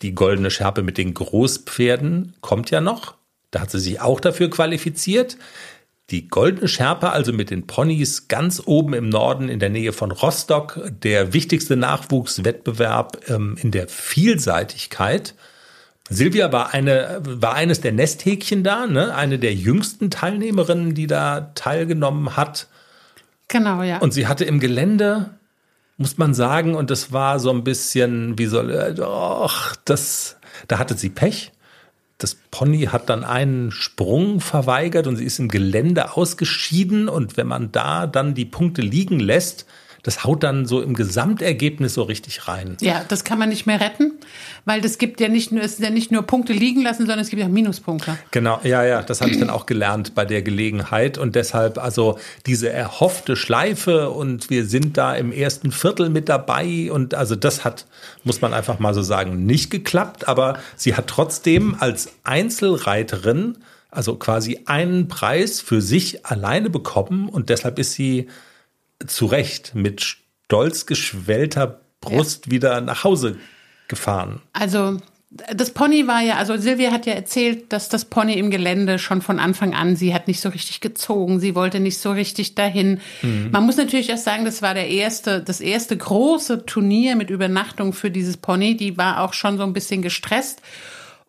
Die 0.00 0.14
goldene 0.14 0.50
Schärpe 0.50 0.82
mit 0.82 0.98
den 0.98 1.14
Großpferden 1.14 2.34
kommt 2.40 2.70
ja 2.70 2.80
noch. 2.80 3.14
Da 3.50 3.60
hat 3.60 3.70
sie 3.70 3.78
sich 3.78 4.00
auch 4.00 4.18
dafür 4.18 4.48
qualifiziert. 4.50 5.36
Die 6.10 6.28
goldene 6.28 6.66
Schärpe, 6.66 7.10
also 7.10 7.32
mit 7.32 7.50
den 7.50 7.66
Ponys 7.66 8.26
ganz 8.28 8.62
oben 8.64 8.94
im 8.94 9.08
Norden 9.08 9.48
in 9.48 9.60
der 9.60 9.68
Nähe 9.68 9.92
von 9.92 10.10
Rostock, 10.10 10.80
der 11.02 11.32
wichtigste 11.32 11.76
Nachwuchswettbewerb 11.76 13.28
ähm, 13.28 13.56
in 13.60 13.70
der 13.70 13.86
Vielseitigkeit. 13.88 15.34
Silvia 16.08 16.50
war 16.52 16.74
eine, 16.74 17.20
war 17.22 17.54
eines 17.54 17.80
der 17.80 17.92
Nesthäkchen 17.92 18.64
da, 18.64 18.86
ne? 18.86 19.14
Eine 19.14 19.38
der 19.38 19.54
jüngsten 19.54 20.10
Teilnehmerinnen, 20.10 20.94
die 20.94 21.06
da 21.06 21.52
teilgenommen 21.54 22.36
hat. 22.36 22.66
Genau, 23.48 23.82
ja. 23.82 23.98
Und 23.98 24.12
sie 24.12 24.26
hatte 24.26 24.44
im 24.44 24.58
Gelände, 24.58 25.30
muss 25.96 26.18
man 26.18 26.34
sagen, 26.34 26.74
und 26.74 26.90
das 26.90 27.12
war 27.12 27.38
so 27.38 27.50
ein 27.50 27.64
bisschen, 27.64 28.38
wie 28.38 28.46
soll, 28.46 28.70
äh, 28.70 28.94
doch, 28.94 29.76
das, 29.84 30.36
da 30.68 30.78
hatte 30.78 30.96
sie 30.96 31.10
Pech. 31.10 31.52
Das 32.18 32.36
Pony 32.50 32.86
hat 32.86 33.08
dann 33.08 33.24
einen 33.24 33.72
Sprung 33.72 34.40
verweigert 34.40 35.06
und 35.06 35.16
sie 35.16 35.24
ist 35.24 35.38
im 35.38 35.48
Gelände 35.48 36.16
ausgeschieden. 36.16 37.08
Und 37.08 37.36
wenn 37.36 37.48
man 37.48 37.72
da 37.72 38.06
dann 38.06 38.34
die 38.34 38.44
Punkte 38.44 38.80
liegen 38.80 39.18
lässt, 39.18 39.66
das 40.02 40.24
haut 40.24 40.42
dann 40.42 40.66
so 40.66 40.82
im 40.82 40.94
Gesamtergebnis 40.94 41.94
so 41.94 42.02
richtig 42.02 42.48
rein. 42.48 42.76
ja, 42.80 43.04
das 43.06 43.22
kann 43.24 43.38
man 43.38 43.48
nicht 43.48 43.66
mehr 43.66 43.80
retten, 43.80 44.12
weil 44.64 44.80
das 44.80 44.98
gibt 44.98 45.20
ja 45.20 45.28
nicht 45.28 45.52
nur, 45.52 45.62
es 45.62 45.74
ist 45.74 45.80
ja 45.80 45.90
nicht 45.90 46.10
nur 46.10 46.22
Punkte 46.22 46.52
liegen 46.52 46.82
lassen, 46.82 47.06
sondern 47.06 47.20
es 47.20 47.30
gibt 47.30 47.40
ja 47.40 47.48
Minuspunkte. 47.48 48.18
Genau, 48.32 48.60
ja, 48.64 48.84
ja, 48.84 49.02
das 49.02 49.20
habe 49.20 49.30
ich 49.30 49.38
dann 49.38 49.50
auch 49.50 49.66
gelernt 49.66 50.14
bei 50.14 50.24
der 50.24 50.42
Gelegenheit 50.42 51.18
und 51.18 51.36
deshalb 51.36 51.78
also 51.78 52.18
diese 52.46 52.68
erhoffte 52.68 53.36
Schleife 53.36 54.10
und 54.10 54.50
wir 54.50 54.66
sind 54.66 54.96
da 54.96 55.14
im 55.14 55.30
ersten 55.30 55.70
Viertel 55.70 56.10
mit 56.10 56.28
dabei 56.28 56.90
und 56.90 57.14
also 57.14 57.36
das 57.36 57.64
hat, 57.64 57.86
muss 58.24 58.40
man 58.40 58.54
einfach 58.54 58.80
mal 58.80 58.94
so 58.94 59.02
sagen, 59.02 59.46
nicht 59.46 59.70
geklappt, 59.70 60.26
aber 60.26 60.58
sie 60.76 60.96
hat 60.96 61.06
trotzdem 61.06 61.76
als 61.78 62.10
Einzelreiterin 62.24 63.58
also 63.92 64.16
quasi 64.16 64.60
einen 64.64 65.06
Preis 65.06 65.60
für 65.60 65.80
sich 65.80 66.24
alleine 66.24 66.70
bekommen 66.70 67.28
und 67.28 67.50
deshalb 67.50 67.78
ist 67.78 67.92
sie 67.92 68.26
zu 69.06 69.26
Recht 69.26 69.74
mit 69.74 70.02
stolz 70.02 70.86
geschwellter 70.86 71.80
Brust 72.00 72.50
wieder 72.50 72.80
nach 72.80 73.04
Hause 73.04 73.38
gefahren. 73.88 74.42
Also 74.52 74.98
das 75.54 75.70
Pony 75.70 76.06
war 76.06 76.20
ja, 76.20 76.36
also 76.36 76.56
Silvia 76.58 76.90
hat 76.90 77.06
ja 77.06 77.14
erzählt, 77.14 77.72
dass 77.72 77.88
das 77.88 78.04
Pony 78.04 78.34
im 78.34 78.50
Gelände 78.50 78.98
schon 78.98 79.22
von 79.22 79.38
Anfang 79.38 79.74
an, 79.74 79.96
sie 79.96 80.12
hat 80.12 80.28
nicht 80.28 80.40
so 80.40 80.50
richtig 80.50 80.80
gezogen, 80.82 81.40
sie 81.40 81.54
wollte 81.54 81.80
nicht 81.80 81.98
so 81.98 82.12
richtig 82.12 82.54
dahin. 82.54 83.00
Man 83.50 83.64
muss 83.64 83.78
natürlich 83.78 84.10
erst 84.10 84.24
sagen, 84.24 84.44
das 84.44 84.60
war 84.60 84.74
der 84.74 84.88
erste, 84.88 85.40
das 85.40 85.60
erste 85.62 85.96
große 85.96 86.66
Turnier 86.66 87.16
mit 87.16 87.30
Übernachtung 87.30 87.94
für 87.94 88.10
dieses 88.10 88.36
Pony. 88.36 88.76
Die 88.76 88.98
war 88.98 89.22
auch 89.22 89.32
schon 89.32 89.56
so 89.56 89.62
ein 89.62 89.72
bisschen 89.72 90.02
gestresst. 90.02 90.60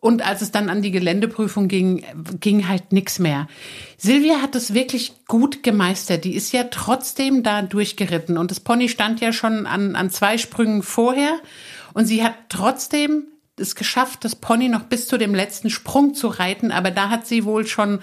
Und 0.04 0.20
als 0.20 0.42
es 0.42 0.52
dann 0.52 0.68
an 0.68 0.82
die 0.82 0.90
Geländeprüfung 0.90 1.66
ging, 1.66 2.04
ging 2.38 2.68
halt 2.68 2.92
nichts 2.92 3.18
mehr. 3.18 3.48
Silvia 3.96 4.42
hat 4.42 4.54
es 4.54 4.74
wirklich 4.74 5.14
gut 5.28 5.62
gemeistert. 5.62 6.24
Die 6.24 6.34
ist 6.34 6.52
ja 6.52 6.64
trotzdem 6.64 7.42
da 7.42 7.62
durchgeritten. 7.62 8.36
Und 8.36 8.50
das 8.50 8.60
Pony 8.60 8.90
stand 8.90 9.22
ja 9.22 9.32
schon 9.32 9.64
an, 9.64 9.96
an 9.96 10.10
zwei 10.10 10.36
Sprüngen 10.36 10.82
vorher. 10.82 11.40
Und 11.94 12.04
sie 12.04 12.22
hat 12.22 12.34
trotzdem 12.50 13.28
es 13.56 13.76
geschafft, 13.76 14.26
das 14.26 14.36
Pony 14.36 14.68
noch 14.68 14.82
bis 14.82 15.06
zu 15.08 15.16
dem 15.16 15.34
letzten 15.34 15.70
Sprung 15.70 16.12
zu 16.12 16.28
reiten. 16.28 16.70
Aber 16.70 16.90
da 16.90 17.08
hat 17.08 17.26
sie 17.26 17.46
wohl 17.46 17.66
schon, 17.66 18.00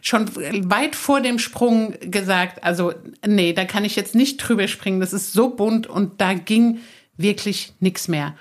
schon 0.00 0.34
weit 0.34 0.96
vor 0.96 1.20
dem 1.20 1.38
Sprung 1.38 1.92
gesagt, 2.00 2.64
also 2.64 2.94
nee, 3.26 3.52
da 3.52 3.66
kann 3.66 3.84
ich 3.84 3.94
jetzt 3.94 4.14
nicht 4.14 4.38
drüber 4.38 4.68
springen. 4.68 5.00
Das 5.00 5.12
ist 5.12 5.34
so 5.34 5.50
bunt 5.50 5.86
und 5.86 6.18
da 6.18 6.32
ging 6.32 6.80
wirklich 7.18 7.74
nichts 7.78 8.08
mehr. 8.08 8.36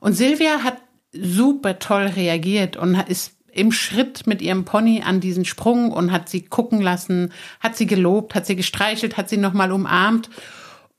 Und 0.00 0.14
Silvia 0.14 0.62
hat 0.62 0.78
super 1.14 1.78
toll 1.78 2.06
reagiert 2.06 2.76
und 2.76 2.94
ist 3.08 3.32
im 3.52 3.70
Schritt 3.70 4.26
mit 4.26 4.42
ihrem 4.42 4.64
Pony 4.64 5.02
an 5.04 5.20
diesen 5.20 5.44
Sprung 5.44 5.92
und 5.92 6.10
hat 6.10 6.28
sie 6.28 6.42
gucken 6.42 6.82
lassen, 6.82 7.32
hat 7.60 7.76
sie 7.76 7.86
gelobt, 7.86 8.34
hat 8.34 8.46
sie 8.46 8.56
gestreichelt, 8.56 9.16
hat 9.16 9.28
sie 9.28 9.36
nochmal 9.36 9.70
umarmt 9.70 10.28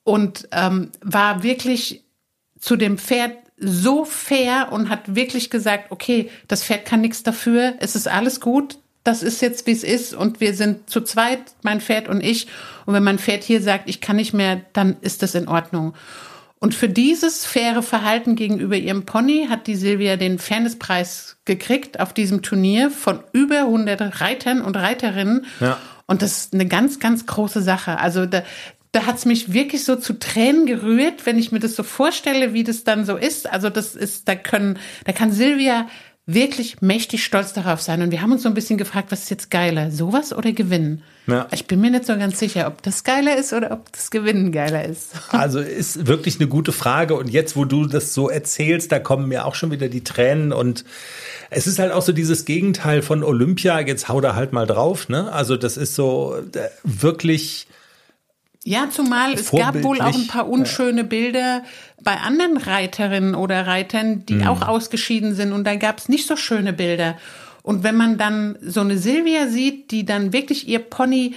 und 0.04 0.48
ähm, 0.52 0.90
war 1.02 1.42
wirklich 1.42 2.04
zu 2.58 2.76
dem 2.76 2.96
Pferd 2.96 3.36
so 3.58 4.04
fair 4.04 4.68
und 4.70 4.88
hat 4.88 5.14
wirklich 5.14 5.50
gesagt, 5.50 5.90
okay, 5.90 6.30
das 6.48 6.64
Pferd 6.64 6.86
kann 6.86 7.00
nichts 7.02 7.22
dafür, 7.22 7.74
es 7.78 7.94
ist 7.94 8.08
alles 8.08 8.40
gut, 8.40 8.78
das 9.06 9.22
ist 9.22 9.40
jetzt, 9.40 9.66
wie 9.66 9.72
es 9.72 9.84
ist 9.84 10.14
und 10.14 10.40
wir 10.40 10.54
sind 10.54 10.90
zu 10.90 11.00
zweit, 11.00 11.40
mein 11.62 11.80
Pferd 11.80 12.08
und 12.08 12.22
ich. 12.22 12.48
Und 12.86 12.94
wenn 12.94 13.04
mein 13.04 13.20
Pferd 13.20 13.44
hier 13.44 13.62
sagt, 13.62 13.88
ich 13.88 14.00
kann 14.00 14.16
nicht 14.16 14.32
mehr, 14.32 14.62
dann 14.72 14.96
ist 15.00 15.22
das 15.22 15.36
in 15.36 15.46
Ordnung. 15.46 15.94
Und 16.58 16.74
für 16.74 16.88
dieses 16.88 17.44
faire 17.44 17.82
Verhalten 17.82 18.34
gegenüber 18.34 18.76
ihrem 18.76 19.04
Pony 19.04 19.46
hat 19.48 19.66
die 19.66 19.76
Silvia 19.76 20.16
den 20.16 20.38
Fairnesspreis 20.38 21.36
gekriegt 21.44 22.00
auf 22.00 22.14
diesem 22.14 22.42
Turnier 22.42 22.90
von 22.90 23.20
über 23.32 23.60
100 23.60 24.20
Reitern 24.20 24.62
und 24.62 24.76
Reiterinnen. 24.76 25.44
Ja. 25.60 25.78
Und 26.06 26.22
das 26.22 26.38
ist 26.38 26.54
eine 26.54 26.66
ganz, 26.66 26.98
ganz 26.98 27.26
große 27.26 27.60
Sache. 27.60 27.98
Also 27.98 28.24
da, 28.24 28.42
da 28.92 29.04
hat's 29.04 29.26
mich 29.26 29.52
wirklich 29.52 29.84
so 29.84 29.96
zu 29.96 30.18
Tränen 30.18 30.64
gerührt, 30.64 31.26
wenn 31.26 31.38
ich 31.38 31.52
mir 31.52 31.58
das 31.60 31.76
so 31.76 31.82
vorstelle, 31.82 32.54
wie 32.54 32.64
das 32.64 32.84
dann 32.84 33.04
so 33.04 33.16
ist. 33.16 33.50
Also 33.50 33.68
das 33.68 33.94
ist, 33.94 34.26
da 34.26 34.34
können, 34.34 34.78
da 35.04 35.12
kann 35.12 35.32
Silvia 35.32 35.86
wirklich 36.24 36.80
mächtig 36.80 37.22
stolz 37.22 37.52
darauf 37.52 37.82
sein. 37.82 38.00
Und 38.00 38.10
wir 38.10 38.22
haben 38.22 38.32
uns 38.32 38.42
so 38.42 38.48
ein 38.48 38.54
bisschen 38.54 38.78
gefragt, 38.78 39.12
was 39.12 39.24
ist 39.24 39.30
jetzt 39.30 39.50
geiler, 39.50 39.90
sowas 39.90 40.32
oder 40.32 40.52
Gewinnen? 40.52 41.02
Ja. 41.26 41.48
Ich 41.50 41.66
bin 41.66 41.80
mir 41.80 41.90
nicht 41.90 42.06
so 42.06 42.16
ganz 42.16 42.38
sicher, 42.38 42.68
ob 42.68 42.82
das 42.82 43.02
geiler 43.02 43.36
ist 43.36 43.52
oder 43.52 43.72
ob 43.72 43.90
das 43.92 44.10
Gewinnen 44.10 44.52
geiler 44.52 44.84
ist. 44.84 45.12
Also 45.30 45.60
ist 45.60 46.06
wirklich 46.06 46.40
eine 46.40 46.48
gute 46.48 46.72
Frage. 46.72 47.14
Und 47.14 47.28
jetzt, 47.28 47.56
wo 47.56 47.64
du 47.64 47.86
das 47.86 48.14
so 48.14 48.28
erzählst, 48.28 48.92
da 48.92 48.98
kommen 48.98 49.28
mir 49.28 49.44
auch 49.44 49.54
schon 49.54 49.70
wieder 49.70 49.88
die 49.88 50.04
Tränen. 50.04 50.52
Und 50.52 50.84
es 51.50 51.66
ist 51.66 51.78
halt 51.78 51.92
auch 51.92 52.02
so 52.02 52.12
dieses 52.12 52.44
Gegenteil 52.44 53.02
von 53.02 53.22
Olympia. 53.22 53.80
Jetzt 53.80 54.08
hau 54.08 54.20
da 54.20 54.34
halt 54.34 54.52
mal 54.52 54.66
drauf. 54.66 55.08
Ne? 55.08 55.30
Also 55.32 55.56
das 55.56 55.76
ist 55.76 55.94
so 55.94 56.36
äh, 56.54 56.68
wirklich. 56.84 57.66
Ja, 58.64 58.88
zumal 58.90 59.34
es 59.34 59.50
gab 59.50 59.80
wohl 59.84 60.00
auch 60.00 60.14
ein 60.14 60.26
paar 60.26 60.48
unschöne 60.48 61.04
Bilder 61.04 61.62
bei 62.02 62.16
anderen 62.16 62.56
Reiterinnen 62.56 63.36
oder 63.36 63.64
Reitern, 63.64 64.26
die 64.26 64.44
auch 64.44 64.62
ausgeschieden 64.62 65.36
sind 65.36 65.52
und 65.52 65.62
da 65.62 65.76
gab 65.76 65.98
es 65.98 66.08
nicht 66.08 66.26
so 66.26 66.34
schöne 66.34 66.72
Bilder. 66.72 67.16
Und 67.66 67.82
wenn 67.82 67.96
man 67.96 68.16
dann 68.16 68.56
so 68.62 68.80
eine 68.80 68.96
Silvia 68.96 69.48
sieht, 69.48 69.90
die 69.90 70.04
dann 70.04 70.32
wirklich 70.32 70.68
ihr 70.68 70.78
Pony 70.78 71.34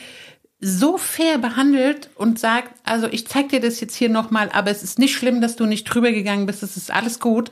so 0.62 1.00
fair 1.00 1.40
behandelt 1.40 2.12
und 2.14 2.38
sagt, 2.38 2.72
also 2.84 3.08
ich 3.08 3.28
zeig 3.28 3.50
dir 3.50 3.60
das 3.60 3.80
jetzt 3.80 3.96
hier 3.96 4.10
nochmal, 4.10 4.52
aber 4.54 4.70
es 4.70 4.84
ist 4.84 5.00
nicht 5.00 5.16
schlimm, 5.16 5.42
dass 5.42 5.56
du 5.56 5.66
nicht 5.66 5.86
drüber 5.86 6.12
gegangen 6.12 6.46
bist, 6.46 6.62
es 6.62 6.78
ist 6.78 6.92
alles 6.92 7.20
gut. 7.20 7.50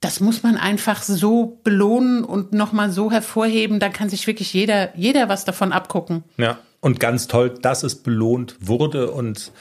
Das 0.00 0.18
muss 0.18 0.42
man 0.42 0.56
einfach 0.56 1.00
so 1.00 1.60
belohnen 1.62 2.24
und 2.24 2.52
nochmal 2.52 2.90
so 2.90 3.12
hervorheben, 3.12 3.78
da 3.78 3.88
kann 3.88 4.08
sich 4.08 4.26
wirklich 4.26 4.52
jeder, 4.52 4.92
jeder 4.96 5.28
was 5.28 5.44
davon 5.44 5.70
abgucken. 5.70 6.24
Ja. 6.38 6.58
Und 6.80 6.98
ganz 6.98 7.28
toll, 7.28 7.54
dass 7.62 7.84
es 7.84 8.02
belohnt 8.02 8.56
wurde 8.58 9.12
und 9.12 9.52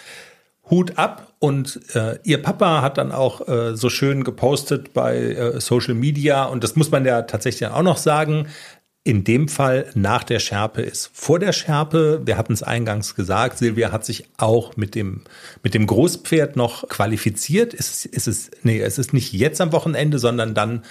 Hut 0.71 0.97
ab. 0.97 1.33
Und 1.39 1.81
äh, 1.95 2.17
ihr 2.23 2.41
Papa 2.41 2.81
hat 2.81 2.97
dann 2.97 3.11
auch 3.11 3.47
äh, 3.47 3.75
so 3.75 3.89
schön 3.89 4.23
gepostet 4.23 4.93
bei 4.93 5.17
äh, 5.17 5.59
Social 5.59 5.93
Media. 5.93 6.45
Und 6.45 6.63
das 6.63 6.75
muss 6.75 6.89
man 6.89 7.05
ja 7.05 7.23
tatsächlich 7.23 7.69
auch 7.69 7.83
noch 7.83 7.97
sagen. 7.97 8.47
In 9.03 9.23
dem 9.23 9.47
Fall 9.47 9.87
nach 9.95 10.23
der 10.23 10.37
Schärpe 10.37 10.83
ist 10.83 11.09
vor 11.13 11.39
der 11.39 11.53
Schärpe. 11.53 12.21
Wir 12.23 12.37
hatten 12.37 12.53
es 12.53 12.61
eingangs 12.61 13.15
gesagt. 13.15 13.57
Silvia 13.57 13.91
hat 13.91 14.05
sich 14.05 14.25
auch 14.37 14.77
mit 14.77 14.93
dem, 14.93 15.21
mit 15.63 15.73
dem 15.73 15.87
Großpferd 15.87 16.55
noch 16.55 16.87
qualifiziert. 16.87 17.73
Ist 17.73 18.05
es, 18.27 18.51
nee, 18.61 18.79
es 18.79 18.99
ist 18.99 19.11
nicht 19.11 19.33
jetzt 19.33 19.59
am 19.59 19.71
Wochenende, 19.71 20.19
sondern 20.19 20.53
dann 20.53 20.83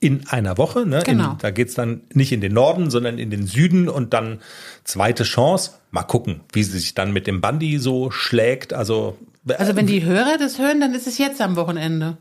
in 0.00 0.26
einer 0.28 0.56
Woche. 0.56 0.86
Ne? 0.86 1.02
Genau. 1.04 1.32
In, 1.32 1.38
da 1.38 1.50
geht's 1.50 1.74
dann 1.74 2.00
nicht 2.12 2.32
in 2.32 2.40
den 2.40 2.54
Norden, 2.54 2.90
sondern 2.90 3.18
in 3.18 3.30
den 3.30 3.46
Süden 3.46 3.88
und 3.88 4.14
dann 4.14 4.40
zweite 4.82 5.24
Chance. 5.24 5.72
Mal 5.90 6.02
gucken, 6.04 6.40
wie 6.52 6.62
sie 6.64 6.78
sich 6.78 6.94
dann 6.94 7.12
mit 7.12 7.26
dem 7.26 7.40
Bandy 7.42 7.78
so 7.78 8.10
schlägt. 8.10 8.72
Also, 8.72 9.18
Also 9.58 9.76
wenn 9.76 9.86
die 9.86 10.02
Hörer 10.04 10.38
das 10.38 10.58
hören, 10.58 10.80
dann 10.80 10.94
ist 10.94 11.06
es 11.06 11.18
jetzt 11.18 11.40
am 11.40 11.54
Wochenende. 11.56 12.16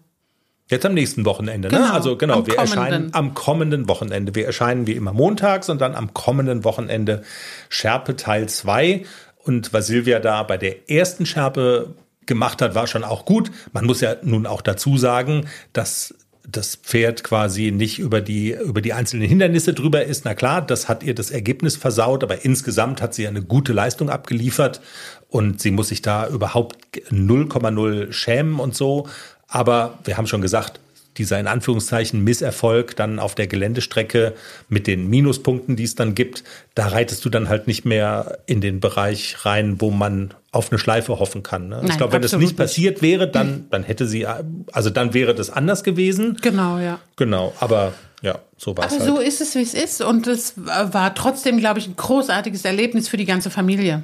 Jetzt 0.69 0.86
am 0.86 0.93
nächsten 0.93 1.25
Wochenende, 1.25 1.69
ne? 1.69 1.77
Genau, 1.77 1.91
Also 1.91 2.15
genau, 2.17 2.39
am 2.39 2.47
wir 2.47 2.55
kommenden. 2.55 2.77
erscheinen 2.77 3.13
am 3.13 3.34
kommenden 3.34 3.88
Wochenende. 3.88 4.36
Wir 4.36 4.45
erscheinen 4.45 4.86
wie 4.86 4.91
immer 4.91 5.13
montags 5.13 5.69
und 5.69 5.80
dann 5.82 5.95
am 5.95 6.13
kommenden 6.13 6.63
Wochenende 6.63 7.23
Schärpe 7.69 8.15
Teil 8.15 8.49
2. 8.49 9.05
Und 9.38 9.73
was 9.73 9.88
Silvia 9.88 10.19
da 10.19 10.43
bei 10.43 10.57
der 10.57 10.89
ersten 10.91 11.25
Schärpe 11.25 11.95
gemacht 12.27 12.61
hat, 12.61 12.75
war 12.75 12.86
schon 12.88 13.03
auch 13.03 13.25
gut. 13.25 13.51
Man 13.71 13.86
muss 13.86 14.01
ja 14.01 14.17
nun 14.21 14.45
auch 14.45 14.61
dazu 14.61 14.97
sagen, 14.97 15.47
dass 15.73 16.13
das 16.52 16.76
Pferd 16.76 17.24
quasi 17.24 17.72
nicht 17.72 18.00
über 18.00 18.22
die, 18.22 18.52
über 18.54 18.82
die 18.82 18.93
einzelnen 18.93 19.28
Hindernisse 19.28 19.74
drüber 19.74 20.04
ist. 20.06 20.26
Na 20.26 20.34
klar, 20.34 20.62
das 20.62 20.88
hat 20.88 21.04
ihr 21.04 21.16
das 21.16 21.32
Ergebnis 21.32 21.76
versaut, 21.76 22.24
aber 22.24 22.45
insgesamt 22.45 23.02
hat 23.02 23.14
sie 23.14 23.28
eine 23.28 23.41
gute 23.41 23.74
Leistung 23.74 24.10
abgeliefert 24.10 24.82
und 25.30 25.62
sie 25.62 25.72
muss 25.72 25.89
sich 25.89 26.02
da 26.02 26.28
überhaupt 26.28 26.78
0,0 27.12 28.12
schämen 28.12 28.60
und 28.60 28.76
so. 28.76 29.08
Aber 29.47 30.00
wir 30.04 30.18
haben 30.18 30.28
schon 30.28 30.41
gesagt, 30.41 30.80
dieser 31.18 31.39
in 31.39 31.47
Anführungszeichen 31.47 32.24
Misserfolg 32.24 32.95
dann 32.95 33.20
auf 33.20 33.36
der 33.36 33.47
Geländestrecke 33.47 34.34
mit 34.70 34.88
den 34.88 35.10
Minuspunkten, 35.10 35.76
die 35.76 35.84
es 35.84 35.95
dann 35.95 36.16
gibt, 36.16 36.43
da 36.76 36.88
reitest 36.88 37.26
du 37.26 37.30
dann 37.30 37.50
halt 37.50 37.68
nicht 37.68 37.86
mehr 37.86 38.39
in 38.45 38.62
den 38.62 38.80
Bereich 38.80 39.45
rein, 39.45 39.82
wo 39.82 39.91
man 39.91 40.34
auf 40.52 40.72
eine 40.72 40.80
Schleife 40.80 41.20
hoffen 41.20 41.43
kann. 41.43 41.68
Ne? 41.70 41.80
ich 41.84 41.89
Nein, 41.89 41.97
glaube, 41.97 42.14
wenn 42.14 42.22
das 42.22 42.36
nicht 42.36 42.58
passiert 42.58 43.02
wäre, 43.02 43.30
dann, 43.30 43.68
dann 43.70 43.84
hätte 43.84 44.08
sie, 44.08 44.26
also 44.72 44.89
dann 44.89 45.14
wäre 45.14 45.36
das 45.36 45.50
anders 45.50 45.84
gewesen. 45.84 46.38
Genau, 46.41 46.80
ja. 46.80 47.00
Genau, 47.18 47.54
aber 47.60 47.93
ja, 48.22 48.39
so 48.58 48.76
war 48.76 48.88
es 48.88 48.93
Aber 48.93 49.06
halt. 49.06 49.16
so 49.16 49.20
ist 49.20 49.41
es, 49.41 49.56
wie 49.56 49.62
es 49.62 49.74
ist. 49.74 50.02
Und 50.02 50.28
es 50.28 50.54
war 50.58 51.14
trotzdem, 51.14 51.60
glaube 51.60 51.80
ich, 51.80 51.88
ein 51.88 51.95
großartiges 51.95 52.66
Erlebnis 52.66 53.08
für 53.08 53.18
die 53.18 53.26
ganze 53.26 53.50
Familie. 53.50 54.04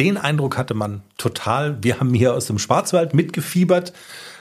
Den 0.00 0.16
Eindruck 0.16 0.58
hatte 0.58 0.74
man 0.74 1.02
total. 1.16 1.82
Wir 1.82 2.00
haben 2.00 2.12
hier 2.12 2.34
aus 2.34 2.46
dem 2.46 2.58
Schwarzwald 2.58 3.14
mitgefiebert 3.14 3.92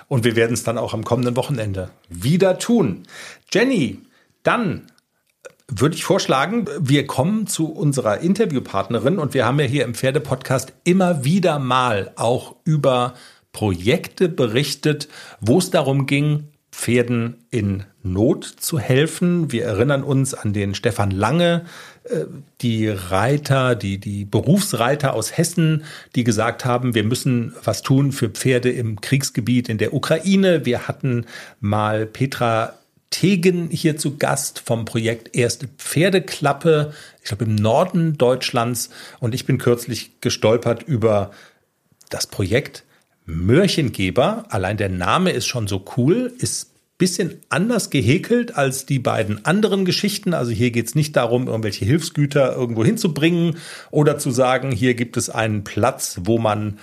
und 0.07 0.23
wir 0.23 0.35
werden 0.35 0.53
es 0.53 0.63
dann 0.63 0.77
auch 0.77 0.93
am 0.93 1.03
kommenden 1.03 1.35
Wochenende 1.35 1.91
wieder 2.09 2.57
tun. 2.59 3.03
Jenny, 3.53 3.99
dann 4.43 4.87
würde 5.67 5.95
ich 5.95 6.03
vorschlagen, 6.03 6.67
wir 6.79 7.07
kommen 7.07 7.47
zu 7.47 7.71
unserer 7.71 8.19
Interviewpartnerin 8.19 9.17
und 9.17 9.33
wir 9.33 9.45
haben 9.45 9.59
ja 9.59 9.65
hier 9.65 9.83
im 9.85 9.95
Pferdepodcast 9.95 10.73
immer 10.83 11.23
wieder 11.23 11.59
mal 11.59 12.11
auch 12.15 12.55
über 12.65 13.15
Projekte 13.51 14.29
berichtet, 14.29 15.07
wo 15.39 15.57
es 15.57 15.71
darum 15.71 16.05
ging, 16.05 16.49
Pferden 16.71 17.45
in 17.51 17.85
Not 18.03 18.43
zu 18.43 18.77
helfen. 18.77 19.51
Wir 19.51 19.63
erinnern 19.63 20.03
uns 20.03 20.33
an 20.33 20.51
den 20.51 20.75
Stefan 20.75 21.09
Lange, 21.09 21.65
äh, 22.03 22.25
die 22.61 22.89
Reiter, 22.89 23.75
die, 23.75 23.97
die 23.97 24.25
Berufsreiter 24.25 25.13
aus 25.13 25.37
Hessen, 25.37 25.85
die 26.15 26.25
gesagt 26.25 26.65
haben, 26.65 26.93
wir 26.93 27.05
müssen 27.05 27.55
was 27.63 27.81
tun 27.81 28.11
für 28.11 28.29
Pferde 28.29 28.71
im 28.71 28.99
Kriegsgebiet 28.99 29.69
in 29.69 29.77
der 29.77 29.93
Ukraine. 29.93 30.65
Wir 30.65 30.87
hatten 30.87 31.25
mal 31.61 32.05
Petra 32.05 32.73
Tegen 33.15 33.69
hier 33.69 33.95
zu 33.95 34.17
Gast 34.17 34.59
vom 34.59 34.83
Projekt 34.83 35.37
Erste 35.37 35.69
Pferdeklappe, 35.77 36.93
ich 37.19 37.29
glaube 37.29 37.45
im 37.45 37.55
Norden 37.55 38.17
Deutschlands. 38.17 38.89
Und 39.21 39.33
ich 39.33 39.45
bin 39.45 39.57
kürzlich 39.57 40.19
gestolpert 40.19 40.83
über 40.83 41.31
das 42.09 42.27
Projekt 42.27 42.83
Mörchengeber. 43.25 44.47
Allein 44.49 44.75
der 44.75 44.89
Name 44.89 45.31
ist 45.31 45.47
schon 45.47 45.67
so 45.67 45.85
cool, 45.95 46.33
ist 46.39 46.71
bisschen 46.97 47.39
anders 47.47 47.89
gehäkelt 47.89 48.57
als 48.57 48.85
die 48.85 48.99
beiden 48.99 49.45
anderen 49.45 49.85
Geschichten. 49.85 50.33
Also 50.33 50.51
hier 50.51 50.71
geht 50.71 50.87
es 50.87 50.95
nicht 50.95 51.15
darum, 51.15 51.47
irgendwelche 51.47 51.85
Hilfsgüter 51.85 52.53
irgendwo 52.53 52.83
hinzubringen 52.83 53.55
oder 53.91 54.17
zu 54.17 54.29
sagen, 54.29 54.73
hier 54.73 54.93
gibt 54.93 55.15
es 55.15 55.29
einen 55.29 55.63
Platz, 55.63 56.19
wo 56.25 56.37
man 56.37 56.79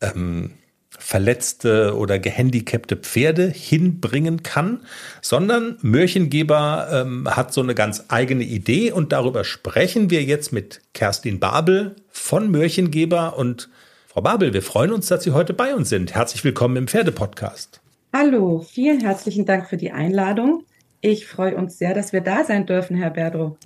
ähm, 0.00 0.50
verletzte 0.98 1.96
oder 1.96 2.18
gehandicapte 2.18 2.96
Pferde 2.96 3.48
hinbringen 3.48 4.42
kann, 4.42 4.80
sondern 5.20 5.78
Mörchengeber 5.82 6.88
ähm, 6.92 7.28
hat 7.28 7.52
so 7.52 7.60
eine 7.60 7.74
ganz 7.74 8.04
eigene 8.08 8.44
Idee 8.44 8.92
und 8.92 9.12
darüber 9.12 9.44
sprechen 9.44 10.10
wir 10.10 10.22
jetzt 10.22 10.52
mit 10.52 10.80
Kerstin 10.94 11.40
Babel 11.40 11.96
von 12.08 12.50
Mörchengeber 12.50 13.38
und 13.38 13.68
Frau 14.06 14.22
Babel, 14.22 14.54
wir 14.54 14.62
freuen 14.62 14.92
uns, 14.92 15.08
dass 15.08 15.24
Sie 15.24 15.32
heute 15.32 15.52
bei 15.52 15.74
uns 15.74 15.90
sind. 15.90 16.14
Herzlich 16.14 16.42
willkommen 16.42 16.76
im 16.76 16.88
Pferdepodcast. 16.88 17.82
Hallo, 18.14 18.64
vielen 18.66 19.00
herzlichen 19.00 19.44
Dank 19.44 19.68
für 19.68 19.76
die 19.76 19.90
Einladung. 19.90 20.64
Ich 21.02 21.26
freue 21.26 21.54
uns 21.54 21.76
sehr, 21.76 21.92
dass 21.92 22.14
wir 22.14 22.22
da 22.22 22.42
sein 22.42 22.64
dürfen, 22.64 22.96
Herr 22.96 23.10
Berdro. 23.10 23.58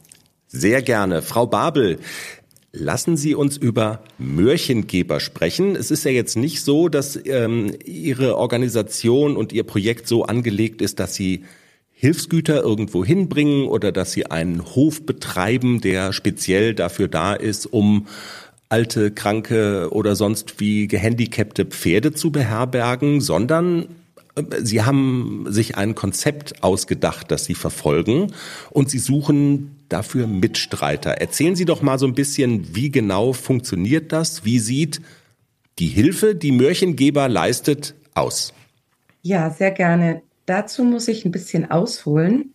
Sehr 0.48 0.82
gerne. 0.82 1.22
Frau 1.22 1.46
Babel, 1.46 2.00
lassen 2.72 3.16
Sie 3.16 3.34
uns 3.34 3.56
über 3.56 4.02
Mörchengeber 4.18 5.20
sprechen. 5.20 5.74
Es 5.76 5.90
ist 5.90 6.04
ja 6.04 6.10
jetzt 6.10 6.36
nicht 6.36 6.62
so, 6.62 6.88
dass 6.88 7.18
ähm, 7.26 7.74
Ihre 7.84 8.36
Organisation 8.36 9.36
und 9.36 9.52
Ihr 9.52 9.64
Projekt 9.64 10.06
so 10.06 10.24
angelegt 10.24 10.80
ist, 10.80 11.00
dass 11.00 11.14
Sie 11.14 11.44
Hilfsgüter 11.92 12.62
irgendwo 12.62 13.04
hinbringen 13.04 13.66
oder 13.66 13.92
dass 13.92 14.12
Sie 14.12 14.26
einen 14.26 14.64
Hof 14.74 15.04
betreiben, 15.04 15.80
der 15.80 16.12
speziell 16.12 16.74
dafür 16.74 17.08
da 17.08 17.34
ist, 17.34 17.66
um 17.66 18.06
alte, 18.68 19.10
kranke 19.10 19.88
oder 19.90 20.14
sonst 20.14 20.60
wie 20.60 20.86
gehandicapte 20.86 21.66
Pferde 21.66 22.12
zu 22.12 22.30
beherbergen, 22.30 23.20
sondern 23.20 23.86
Sie 24.62 24.82
haben 24.82 25.44
sich 25.48 25.76
ein 25.76 25.94
Konzept 25.96 26.62
ausgedacht, 26.62 27.30
das 27.30 27.44
Sie 27.44 27.54
verfolgen 27.54 28.32
und 28.70 28.88
Sie 28.88 28.98
suchen 28.98 29.76
dafür 29.92 30.26
Mitstreiter. 30.26 31.12
Erzählen 31.12 31.56
Sie 31.56 31.64
doch 31.64 31.82
mal 31.82 31.98
so 31.98 32.06
ein 32.06 32.14
bisschen, 32.14 32.74
wie 32.74 32.90
genau 32.90 33.32
funktioniert 33.32 34.12
das? 34.12 34.44
Wie 34.44 34.58
sieht 34.58 35.00
die 35.78 35.88
Hilfe, 35.88 36.34
die 36.34 36.52
Mörchengeber 36.52 37.28
leistet, 37.28 37.94
aus? 38.14 38.54
Ja, 39.22 39.50
sehr 39.50 39.70
gerne. 39.70 40.22
Dazu 40.46 40.84
muss 40.84 41.08
ich 41.08 41.24
ein 41.24 41.30
bisschen 41.30 41.70
ausholen. 41.70 42.54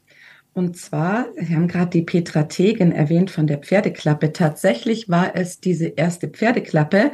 Und 0.54 0.78
zwar, 0.78 1.28
Sie 1.38 1.54
haben 1.56 1.68
gerade 1.68 1.92
die 1.92 2.02
Petra 2.02 2.44
Tegen 2.44 2.92
erwähnt 2.92 3.30
von 3.30 3.46
der 3.46 3.58
Pferdeklappe. 3.58 4.32
Tatsächlich 4.32 5.10
war 5.10 5.36
es 5.36 5.60
diese 5.60 5.88
erste 5.88 6.30
Pferdeklappe, 6.30 7.12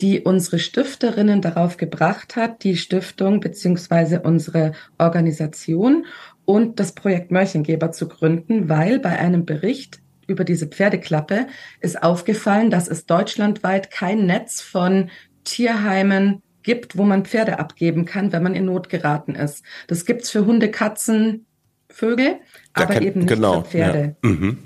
die 0.00 0.20
unsere 0.20 0.58
Stifterinnen 0.58 1.40
darauf 1.40 1.78
gebracht 1.78 2.36
hat, 2.36 2.62
die 2.62 2.76
Stiftung 2.76 3.40
beziehungsweise 3.40 4.20
unsere 4.20 4.72
Organisation 4.98 6.06
und 6.46 6.80
das 6.80 6.92
Projekt 6.94 7.30
Mörchengeber 7.30 7.92
zu 7.92 8.08
gründen, 8.08 8.68
weil 8.70 8.98
bei 8.98 9.18
einem 9.18 9.44
Bericht 9.44 10.00
über 10.26 10.44
diese 10.44 10.66
Pferdeklappe 10.66 11.46
ist 11.80 12.02
aufgefallen, 12.02 12.70
dass 12.70 12.88
es 12.88 13.04
deutschlandweit 13.06 13.90
kein 13.90 14.24
Netz 14.26 14.60
von 14.62 15.10
Tierheimen 15.44 16.42
gibt, 16.62 16.96
wo 16.98 17.04
man 17.04 17.24
Pferde 17.24 17.58
abgeben 17.60 18.04
kann, 18.06 18.32
wenn 18.32 18.42
man 18.42 18.54
in 18.54 18.64
Not 18.64 18.88
geraten 18.88 19.34
ist. 19.36 19.64
Das 19.86 20.04
gibt's 20.04 20.30
für 20.30 20.46
Hunde, 20.46 20.70
Katzen, 20.70 21.46
Vögel, 21.88 22.40
Da 22.74 22.82
aber 22.82 22.94
kann- 22.94 23.02
eben 23.04 23.20
nicht 23.20 23.28
genau, 23.28 23.62
für 23.62 23.68
Pferde. 23.70 24.16
Ja. 24.24 24.30
Mhm. 24.30 24.58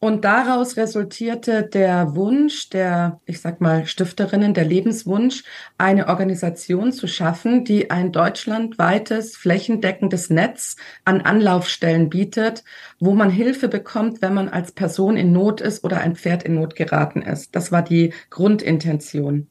Und 0.00 0.24
daraus 0.24 0.76
resultierte 0.76 1.64
der 1.64 2.14
Wunsch 2.14 2.68
der, 2.68 3.20
ich 3.26 3.40
sag 3.40 3.60
mal, 3.60 3.84
Stifterinnen, 3.84 4.54
der 4.54 4.64
Lebenswunsch, 4.64 5.42
eine 5.76 6.06
Organisation 6.06 6.92
zu 6.92 7.08
schaffen, 7.08 7.64
die 7.64 7.90
ein 7.90 8.12
deutschlandweites, 8.12 9.36
flächendeckendes 9.36 10.30
Netz 10.30 10.76
an 11.04 11.20
Anlaufstellen 11.20 12.10
bietet, 12.10 12.62
wo 13.00 13.12
man 13.14 13.30
Hilfe 13.30 13.66
bekommt, 13.66 14.22
wenn 14.22 14.34
man 14.34 14.48
als 14.48 14.70
Person 14.70 15.16
in 15.16 15.32
Not 15.32 15.60
ist 15.60 15.82
oder 15.82 16.00
ein 16.00 16.14
Pferd 16.14 16.44
in 16.44 16.54
Not 16.54 16.76
geraten 16.76 17.22
ist. 17.22 17.56
Das 17.56 17.72
war 17.72 17.82
die 17.82 18.14
Grundintention. 18.30 19.48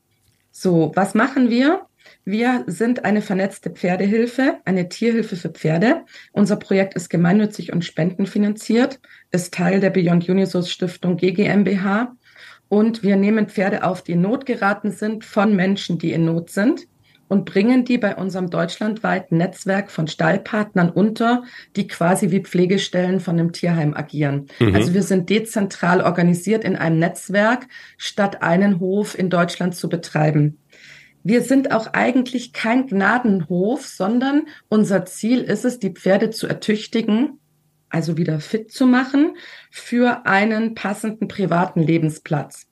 So, 0.51 0.93
was 0.95 1.13
machen 1.13 1.49
wir? 1.49 1.86
Wir 2.29 2.65
sind 2.67 3.05
eine 3.05 3.21
vernetzte 3.21 3.69
Pferdehilfe, 3.69 4.57
eine 4.65 4.89
Tierhilfe 4.89 5.37
für 5.37 5.47
Pferde. 5.47 6.01
Unser 6.33 6.57
Projekt 6.57 6.93
ist 6.93 7.09
gemeinnützig 7.09 7.71
und 7.71 7.85
spendenfinanziert, 7.85 8.99
ist 9.31 9.53
Teil 9.53 9.79
der 9.79 9.91
Beyond 9.91 10.27
Unisos 10.27 10.69
Stiftung 10.69 11.15
GGMBH. 11.15 12.11
Und 12.67 13.01
wir 13.01 13.15
nehmen 13.15 13.47
Pferde 13.47 13.85
auf, 13.85 14.01
die 14.03 14.11
in 14.11 14.21
Not 14.23 14.45
geraten 14.45 14.91
sind, 14.91 15.23
von 15.23 15.55
Menschen, 15.55 15.99
die 15.99 16.11
in 16.11 16.25
Not 16.25 16.49
sind 16.49 16.89
und 17.29 17.45
bringen 17.45 17.85
die 17.85 17.97
bei 17.97 18.15
unserem 18.15 18.49
deutschlandweiten 18.49 19.37
Netzwerk 19.37 19.89
von 19.89 20.07
Stallpartnern 20.07 20.89
unter, 20.89 21.43
die 21.75 21.87
quasi 21.87 22.31
wie 22.31 22.41
Pflegestellen 22.41 23.19
von 23.19 23.39
einem 23.39 23.51
Tierheim 23.53 23.93
agieren. 23.93 24.47
Also 24.73 24.93
wir 24.93 25.03
sind 25.03 25.29
dezentral 25.29 26.01
organisiert 26.01 26.63
in 26.63 26.75
einem 26.75 26.99
Netzwerk, 26.99 27.67
statt 27.97 28.41
einen 28.41 28.79
Hof 28.79 29.17
in 29.17 29.29
Deutschland 29.29 29.75
zu 29.75 29.89
betreiben. 29.89 30.57
Wir 31.23 31.41
sind 31.41 31.71
auch 31.71 31.87
eigentlich 31.93 32.53
kein 32.53 32.87
Gnadenhof, 32.87 33.85
sondern 33.85 34.47
unser 34.69 35.05
Ziel 35.05 35.41
ist 35.41 35.65
es, 35.65 35.79
die 35.79 35.91
Pferde 35.91 36.29
zu 36.29 36.47
ertüchtigen, 36.47 37.39
also 37.89 38.17
wieder 38.17 38.39
fit 38.39 38.71
zu 38.71 38.85
machen 38.85 39.35
für 39.71 40.25
einen 40.25 40.75
passenden 40.75 41.27
privaten 41.27 41.81
Lebensplatz. 41.81 42.67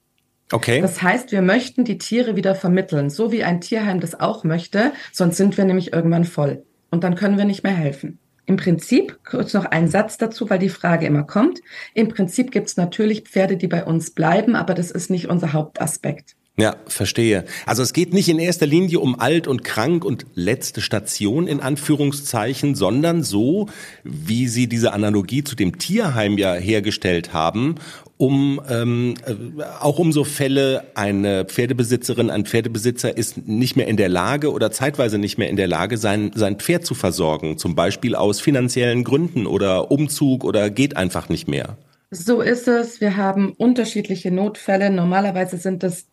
Okay. 0.52 0.82
Das 0.82 1.02
heißt, 1.02 1.32
wir 1.32 1.42
möchten 1.42 1.86
die 1.86 1.98
Tiere 1.98 2.36
wieder 2.36 2.56
vermitteln, 2.56 3.10
so 3.10 3.32
wie 3.32 3.44
ein 3.44 3.62
Tierheim 3.62 4.00
das 4.00 4.20
auch 4.20 4.44
möchte, 4.44 4.92
sonst 5.12 5.38
sind 5.38 5.58
wir 5.58 5.66
nämlich 5.66 5.92
irgendwann 5.92 6.24
voll 6.24 6.64
und 6.92 7.04
dann 7.04 7.16
können 7.16 7.38
wir 7.38 7.46
nicht 7.46 7.64
mehr 7.64 7.74
helfen. 7.74 8.20
Im 8.46 8.58
Prinzip, 8.58 9.20
kurz 9.26 9.54
noch 9.54 9.66
ein 9.66 9.88
Satz 9.88 10.18
dazu, 10.18 10.50
weil 10.50 10.60
die 10.60 10.70
Frage 10.70 11.08
immer 11.08 11.24
kommt. 11.24 11.62
Im 11.96 12.10
Prinzip 12.10 12.52
gibt 12.52 12.68
es 12.68 12.78
natürlich 12.78 13.24
Pferde, 13.24 13.58
die 13.58 13.68
bei 13.68 13.84
uns 13.84 14.12
bleiben, 14.12 14.56
aber 14.56 14.76
das 14.76 14.92
ist 14.92 15.10
nicht 15.10 15.30
unser 15.30 15.54
Hauptaspekt. 15.54 16.36
Ja, 16.58 16.78
verstehe. 16.88 17.44
Also 17.66 17.84
es 17.84 17.92
geht 17.92 18.14
nicht 18.14 18.30
in 18.30 18.40
erster 18.40 18.66
Linie 18.66 19.02
um 19.02 19.20
alt 19.20 19.46
und 19.46 19.66
krank 19.66 20.06
und 20.06 20.26
letzte 20.36 20.80
Station 20.80 21.48
in 21.48 21.60
Anführungszeichen, 21.60 22.76
sondern 22.76 23.24
so, 23.24 23.68
wie 24.06 24.48
Sie 24.48 24.68
diese 24.68 24.94
Analogie 24.94 25.44
zu 25.44 25.58
dem 25.58 25.78
Tierheim 25.78 26.38
ja 26.38 26.54
hergestellt 26.54 27.34
haben, 27.34 27.76
um 28.16 28.62
ähm, 28.70 29.16
äh, 29.26 29.64
auch 29.82 30.00
um 30.00 30.14
so 30.14 30.24
Fälle, 30.24 30.86
eine 30.96 31.44
Pferdebesitzerin, 31.44 32.30
ein 32.30 32.46
Pferdebesitzer 32.46 33.18
ist 33.18 33.46
nicht 33.46 33.76
mehr 33.76 33.90
in 33.90 33.98
der 33.98 34.08
Lage 34.08 34.54
oder 34.54 34.72
zeitweise 34.72 35.18
nicht 35.18 35.38
mehr 35.38 35.50
in 35.50 35.58
der 35.58 35.68
Lage, 35.68 35.98
sein, 35.98 36.32
sein 36.36 36.56
Pferd 36.56 36.86
zu 36.86 36.96
versorgen, 36.96 37.58
zum 37.58 37.76
Beispiel 37.76 38.16
aus 38.16 38.40
finanziellen 38.40 39.04
Gründen 39.04 39.46
oder 39.46 39.92
Umzug 39.92 40.46
oder 40.46 40.70
geht 40.70 40.96
einfach 40.96 41.28
nicht 41.28 41.50
mehr. 41.50 41.78
So 42.12 42.40
ist 42.40 42.70
es. 42.70 43.02
Wir 43.02 43.18
haben 43.18 43.52
unterschiedliche 43.52 44.32
Notfälle. 44.32 44.90
Normalerweise 44.90 45.58
sind 45.58 45.84
es 45.84 46.06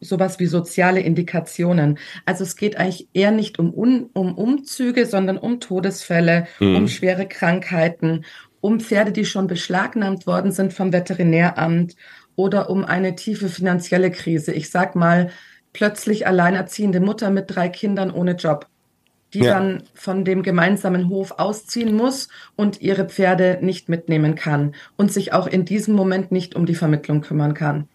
sowas 0.00 0.38
wie 0.38 0.46
soziale 0.46 1.00
Indikationen. 1.00 1.98
Also 2.24 2.44
es 2.44 2.56
geht 2.56 2.76
eigentlich 2.76 3.08
eher 3.12 3.30
nicht 3.30 3.58
um, 3.58 3.72
um, 3.72 4.10
um 4.12 4.34
Umzüge, 4.36 5.06
sondern 5.06 5.38
um 5.38 5.60
Todesfälle, 5.60 6.46
mhm. 6.60 6.76
um 6.76 6.88
schwere 6.88 7.26
Krankheiten, 7.26 8.24
um 8.60 8.80
Pferde, 8.80 9.12
die 9.12 9.24
schon 9.24 9.46
beschlagnahmt 9.46 10.26
worden 10.26 10.52
sind 10.52 10.72
vom 10.72 10.92
Veterinäramt 10.92 11.96
oder 12.34 12.68
um 12.70 12.84
eine 12.84 13.16
tiefe 13.16 13.48
finanzielle 13.48 14.10
Krise. 14.10 14.52
Ich 14.52 14.70
sag 14.70 14.94
mal, 14.94 15.30
plötzlich 15.72 16.26
alleinerziehende 16.26 17.00
Mutter 17.00 17.30
mit 17.30 17.44
drei 17.48 17.68
Kindern 17.68 18.10
ohne 18.10 18.32
Job, 18.32 18.66
die 19.34 19.40
ja. 19.40 19.54
dann 19.54 19.82
von 19.94 20.24
dem 20.24 20.42
gemeinsamen 20.42 21.08
Hof 21.08 21.32
ausziehen 21.38 21.94
muss 21.94 22.28
und 22.56 22.80
ihre 22.80 23.06
Pferde 23.06 23.58
nicht 23.60 23.88
mitnehmen 23.88 24.34
kann 24.34 24.74
und 24.96 25.12
sich 25.12 25.32
auch 25.32 25.46
in 25.46 25.64
diesem 25.64 25.94
Moment 25.94 26.32
nicht 26.32 26.54
um 26.54 26.66
die 26.66 26.74
Vermittlung 26.74 27.20
kümmern 27.20 27.54
kann. 27.54 27.88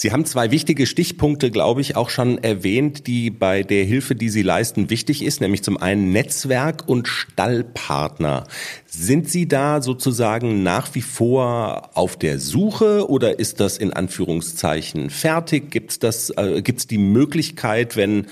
Sie 0.00 0.12
haben 0.12 0.24
zwei 0.24 0.52
wichtige 0.52 0.86
Stichpunkte, 0.86 1.50
glaube 1.50 1.80
ich, 1.80 1.96
auch 1.96 2.08
schon 2.08 2.38
erwähnt, 2.38 3.08
die 3.08 3.30
bei 3.30 3.64
der 3.64 3.82
Hilfe, 3.82 4.14
die 4.14 4.28
Sie 4.28 4.42
leisten, 4.42 4.90
wichtig 4.90 5.24
ist, 5.24 5.40
nämlich 5.40 5.64
zum 5.64 5.76
einen 5.76 6.12
Netzwerk 6.12 6.88
und 6.88 7.08
Stallpartner. 7.08 8.46
Sind 8.86 9.28
Sie 9.28 9.48
da 9.48 9.82
sozusagen 9.82 10.62
nach 10.62 10.94
wie 10.94 11.02
vor 11.02 11.90
auf 11.94 12.16
der 12.16 12.38
Suche 12.38 13.10
oder 13.10 13.40
ist 13.40 13.58
das 13.58 13.76
in 13.76 13.92
Anführungszeichen 13.92 15.10
fertig? 15.10 15.72
Gibt 15.72 16.04
es 16.04 16.30
äh, 16.30 16.62
gibt's 16.62 16.86
die 16.86 16.98
Möglichkeit, 16.98 17.96
wenn 17.96 18.28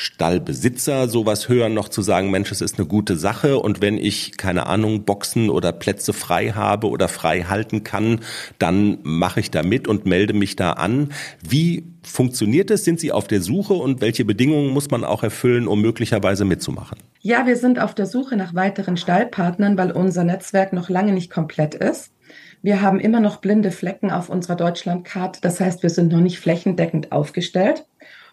Stallbesitzer 0.00 1.08
sowas 1.08 1.48
hören, 1.48 1.74
noch 1.74 1.90
zu 1.90 2.00
sagen, 2.00 2.30
Mensch, 2.30 2.50
es 2.50 2.62
ist 2.62 2.78
eine 2.78 2.88
gute 2.88 3.16
Sache 3.16 3.58
und 3.58 3.82
wenn 3.82 3.98
ich, 3.98 4.36
keine 4.38 4.66
Ahnung, 4.66 5.04
Boxen 5.04 5.50
oder 5.50 5.72
Plätze 5.72 6.12
frei 6.12 6.52
habe 6.52 6.88
oder 6.88 7.06
frei 7.08 7.42
halten 7.42 7.84
kann, 7.84 8.20
dann 8.58 8.98
mache 9.02 9.40
ich 9.40 9.50
da 9.50 9.62
mit 9.62 9.88
und 9.88 10.06
melde 10.06 10.32
mich 10.32 10.56
da 10.56 10.72
an. 10.72 11.10
Wie 11.46 11.84
funktioniert 12.02 12.70
es? 12.70 12.84
Sind 12.84 12.98
Sie 12.98 13.12
auf 13.12 13.28
der 13.28 13.42
Suche 13.42 13.74
und 13.74 14.00
welche 14.00 14.24
Bedingungen 14.24 14.70
muss 14.70 14.90
man 14.90 15.04
auch 15.04 15.22
erfüllen, 15.22 15.68
um 15.68 15.82
möglicherweise 15.82 16.46
mitzumachen? 16.46 16.98
Ja, 17.20 17.46
wir 17.46 17.56
sind 17.56 17.78
auf 17.78 17.94
der 17.94 18.06
Suche 18.06 18.36
nach 18.36 18.54
weiteren 18.54 18.96
Stallpartnern, 18.96 19.76
weil 19.76 19.92
unser 19.92 20.24
Netzwerk 20.24 20.72
noch 20.72 20.88
lange 20.88 21.12
nicht 21.12 21.30
komplett 21.30 21.74
ist. 21.74 22.10
Wir 22.62 22.82
haben 22.82 23.00
immer 23.00 23.20
noch 23.20 23.36
blinde 23.36 23.70
Flecken 23.70 24.10
auf 24.10 24.28
unserer 24.28 24.56
Deutschlandkarte. 24.56 25.40
Das 25.42 25.60
heißt, 25.60 25.82
wir 25.82 25.90
sind 25.90 26.12
noch 26.12 26.20
nicht 26.20 26.38
flächendeckend 26.38 27.12
aufgestellt. 27.12 27.84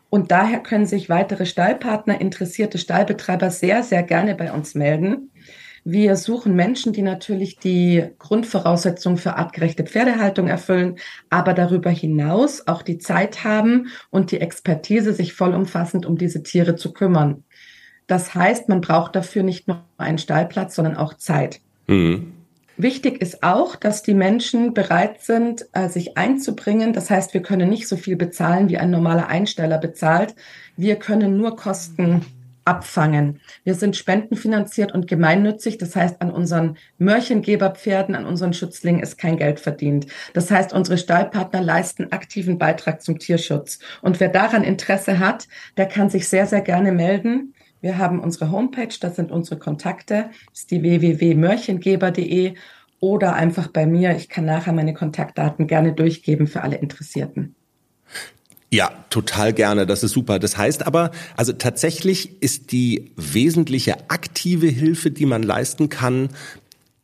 Und 0.10 0.32
daher 0.32 0.60
können 0.60 0.86
sich 0.86 1.10
weitere 1.10 1.46
Stallpartner, 1.46 2.22
interessierte 2.22 2.78
Stallbetreiber 2.78 3.52
sehr, 3.52 3.84
sehr 3.84 4.04
gerne 4.04 4.36
bei 4.36 4.52
uns 4.52 4.74
melden. 4.74 5.32
Wir 5.90 6.18
suchen 6.18 6.54
Menschen, 6.54 6.92
die 6.92 7.02
natürlich 7.02 7.60
die 7.60 8.04
Grundvoraussetzungen 8.20 9.18
für 9.18 9.38
artgerechte 9.38 9.86
Pferdehaltung 9.86 10.48
erfüllen, 10.48 10.98
aber 11.30 11.54
darüber 11.54 11.90
hinaus 11.90 12.68
auch 12.68 12.82
die 12.82 12.98
Zeit 12.98 13.46
haben 13.46 13.88
und 14.10 14.32
die 14.32 14.42
Expertise, 14.42 15.14
sich 15.14 15.34
vollumfassend 15.34 16.06
um 16.06 16.18
diese 16.18 16.44
Tiere 16.44 16.76
zu 16.76 16.92
kümmern. 16.92 17.46
Das 18.06 18.36
heißt, 18.36 18.68
man 18.68 18.82
braucht 18.82 19.16
dafür 19.16 19.44
nicht 19.44 19.68
nur 19.68 19.84
einen 19.98 20.18
Stallplatz, 20.18 20.76
sondern 20.76 20.98
auch 20.98 21.14
Zeit. 21.14 21.62
Mhm. 21.88 22.34
Wichtig 22.78 23.22
ist 23.22 23.42
auch, 23.42 23.76
dass 23.76 24.04
die 24.04 24.14
Menschen 24.14 24.76
bereit 24.76 25.22
sind, 25.22 25.66
äh, 25.74 25.90
sich 25.90 26.16
einzubringen. 26.16 26.94
Das 26.94 27.10
heißt, 27.10 27.34
wir 27.34 27.42
können 27.42 27.70
nicht 27.70 27.88
so 27.88 27.98
viel 27.98 28.16
bezahlen, 28.16 28.70
wie 28.70 28.78
ein 28.78 28.92
normaler 28.92 29.28
Einsteller 29.28 29.80
bezahlt. 29.80 30.36
Wir 30.76 30.98
können 30.98 31.38
nur 31.38 31.56
Kosten 31.56 32.24
abfangen. 32.66 33.40
Wir 33.64 33.74
sind 33.74 33.96
spendenfinanziert 33.96 34.94
und 34.94 35.08
gemeinnützig. 35.08 35.80
Das 35.80 35.96
heißt, 35.96 36.22
an 36.22 36.30
unseren 36.30 36.78
Mörchengeberpferden, 37.00 38.14
an 38.14 38.26
unseren 38.26 38.54
Schützlingen 38.54 39.02
ist 39.02 39.18
kein 39.18 39.38
Geld 39.38 39.60
verdient. 39.60 40.06
Das 40.34 40.52
heißt, 40.52 40.74
unsere 40.74 41.00
Stallpartner 41.00 41.62
leisten 41.62 42.12
aktiven 42.12 42.60
Beitrag 42.60 43.02
zum 43.02 43.18
Tierschutz. 43.18 43.80
Und 44.02 44.20
wer 44.20 44.30
daran 44.30 44.64
Interesse 44.64 45.18
hat, 45.18 45.48
der 45.78 45.88
kann 45.88 46.10
sich 46.10 46.28
sehr, 46.28 46.46
sehr 46.46 46.62
gerne 46.62 46.92
melden. 46.92 47.54
Wir 47.88 48.00
haben 48.00 48.20
unsere 48.20 48.52
Homepage, 48.52 48.94
das 49.00 49.16
sind 49.16 49.32
unsere 49.32 49.58
Kontakte, 49.58 50.30
das 50.50 50.60
ist 50.60 50.72
die 50.72 50.82
www.mörchengeber.de 50.82 52.56
oder 53.00 53.34
einfach 53.34 53.70
bei 53.70 53.86
mir. 53.86 54.14
Ich 54.18 54.28
kann 54.28 54.44
nachher 54.44 54.74
meine 54.74 54.94
Kontaktdaten 54.94 55.68
gerne 55.68 55.94
durchgeben 55.94 56.48
für 56.48 56.64
alle 56.64 56.76
Interessierten. 56.76 57.56
Ja, 58.70 58.92
total 59.10 59.54
gerne. 59.54 59.86
Das 59.86 60.04
ist 60.04 60.12
super. 60.12 60.38
Das 60.38 60.58
heißt 60.58 60.86
aber, 60.86 61.12
also 61.38 61.54
tatsächlich 61.54 62.42
ist 62.42 62.74
die 62.74 63.14
wesentliche 63.16 64.10
aktive 64.10 64.68
Hilfe, 64.68 65.10
die 65.10 65.26
man 65.26 65.42
leisten 65.42 65.88
kann, 65.88 66.28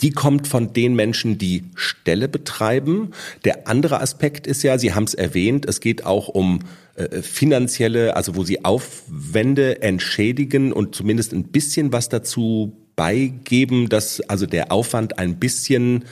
die 0.01 0.11
kommt 0.11 0.49
von 0.49 0.73
den 0.73 0.95
Menschen, 0.95 1.37
die 1.37 1.63
Ställe 1.75 2.27
betreiben. 2.27 3.11
Der 3.45 3.69
andere 3.69 4.01
Aspekt 4.01 4.47
ist 4.47 4.61
ja, 4.63 4.77
Sie 4.77 4.93
haben 4.93 5.05
es 5.05 5.13
erwähnt, 5.13 5.65
es 5.65 5.79
geht 5.79 6.05
auch 6.05 6.27
um 6.27 6.59
äh, 6.95 7.21
finanzielle, 7.21 8.15
also 8.15 8.35
wo 8.35 8.43
Sie 8.43 8.63
Aufwände 8.63 9.81
entschädigen 9.81 10.71
und 10.71 10.95
zumindest 10.95 11.33
ein 11.33 11.45
bisschen 11.45 11.91
was 11.91 12.09
dazu 12.09 12.77
beigeben, 12.95 13.89
dass 13.89 14.21
also 14.21 14.45
der 14.45 14.71
Aufwand 14.71 15.17
ein 15.17 15.39
bisschen 15.39 16.05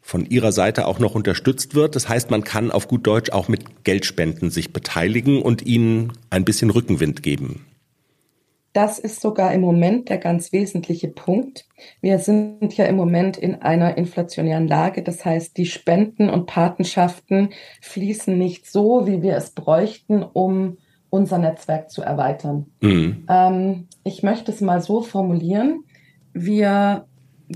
von 0.00 0.26
Ihrer 0.26 0.52
Seite 0.52 0.86
auch 0.86 0.98
noch 0.98 1.14
unterstützt 1.14 1.74
wird. 1.74 1.96
Das 1.96 2.08
heißt, 2.08 2.30
man 2.30 2.44
kann 2.44 2.70
auf 2.70 2.88
gut 2.88 3.06
Deutsch 3.06 3.30
auch 3.30 3.48
mit 3.48 3.84
Geldspenden 3.84 4.50
sich 4.50 4.72
beteiligen 4.72 5.40
und 5.40 5.64
ihnen 5.66 6.12
ein 6.30 6.44
bisschen 6.44 6.70
Rückenwind 6.70 7.22
geben. 7.22 7.64
Das 8.74 8.98
ist 8.98 9.20
sogar 9.20 9.54
im 9.54 9.60
Moment 9.60 10.08
der 10.08 10.18
ganz 10.18 10.52
wesentliche 10.52 11.06
Punkt. 11.06 11.64
Wir 12.00 12.18
sind 12.18 12.76
ja 12.76 12.86
im 12.86 12.96
Moment 12.96 13.36
in 13.36 13.62
einer 13.62 13.96
inflationären 13.96 14.66
Lage. 14.66 15.04
Das 15.04 15.24
heißt, 15.24 15.56
die 15.56 15.66
Spenden 15.66 16.28
und 16.28 16.46
Patenschaften 16.46 17.50
fließen 17.80 18.36
nicht 18.36 18.66
so, 18.66 19.06
wie 19.06 19.22
wir 19.22 19.36
es 19.36 19.52
bräuchten, 19.52 20.24
um 20.24 20.78
unser 21.08 21.38
Netzwerk 21.38 21.88
zu 21.88 22.02
erweitern. 22.02 22.66
Mhm. 22.80 23.24
Ähm, 23.30 23.88
ich 24.02 24.24
möchte 24.24 24.50
es 24.50 24.60
mal 24.60 24.82
so 24.82 25.02
formulieren. 25.02 25.84
Wir 26.32 27.06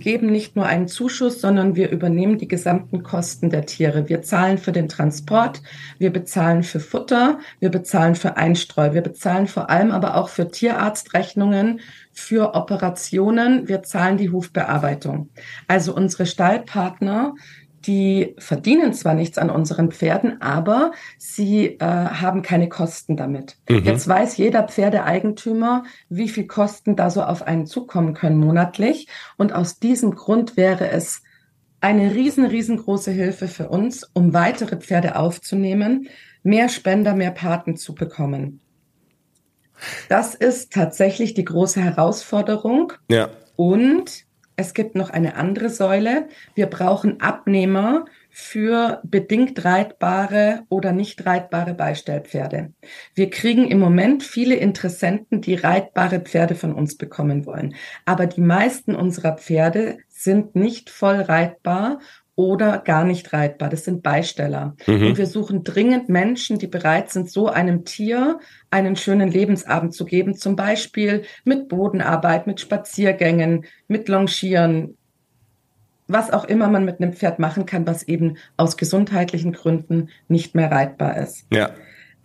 geben 0.00 0.26
nicht 0.30 0.56
nur 0.56 0.66
einen 0.66 0.88
Zuschuss, 0.88 1.40
sondern 1.40 1.76
wir 1.76 1.90
übernehmen 1.90 2.38
die 2.38 2.48
gesamten 2.48 3.02
Kosten 3.02 3.50
der 3.50 3.66
Tiere. 3.66 4.08
Wir 4.08 4.22
zahlen 4.22 4.58
für 4.58 4.72
den 4.72 4.88
Transport, 4.88 5.62
wir 5.98 6.12
bezahlen 6.12 6.62
für 6.62 6.80
Futter, 6.80 7.38
wir 7.60 7.70
bezahlen 7.70 8.14
für 8.14 8.36
Einstreu, 8.36 8.94
wir 8.94 9.02
bezahlen 9.02 9.46
vor 9.46 9.70
allem 9.70 9.90
aber 9.90 10.16
auch 10.16 10.28
für 10.28 10.50
Tierarztrechnungen, 10.50 11.80
für 12.12 12.54
Operationen, 12.54 13.68
wir 13.68 13.82
zahlen 13.82 14.16
die 14.16 14.30
Hufbearbeitung. 14.30 15.30
Also 15.68 15.94
unsere 15.94 16.26
Stallpartner 16.26 17.34
die 17.86 18.34
verdienen 18.38 18.92
zwar 18.92 19.14
nichts 19.14 19.38
an 19.38 19.50
unseren 19.50 19.90
Pferden, 19.90 20.40
aber 20.40 20.92
sie 21.18 21.66
äh, 21.66 21.84
haben 21.84 22.42
keine 22.42 22.68
Kosten 22.68 23.16
damit. 23.16 23.56
Mhm. 23.68 23.84
Jetzt 23.84 24.08
weiß 24.08 24.36
jeder 24.36 24.64
Pferdeeigentümer, 24.64 25.84
wie 26.08 26.28
viel 26.28 26.46
Kosten 26.46 26.96
da 26.96 27.10
so 27.10 27.22
auf 27.22 27.42
einen 27.42 27.66
zukommen 27.66 28.14
können 28.14 28.38
monatlich. 28.38 29.08
Und 29.36 29.52
aus 29.52 29.78
diesem 29.78 30.14
Grund 30.14 30.56
wäre 30.56 30.90
es 30.90 31.22
eine 31.80 32.14
riesen, 32.14 32.44
riesengroße 32.44 33.12
Hilfe 33.12 33.48
für 33.48 33.68
uns, 33.68 34.08
um 34.12 34.34
weitere 34.34 34.76
Pferde 34.76 35.16
aufzunehmen, 35.16 36.08
mehr 36.42 36.68
Spender, 36.68 37.14
mehr 37.14 37.30
Paten 37.30 37.76
zu 37.76 37.94
bekommen. 37.94 38.60
Das 40.08 40.34
ist 40.34 40.72
tatsächlich 40.72 41.34
die 41.34 41.44
große 41.44 41.80
Herausforderung. 41.80 42.92
Ja. 43.08 43.30
Und 43.54 44.27
es 44.58 44.74
gibt 44.74 44.96
noch 44.96 45.10
eine 45.10 45.36
andere 45.36 45.70
Säule. 45.70 46.26
Wir 46.56 46.66
brauchen 46.66 47.20
Abnehmer 47.20 48.06
für 48.28 49.00
bedingt 49.04 49.64
reitbare 49.64 50.64
oder 50.68 50.90
nicht 50.90 51.24
reitbare 51.24 51.74
Beistellpferde. 51.74 52.72
Wir 53.14 53.30
kriegen 53.30 53.68
im 53.68 53.78
Moment 53.78 54.24
viele 54.24 54.56
Interessenten, 54.56 55.40
die 55.40 55.54
reitbare 55.54 56.18
Pferde 56.18 56.56
von 56.56 56.74
uns 56.74 56.96
bekommen 56.96 57.46
wollen. 57.46 57.76
Aber 58.04 58.26
die 58.26 58.40
meisten 58.40 58.96
unserer 58.96 59.36
Pferde 59.36 59.98
sind 60.08 60.56
nicht 60.56 60.90
voll 60.90 61.20
reitbar 61.20 62.00
oder 62.38 62.78
gar 62.78 63.04
nicht 63.04 63.32
reitbar. 63.32 63.68
Das 63.68 63.84
sind 63.84 64.04
Beisteller. 64.04 64.76
Mhm. 64.86 65.08
Und 65.08 65.18
wir 65.18 65.26
suchen 65.26 65.64
dringend 65.64 66.08
Menschen, 66.08 66.60
die 66.60 66.68
bereit 66.68 67.10
sind, 67.10 67.28
so 67.28 67.48
einem 67.48 67.84
Tier 67.84 68.38
einen 68.70 68.94
schönen 68.94 69.28
Lebensabend 69.28 69.92
zu 69.92 70.04
geben. 70.04 70.36
Zum 70.36 70.54
Beispiel 70.54 71.24
mit 71.44 71.68
Bodenarbeit, 71.68 72.46
mit 72.46 72.60
Spaziergängen, 72.60 73.66
mit 73.88 74.08
Longieren, 74.08 74.96
was 76.06 76.32
auch 76.32 76.44
immer 76.44 76.68
man 76.68 76.84
mit 76.84 77.00
einem 77.00 77.12
Pferd 77.12 77.40
machen 77.40 77.66
kann, 77.66 77.88
was 77.88 78.04
eben 78.04 78.36
aus 78.56 78.76
gesundheitlichen 78.76 79.52
Gründen 79.52 80.10
nicht 80.28 80.54
mehr 80.54 80.70
reitbar 80.70 81.16
ist. 81.16 81.44
Ja. 81.52 81.70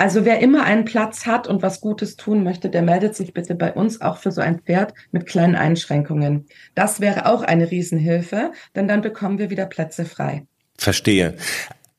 Also 0.03 0.25
wer 0.25 0.39
immer 0.39 0.65
einen 0.65 0.83
Platz 0.83 1.25
hat 1.25 1.47
und 1.47 1.61
was 1.61 1.79
Gutes 1.79 2.17
tun 2.17 2.43
möchte, 2.43 2.69
der 2.69 2.81
meldet 2.81 3.15
sich 3.15 3.33
bitte 3.33 3.55
bei 3.55 3.71
uns 3.71 4.01
auch 4.01 4.17
für 4.17 4.33
so 4.33 4.41
ein 4.41 4.59
Pferd 4.59 4.93
mit 5.13 5.25
kleinen 5.25 5.55
Einschränkungen. 5.55 6.45
Das 6.75 6.99
wäre 6.99 7.25
auch 7.25 7.41
eine 7.41 7.71
Riesenhilfe, 7.71 8.51
denn 8.75 8.89
dann 8.89 8.99
bekommen 8.99 9.39
wir 9.39 9.49
wieder 9.49 9.65
Plätze 9.65 10.03
frei. 10.03 10.45
Verstehe. 10.77 11.35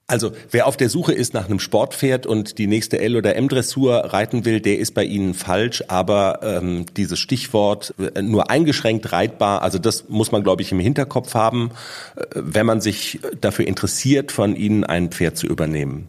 Also 0.07 0.33
wer 0.51 0.67
auf 0.67 0.77
der 0.77 0.91
Suche 0.91 1.15
ist 1.15 1.33
nach 1.33 1.47
einem 1.47 1.59
Sportpferd 1.59 2.27
und 2.27 2.59
die 2.59 2.67
nächste 2.67 3.01
L- 3.01 3.17
oder 3.17 3.37
M-Dressur 3.37 3.95
reiten 3.95 4.45
will, 4.45 4.61
der 4.61 4.81
ist 4.81 4.93
bei 4.93 5.05
Ihnen 5.05 5.33
falsch. 5.33 5.83
Aber 5.89 6.41
ähm, 6.43 6.85
dieses 6.99 7.19
Stichwort 7.19 7.95
äh, 8.15 8.21
nur 8.21 8.51
eingeschränkt 8.51 9.13
reitbar, 9.13 9.63
also 9.63 9.79
das 9.79 10.11
muss 10.11 10.31
man, 10.31 10.43
glaube 10.43 10.61
ich, 10.61 10.71
im 10.73 10.79
Hinterkopf 10.79 11.33
haben, 11.33 11.71
äh, 12.17 12.25
wenn 12.35 12.67
man 12.67 12.83
sich 12.83 13.21
dafür 13.41 13.67
interessiert, 13.67 14.31
von 14.31 14.57
Ihnen 14.57 14.85
ein 14.85 15.09
Pferd 15.11 15.39
zu 15.39 15.47
übernehmen. 15.47 16.09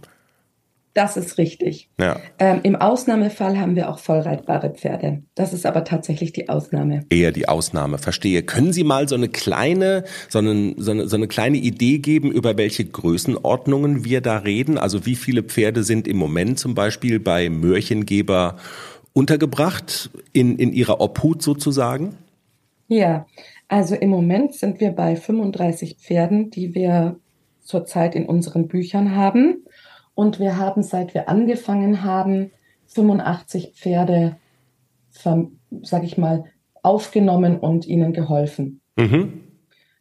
Das 0.96 1.18
ist 1.18 1.38
richtig. 1.38 1.90
Ja. 2.00 2.22
Ähm, 2.40 2.62
Im 2.64 2.78
Ausnahmefall 2.78 3.60
haben 3.60 3.76
wir 3.76 3.90
auch 3.90 4.00
vollreitbare 4.00 4.70
Pferde. 4.70 5.24
Das 5.36 5.52
ist 5.52 5.66
aber 5.66 5.84
tatsächlich 5.84 6.32
die 6.32 6.48
Ausnahme. 6.48 7.04
Eher 7.10 7.34
die 7.34 7.50
Ausnahme, 7.50 7.98
verstehe. 7.98 8.44
Können 8.44 8.72
Sie 8.72 8.86
mal 8.86 9.10
so 9.10 9.16
eine 9.16 9.28
kleine, 9.28 10.06
so 10.30 10.40
eine, 10.40 10.74
so 10.78 10.92
eine, 10.92 11.10
so 11.10 11.18
eine 11.18 11.28
kleine 11.28 11.58
Idee 11.58 11.98
geben, 11.98 12.32
über 12.32 12.58
welche 12.58 12.86
Größenordnungen 12.86 14.06
wir 14.06 14.22
da 14.22 14.38
reden? 14.38 14.78
Also 14.78 15.06
wie 15.06 15.16
viele 15.16 15.44
Pferde 15.44 15.84
sind 15.84 16.08
im 16.08 16.16
Moment 16.16 16.60
zum 16.60 16.76
Beispiel 16.76 17.20
bei 17.20 17.50
Mörchengeber 17.50 18.56
untergebracht, 19.12 20.12
in, 20.32 20.58
in 20.58 20.72
ihrer 20.72 21.02
Obhut 21.02 21.42
sozusagen? 21.42 22.16
Ja, 22.88 23.26
also 23.68 23.96
im 23.96 24.12
Moment 24.12 24.54
sind 24.54 24.80
wir 24.80 24.92
bei 24.92 25.18
35 25.18 25.98
Pferden, 25.98 26.52
die 26.52 26.74
wir 26.74 27.18
zurzeit 27.60 28.16
in 28.16 28.28
unseren 28.28 28.70
Büchern 28.70 29.14
haben. 29.14 29.65
Und 30.16 30.40
wir 30.40 30.58
haben, 30.58 30.82
seit 30.82 31.14
wir 31.14 31.30
angefangen 31.30 32.04
haben, 32.04 32.52
85 32.88 33.74
Pferde, 33.76 34.38
sag 35.12 36.04
ich 36.04 36.18
mal, 36.18 36.46
aufgenommen 36.82 37.60
und 37.60 37.86
ihnen 37.86 38.14
geholfen. 38.14 38.82
Mhm. 38.96 39.42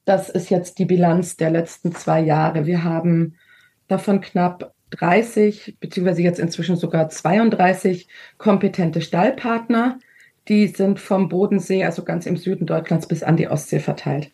Das 0.04 0.28
ist 0.28 0.50
jetzt 0.50 0.78
die 0.78 0.84
Bilanz 0.84 1.36
der 1.36 1.50
letzten 1.50 1.92
zwei 1.92 2.20
Jahre. 2.20 2.66
Wir 2.66 2.84
haben 2.84 3.34
davon 3.88 4.20
knapp 4.20 4.74
30, 4.90 5.78
beziehungsweise 5.80 6.22
jetzt 6.22 6.38
inzwischen 6.38 6.76
sogar 6.76 7.08
32 7.08 8.08
kompetente 8.38 9.00
Stallpartner. 9.00 9.98
Die 10.48 10.68
sind 10.68 11.00
vom 11.00 11.28
Bodensee, 11.28 11.84
also 11.84 12.04
ganz 12.04 12.26
im 12.26 12.36
Süden 12.36 12.66
Deutschlands, 12.66 13.08
bis 13.08 13.22
an 13.22 13.36
die 13.36 13.48
Ostsee 13.48 13.80
verteilt. 13.80 14.30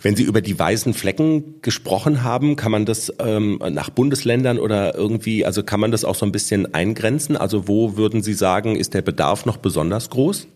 Wenn 0.00 0.16
Sie 0.16 0.22
über 0.22 0.40
die 0.40 0.58
weißen 0.58 0.94
Flecken 0.94 1.60
gesprochen 1.62 2.22
haben, 2.22 2.56
kann 2.56 2.72
man 2.72 2.86
das 2.86 3.12
ähm, 3.18 3.60
nach 3.70 3.90
Bundesländern 3.90 4.58
oder 4.58 4.94
irgendwie, 4.94 5.44
also 5.44 5.62
kann 5.62 5.80
man 5.80 5.90
das 5.90 6.04
auch 6.04 6.14
so 6.14 6.26
ein 6.26 6.32
bisschen 6.32 6.74
eingrenzen? 6.74 7.36
Also 7.36 7.68
wo 7.68 7.96
würden 7.96 8.22
Sie 8.22 8.34
sagen, 8.34 8.76
ist 8.76 8.94
der 8.94 9.02
Bedarf 9.02 9.46
noch 9.46 9.56
besonders 9.56 10.10
groß? 10.10 10.48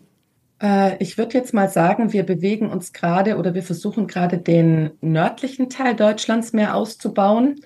Äh, 0.61 0.97
ich 1.01 1.17
würde 1.17 1.37
jetzt 1.37 1.53
mal 1.53 1.69
sagen, 1.69 2.13
wir 2.13 2.23
bewegen 2.23 2.69
uns 2.69 2.93
gerade 2.93 3.37
oder 3.37 3.53
wir 3.53 3.63
versuchen 3.63 4.07
gerade 4.07 4.37
den 4.37 4.91
nördlichen 5.01 5.69
Teil 5.69 5.95
Deutschlands 5.95 6.53
mehr 6.53 6.75
auszubauen. 6.75 7.61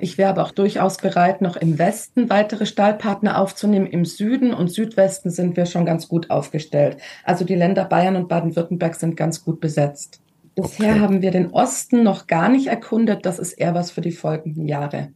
Ich 0.00 0.16
wäre 0.16 0.30
aber 0.30 0.44
auch 0.44 0.52
durchaus 0.52 0.98
bereit, 0.98 1.42
noch 1.42 1.56
im 1.56 1.78
Westen 1.78 2.30
weitere 2.30 2.66
Stallpartner 2.66 3.38
aufzunehmen. 3.38 3.86
Im 3.86 4.04
Süden 4.04 4.54
und 4.54 4.68
Südwesten 4.70 5.30
sind 5.30 5.56
wir 5.56 5.66
schon 5.66 5.84
ganz 5.84 6.08
gut 6.08 6.30
aufgestellt. 6.30 6.98
Also 7.24 7.44
die 7.44 7.56
Länder 7.56 7.84
Bayern 7.84 8.16
und 8.16 8.28
Baden-Württemberg 8.28 8.94
sind 8.94 9.16
ganz 9.16 9.44
gut 9.44 9.60
besetzt. 9.60 10.20
Bisher 10.62 10.90
okay. 10.90 11.00
haben 11.00 11.22
wir 11.22 11.30
den 11.30 11.50
Osten 11.52 12.02
noch 12.02 12.26
gar 12.26 12.48
nicht 12.48 12.66
erkundet. 12.66 13.24
Das 13.24 13.38
ist 13.38 13.52
eher 13.52 13.74
was 13.74 13.92
für 13.92 14.00
die 14.00 14.10
folgenden 14.10 14.66
Jahre. 14.66 15.12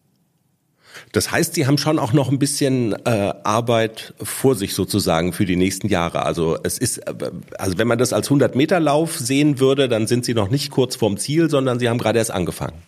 Das 1.11 1.33
heißt, 1.33 1.55
Sie 1.55 1.67
haben 1.67 1.79
schon 1.79 1.99
auch 1.99 2.13
noch 2.13 2.31
ein 2.31 2.39
bisschen 2.39 2.93
äh, 3.07 3.33
Arbeit 3.43 4.15
vor 4.23 4.55
sich 4.55 4.75
sozusagen 4.75 5.33
für 5.33 5.45
die 5.45 5.57
nächsten 5.57 5.89
Jahre. 5.89 6.25
Also 6.25 6.59
es 6.63 6.79
ist, 6.79 6.99
äh, 6.99 7.15
also 7.59 7.79
wenn 7.79 7.89
man 7.89 7.99
das 7.99 8.13
als 8.13 8.29
100 8.29 8.55
Meter 8.55 8.79
Lauf 8.79 9.19
sehen 9.19 9.59
würde, 9.59 9.89
dann 9.89 10.07
sind 10.07 10.25
Sie 10.25 10.35
noch 10.35 10.49
nicht 10.49 10.71
kurz 10.71 10.95
vorm 10.95 11.17
Ziel, 11.17 11.51
sondern 11.51 11.81
Sie 11.81 11.89
haben 11.89 11.99
gerade 11.99 12.19
erst 12.19 12.31
angefangen. 12.31 12.83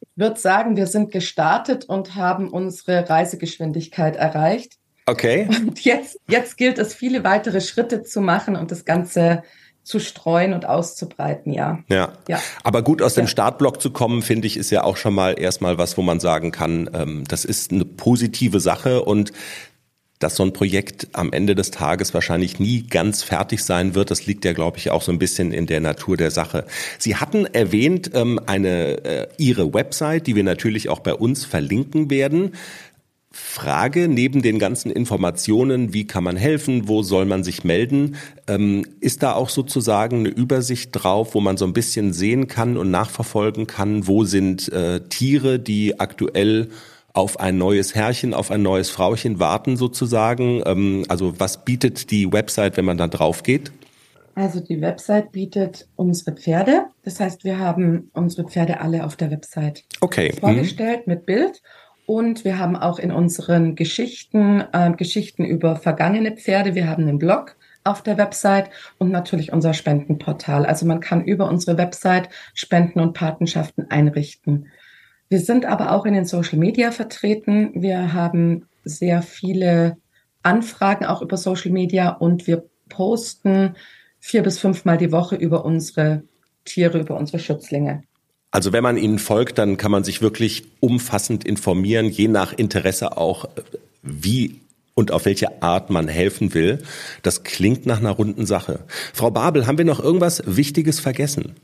Ich 0.00 0.08
würde 0.16 0.38
sagen, 0.38 0.76
wir 0.76 0.88
sind 0.88 1.10
gestartet 1.10 1.86
und 1.86 2.16
haben 2.16 2.50
unsere 2.50 3.08
Reisegeschwindigkeit 3.08 4.16
erreicht. 4.16 4.74
Okay. 5.06 5.48
Und 5.48 5.84
jetzt, 5.84 6.18
jetzt 6.28 6.58
gilt 6.58 6.78
es, 6.78 6.92
viele 6.92 7.24
weitere 7.24 7.60
Schritte 7.60 8.02
zu 8.02 8.20
machen 8.20 8.56
und 8.56 8.72
das 8.72 8.84
Ganze 8.84 9.42
zu 9.86 10.00
streuen 10.00 10.52
und 10.52 10.66
auszubreiten, 10.66 11.52
ja. 11.52 11.78
Ja. 11.88 12.12
ja. 12.26 12.40
Aber 12.64 12.82
gut 12.82 13.02
aus 13.02 13.14
dem 13.14 13.28
Startblock 13.28 13.80
zu 13.80 13.90
kommen, 13.90 14.20
finde 14.20 14.48
ich, 14.48 14.56
ist 14.56 14.70
ja 14.70 14.82
auch 14.82 14.96
schon 14.96 15.14
mal 15.14 15.38
erstmal 15.38 15.78
was, 15.78 15.96
wo 15.96 16.02
man 16.02 16.18
sagen 16.18 16.50
kann, 16.50 16.90
ähm, 16.92 17.22
das 17.28 17.44
ist 17.44 17.70
eine 17.70 17.84
positive 17.84 18.58
Sache 18.58 19.02
und 19.02 19.32
dass 20.18 20.34
so 20.34 20.42
ein 20.42 20.52
Projekt 20.52 21.06
am 21.12 21.32
Ende 21.32 21.54
des 21.54 21.70
Tages 21.70 22.14
wahrscheinlich 22.14 22.58
nie 22.58 22.82
ganz 22.82 23.22
fertig 23.22 23.62
sein 23.62 23.94
wird. 23.94 24.10
Das 24.10 24.26
liegt 24.26 24.44
ja, 24.44 24.54
glaube 24.54 24.78
ich, 24.78 24.90
auch 24.90 25.02
so 25.02 25.12
ein 25.12 25.20
bisschen 25.20 25.52
in 25.52 25.66
der 25.66 25.78
Natur 25.80 26.16
der 26.16 26.32
Sache. 26.32 26.64
Sie 26.98 27.14
hatten 27.14 27.46
erwähnt 27.46 28.10
ähm, 28.14 28.40
eine 28.44 29.04
äh, 29.04 29.28
Ihre 29.38 29.72
Website, 29.72 30.26
die 30.26 30.34
wir 30.34 30.42
natürlich 30.42 30.88
auch 30.88 30.98
bei 30.98 31.14
uns 31.14 31.44
verlinken 31.44 32.10
werden. 32.10 32.54
Frage 33.38 34.08
neben 34.08 34.40
den 34.40 34.58
ganzen 34.58 34.90
Informationen, 34.90 35.92
wie 35.92 36.06
kann 36.06 36.24
man 36.24 36.36
helfen, 36.36 36.88
wo 36.88 37.02
soll 37.02 37.26
man 37.26 37.44
sich 37.44 37.64
melden, 37.64 38.16
ähm, 38.48 38.86
ist 39.00 39.22
da 39.22 39.34
auch 39.34 39.50
sozusagen 39.50 40.20
eine 40.20 40.28
Übersicht 40.30 40.90
drauf, 40.92 41.34
wo 41.34 41.40
man 41.40 41.56
so 41.56 41.66
ein 41.66 41.74
bisschen 41.74 42.14
sehen 42.14 42.48
kann 42.48 42.76
und 42.76 42.90
nachverfolgen 42.90 43.66
kann, 43.66 44.06
wo 44.06 44.24
sind 44.24 44.72
äh, 44.72 45.00
Tiere, 45.08 45.58
die 45.58 46.00
aktuell 46.00 46.68
auf 47.12 47.38
ein 47.38 47.58
neues 47.58 47.94
Herrchen, 47.94 48.32
auf 48.32 48.50
ein 48.50 48.62
neues 48.62 48.90
Frauchen 48.90 49.38
warten 49.38 49.76
sozusagen? 49.76 50.62
Ähm, 50.64 51.04
also 51.08 51.38
was 51.38 51.64
bietet 51.64 52.10
die 52.10 52.32
Website, 52.32 52.76
wenn 52.76 52.86
man 52.86 52.96
da 52.96 53.06
drauf 53.06 53.42
geht? 53.42 53.70
Also 54.34 54.60
die 54.60 54.82
Website 54.82 55.32
bietet 55.32 55.88
unsere 55.96 56.36
Pferde. 56.36 56.86
Das 57.04 57.20
heißt, 57.20 57.44
wir 57.44 57.58
haben 57.58 58.10
unsere 58.12 58.46
Pferde 58.46 58.80
alle 58.80 59.04
auf 59.04 59.16
der 59.16 59.30
Website 59.30 59.84
okay. 60.02 60.34
vorgestellt 60.38 61.06
mhm. 61.06 61.14
mit 61.14 61.26
Bild. 61.26 61.62
Und 62.06 62.44
wir 62.44 62.58
haben 62.58 62.76
auch 62.76 62.98
in 63.00 63.10
unseren 63.10 63.74
Geschichten 63.74 64.62
äh, 64.72 64.92
Geschichten 64.92 65.44
über 65.44 65.76
vergangene 65.76 66.32
Pferde. 66.32 66.74
Wir 66.74 66.88
haben 66.88 67.02
einen 67.02 67.18
Blog 67.18 67.56
auf 67.82 68.02
der 68.02 68.16
Website 68.16 68.70
und 68.98 69.10
natürlich 69.10 69.52
unser 69.52 69.74
Spendenportal. 69.74 70.66
Also 70.66 70.86
man 70.86 71.00
kann 71.00 71.24
über 71.24 71.48
unsere 71.48 71.78
Website 71.78 72.28
Spenden 72.54 73.00
und 73.00 73.12
Patenschaften 73.12 73.90
einrichten. 73.90 74.68
Wir 75.28 75.40
sind 75.40 75.66
aber 75.66 75.92
auch 75.92 76.04
in 76.06 76.14
den 76.14 76.24
Social 76.24 76.58
Media 76.58 76.92
vertreten. 76.92 77.70
Wir 77.74 78.12
haben 78.12 78.66
sehr 78.84 79.22
viele 79.22 79.96
Anfragen 80.42 81.04
auch 81.04 81.22
über 81.22 81.36
Social 81.36 81.72
Media 81.72 82.10
und 82.10 82.46
wir 82.46 82.64
posten 82.88 83.74
vier 84.20 84.42
bis 84.42 84.60
fünfmal 84.60 84.96
die 84.96 85.10
Woche 85.10 85.34
über 85.34 85.64
unsere 85.64 86.22
Tiere, 86.64 87.00
über 87.00 87.16
unsere 87.16 87.40
Schützlinge. 87.40 88.02
Also 88.50 88.72
wenn 88.72 88.82
man 88.82 88.96
ihnen 88.96 89.18
folgt, 89.18 89.58
dann 89.58 89.76
kann 89.76 89.90
man 89.90 90.04
sich 90.04 90.22
wirklich 90.22 90.64
umfassend 90.80 91.44
informieren, 91.44 92.10
je 92.10 92.28
nach 92.28 92.52
Interesse 92.52 93.16
auch, 93.16 93.48
wie 94.02 94.60
und 94.94 95.12
auf 95.12 95.26
welche 95.26 95.62
Art 95.62 95.90
man 95.90 96.08
helfen 96.08 96.54
will. 96.54 96.78
Das 97.22 97.44
klingt 97.44 97.86
nach 97.86 98.00
einer 98.00 98.12
runden 98.12 98.46
Sache. 98.46 98.80
Frau 99.12 99.30
Babel, 99.30 99.66
haben 99.66 99.78
wir 99.78 99.84
noch 99.84 100.00
irgendwas 100.00 100.42
Wichtiges 100.46 101.00
vergessen? 101.00 101.54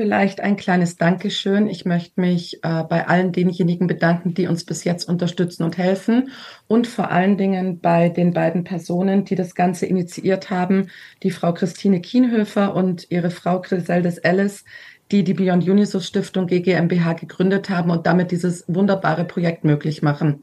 Vielleicht 0.00 0.40
ein 0.40 0.56
kleines 0.56 0.96
Dankeschön. 0.96 1.68
Ich 1.68 1.84
möchte 1.84 2.18
mich 2.22 2.64
äh, 2.64 2.84
bei 2.84 3.06
allen 3.06 3.32
denjenigen 3.32 3.86
bedanken, 3.86 4.32
die 4.32 4.46
uns 4.46 4.64
bis 4.64 4.84
jetzt 4.84 5.06
unterstützen 5.06 5.62
und 5.62 5.76
helfen 5.76 6.30
und 6.68 6.86
vor 6.86 7.10
allen 7.10 7.36
Dingen 7.36 7.80
bei 7.80 8.08
den 8.08 8.32
beiden 8.32 8.64
Personen, 8.64 9.26
die 9.26 9.34
das 9.34 9.54
Ganze 9.54 9.84
initiiert 9.84 10.48
haben, 10.48 10.88
die 11.22 11.30
Frau 11.30 11.52
Christine 11.52 12.00
Kienhöfer 12.00 12.74
und 12.74 13.10
ihre 13.10 13.30
Frau 13.30 13.60
Griseldes 13.60 14.16
Ellis, 14.16 14.64
die 15.10 15.24
die 15.24 15.34
Beyond 15.34 15.68
Unisus 15.68 16.06
Stiftung 16.06 16.46
GGMBH 16.46 17.14
gegründet 17.14 17.70
haben 17.70 17.90
und 17.90 18.06
damit 18.06 18.30
dieses 18.30 18.64
wunderbare 18.68 19.24
Projekt 19.24 19.64
möglich 19.64 20.02
machen. 20.02 20.42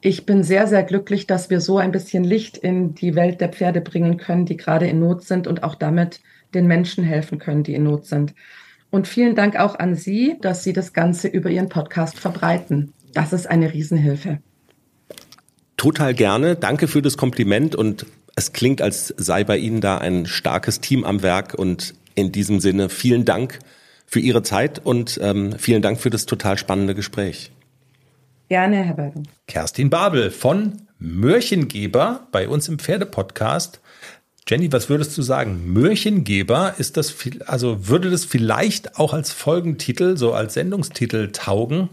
Ich 0.00 0.24
bin 0.24 0.42
sehr, 0.42 0.66
sehr 0.66 0.82
glücklich, 0.82 1.26
dass 1.26 1.50
wir 1.50 1.60
so 1.60 1.78
ein 1.78 1.92
bisschen 1.92 2.24
Licht 2.24 2.56
in 2.56 2.94
die 2.94 3.14
Welt 3.14 3.40
der 3.40 3.50
Pferde 3.50 3.80
bringen 3.80 4.16
können, 4.16 4.46
die 4.46 4.56
gerade 4.56 4.86
in 4.86 5.00
Not 5.00 5.24
sind 5.24 5.46
und 5.46 5.62
auch 5.62 5.74
damit 5.74 6.20
den 6.54 6.66
Menschen 6.66 7.04
helfen 7.04 7.38
können, 7.38 7.64
die 7.64 7.74
in 7.74 7.84
Not 7.84 8.06
sind. 8.06 8.34
Und 8.90 9.06
vielen 9.06 9.34
Dank 9.34 9.56
auch 9.56 9.78
an 9.78 9.94
Sie, 9.94 10.36
dass 10.40 10.64
Sie 10.64 10.72
das 10.72 10.92
Ganze 10.92 11.28
über 11.28 11.50
Ihren 11.50 11.68
Podcast 11.68 12.18
verbreiten. 12.18 12.92
Das 13.12 13.32
ist 13.32 13.46
eine 13.46 13.72
Riesenhilfe. 13.72 14.38
Total 15.76 16.14
gerne. 16.14 16.56
Danke 16.56 16.88
für 16.88 17.02
das 17.02 17.16
Kompliment 17.16 17.76
und 17.76 18.06
es 18.36 18.52
klingt, 18.52 18.80
als 18.80 19.08
sei 19.16 19.44
bei 19.44 19.58
Ihnen 19.58 19.80
da 19.80 19.98
ein 19.98 20.26
starkes 20.26 20.80
Team 20.80 21.04
am 21.04 21.22
Werk 21.22 21.54
und 21.54 21.94
in 22.14 22.32
diesem 22.32 22.60
Sinne 22.60 22.88
vielen 22.88 23.24
Dank 23.24 23.58
für 24.10 24.18
Ihre 24.18 24.42
Zeit 24.42 24.80
und 24.84 25.20
ähm, 25.22 25.54
vielen 25.56 25.82
Dank 25.82 26.00
für 26.00 26.10
das 26.10 26.26
total 26.26 26.58
spannende 26.58 26.96
Gespräch. 26.96 27.52
Gerne, 28.48 28.82
Herr 28.82 28.94
Bergen. 28.94 29.28
Kerstin 29.46 29.88
Babel 29.88 30.32
von 30.32 30.82
Mörchengeber 30.98 32.26
bei 32.32 32.48
uns 32.48 32.68
im 32.68 32.80
Pferdepodcast. 32.80 33.78
Jenny, 34.48 34.72
was 34.72 34.88
würdest 34.88 35.16
du 35.16 35.22
sagen? 35.22 35.72
Mörchengeber, 35.72 36.74
ist 36.78 36.96
das, 36.96 37.12
viel, 37.12 37.44
also 37.44 37.86
würde 37.86 38.10
das 38.10 38.24
vielleicht 38.24 38.98
auch 38.98 39.14
als 39.14 39.30
Folgentitel, 39.30 40.16
so 40.16 40.34
als 40.34 40.54
Sendungstitel 40.54 41.30
taugen? 41.30 41.90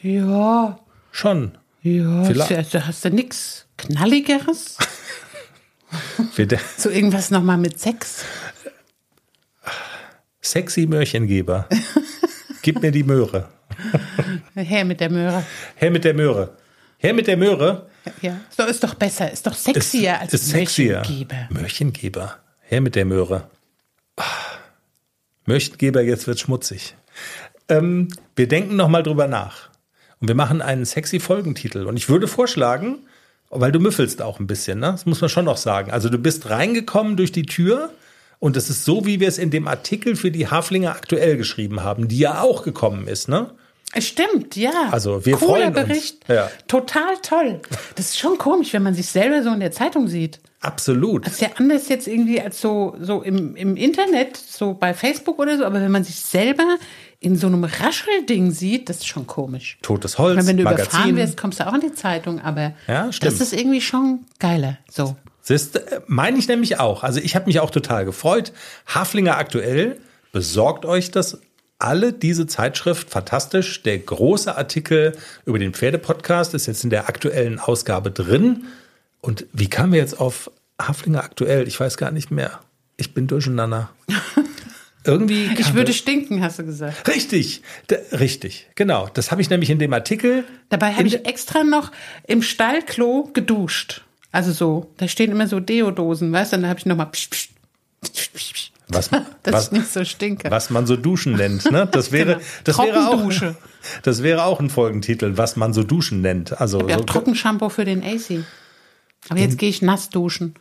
Ja, 0.00 0.78
Schon. 1.10 1.58
ja. 1.82 2.22
Vielleicht. 2.22 2.72
Da 2.72 2.86
hast 2.86 3.04
du 3.04 3.10
nix 3.10 3.66
Knalligeres? 3.76 4.78
So 6.76 6.90
irgendwas 6.90 7.30
nochmal 7.30 7.56
mit 7.56 7.80
Sex? 7.80 8.22
Sexy 10.40 10.86
Mörchengeber. 10.86 11.68
Gib 12.62 12.82
mir 12.82 12.90
die 12.90 13.02
Möhre. 13.04 13.48
Her 14.54 14.84
mit 14.84 15.00
der 15.00 15.10
Möhre. 15.10 15.44
Her 15.76 15.90
mit 15.90 16.04
der 16.04 16.14
Möhre. 16.14 16.56
Her 16.98 17.14
mit 17.14 17.26
der 17.26 17.36
Möhre. 17.36 17.88
Ja, 18.22 18.40
so 18.56 18.64
ist 18.64 18.82
doch 18.82 18.94
besser, 18.94 19.30
ist 19.30 19.46
doch 19.46 19.54
sexier 19.54 20.20
als 20.20 20.34
ist 20.34 20.48
sexier. 20.48 20.98
Märchengeber. 20.98 21.48
Mörchengeber. 21.50 22.36
Her 22.62 22.80
mit 22.80 22.96
der 22.96 23.04
Möhre. 23.04 23.50
Ah. 24.16 24.24
Mörchengeber, 25.44 26.02
jetzt 26.02 26.26
wird 26.26 26.40
schmutzig. 26.40 26.96
Ähm, 27.68 28.08
wir 28.36 28.48
denken 28.48 28.76
noch 28.76 28.88
mal 28.88 29.02
drüber 29.02 29.28
nach. 29.28 29.70
Und 30.20 30.28
wir 30.28 30.34
machen 30.34 30.60
einen 30.60 30.84
sexy 30.84 31.20
Folgentitel. 31.20 31.86
Und 31.86 31.96
ich 31.96 32.08
würde 32.08 32.26
vorschlagen, 32.26 33.06
weil 33.50 33.72
du 33.72 33.78
müffelst 33.78 34.20
auch 34.20 34.40
ein 34.40 34.46
bisschen, 34.46 34.80
ne? 34.80 34.92
Das 34.92 35.06
muss 35.06 35.20
man 35.20 35.30
schon 35.30 35.44
noch 35.44 35.56
sagen. 35.56 35.90
Also 35.90 36.08
du 36.08 36.18
bist 36.18 36.50
reingekommen 36.50 37.16
durch 37.16 37.32
die 37.32 37.44
Tür 37.44 37.92
und 38.40 38.56
das 38.56 38.70
ist 38.70 38.84
so, 38.84 39.04
wie 39.06 39.20
wir 39.20 39.28
es 39.28 39.38
in 39.38 39.50
dem 39.50 39.66
Artikel 39.68 40.16
für 40.16 40.30
die 40.30 40.48
Haflinger 40.48 40.90
aktuell 40.90 41.36
geschrieben 41.36 41.82
haben, 41.82 42.08
die 42.08 42.18
ja 42.18 42.42
auch 42.42 42.62
gekommen 42.62 43.08
ist, 43.08 43.28
ne? 43.28 43.50
Stimmt, 43.96 44.54
ja. 44.54 44.90
Also, 44.90 45.24
wir 45.24 45.36
Cooler 45.36 45.50
freuen 45.50 45.68
uns. 45.68 45.74
Bericht. 45.74 46.28
Ja. 46.28 46.50
Total 46.66 47.16
toll. 47.22 47.60
Das 47.94 48.10
ist 48.10 48.18
schon 48.18 48.36
komisch, 48.36 48.72
wenn 48.74 48.82
man 48.82 48.94
sich 48.94 49.06
selber 49.06 49.42
so 49.42 49.50
in 49.50 49.60
der 49.60 49.72
Zeitung 49.72 50.08
sieht. 50.08 50.40
Absolut. 50.60 51.24
Das 51.24 51.34
ist 51.34 51.40
ja 51.40 51.48
anders 51.56 51.88
jetzt 51.88 52.06
irgendwie 52.06 52.40
als 52.40 52.60
so, 52.60 52.96
so 53.00 53.22
im, 53.22 53.56
im 53.56 53.76
Internet, 53.76 54.36
so 54.36 54.74
bei 54.74 54.92
Facebook 54.92 55.38
oder 55.38 55.56
so, 55.56 55.64
aber 55.64 55.80
wenn 55.80 55.90
man 55.92 56.04
sich 56.04 56.16
selber 56.16 56.64
in 57.20 57.36
so 57.36 57.46
einem 57.46 57.64
Raschelding 57.64 58.50
sieht, 58.50 58.88
das 58.88 58.98
ist 58.98 59.06
schon 59.06 59.26
komisch. 59.26 59.78
Totes 59.82 60.18
Holz, 60.18 60.36
meine, 60.36 60.48
wenn 60.48 60.56
du 60.58 60.64
Magazin. 60.64 60.84
überfahren 60.84 61.16
wirst, 61.16 61.36
kommst 61.36 61.60
du 61.60 61.66
auch 61.66 61.74
in 61.74 61.80
die 61.80 61.92
Zeitung, 61.94 62.40
aber 62.40 62.74
Ja, 62.86 63.08
das 63.20 63.40
ist 63.40 63.52
irgendwie 63.52 63.80
schon 63.80 64.26
geiler. 64.38 64.78
So. 64.90 65.16
Siehst, 65.48 65.80
meine 66.06 66.36
ich 66.36 66.46
nämlich 66.46 66.78
auch. 66.78 67.02
Also 67.02 67.20
ich 67.20 67.34
habe 67.34 67.46
mich 67.46 67.58
auch 67.60 67.70
total 67.70 68.04
gefreut. 68.04 68.52
Haflinger 68.86 69.38
aktuell, 69.38 69.98
besorgt 70.30 70.84
euch 70.84 71.10
das 71.10 71.40
alle 71.78 72.12
diese 72.12 72.46
Zeitschrift, 72.46 73.08
fantastisch. 73.08 73.82
Der 73.82 73.98
große 73.98 74.54
Artikel 74.54 75.16
über 75.46 75.58
den 75.58 75.72
Pferdepodcast 75.72 76.52
ist 76.52 76.66
jetzt 76.66 76.84
in 76.84 76.90
der 76.90 77.08
aktuellen 77.08 77.58
Ausgabe 77.60 78.10
drin. 78.10 78.66
Und 79.22 79.46
wie 79.54 79.70
kamen 79.70 79.94
wir 79.94 80.00
jetzt 80.00 80.20
auf 80.20 80.50
Haflinger 80.78 81.24
aktuell? 81.24 81.66
Ich 81.66 81.80
weiß 81.80 81.96
gar 81.96 82.10
nicht 82.10 82.30
mehr. 82.30 82.60
Ich 82.98 83.14
bin 83.14 83.26
durcheinander. 83.26 83.88
Irgendwie. 85.04 85.50
Ich 85.56 85.72
würde 85.72 85.94
stinken, 85.94 86.42
hast 86.42 86.58
du 86.58 86.66
gesagt. 86.66 87.08
Richtig, 87.08 87.62
richtig, 88.12 88.68
genau. 88.74 89.08
Das 89.14 89.30
habe 89.30 89.40
ich 89.40 89.48
nämlich 89.48 89.70
in 89.70 89.78
dem 89.78 89.94
Artikel. 89.94 90.44
Dabei 90.68 90.92
habe 90.92 91.06
ich 91.06 91.24
extra 91.24 91.64
noch 91.64 91.90
im 92.26 92.42
Stallklo 92.42 93.30
geduscht. 93.32 94.02
Also 94.30 94.52
so, 94.52 94.90
da 94.98 95.08
stehen 95.08 95.30
immer 95.32 95.46
so 95.48 95.58
Deodosen, 95.60 96.32
weißt 96.32 96.52
du, 96.52 96.56
und 96.56 96.62
da 96.62 96.68
habe 96.68 96.78
ich 96.78 96.86
nochmal 96.86 97.10
was, 98.88 99.10
dass 99.42 99.52
was, 99.52 99.66
ich 99.66 99.72
nicht 99.72 99.92
so 99.92 100.04
stinke. 100.04 100.50
was 100.50 100.70
man 100.70 100.86
so 100.86 100.96
duschen 100.96 101.34
nennt. 101.36 101.70
Ne? 101.70 101.86
Das 101.90 102.12
wäre, 102.12 102.34
Genau. 102.34 102.42
das 102.64 102.78
wäre 102.78 103.08
auch, 103.08 103.54
das 104.02 104.22
wäre 104.22 104.42
auch 104.44 104.60
ein 104.60 104.70
Folgentitel, 104.70 105.36
was 105.36 105.56
man 105.56 105.72
so 105.72 105.82
duschen 105.82 106.20
nennt. 106.20 106.60
Also 106.60 106.88
Ja, 106.88 106.98
so, 106.98 107.04
Trockenshampoo 107.04 107.68
für 107.68 107.84
den 107.84 108.02
AC. 108.02 108.44
Aber 109.28 109.40
jetzt 109.40 109.58
gehe 109.58 109.68
ich 109.68 109.82
nass 109.82 110.10
duschen. 110.10 110.54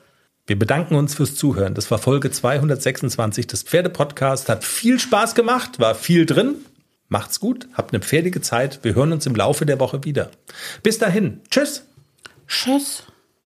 wir 0.47 0.57
bedanken 0.57 0.95
uns 0.95 1.13
fürs 1.15 1.35
Zuhören. 1.35 1.73
Das 1.73 1.89
war 1.91 1.99
Folge 1.99 2.31
226 2.31 3.47
des 3.47 3.63
Pferdepodcasts. 3.63 4.49
Hat 4.49 4.63
viel 4.63 4.99
Spaß 4.99 5.35
gemacht, 5.35 5.79
war 5.79 5.93
viel 5.95 6.25
drin. 6.25 6.55
Macht's 7.09 7.39
gut, 7.39 7.67
habt 7.73 7.93
eine 7.93 8.01
pferdige 8.03 8.41
Zeit. 8.41 8.79
Wir 8.83 8.95
hören 8.95 9.13
uns 9.13 9.25
im 9.25 9.35
Laufe 9.35 9.65
der 9.65 9.79
Woche 9.79 10.03
wieder. 10.03 10.31
Bis 10.83 10.97
dahin, 10.97 11.39
tschüss. 11.49 11.83
Tschüss. 12.47 13.03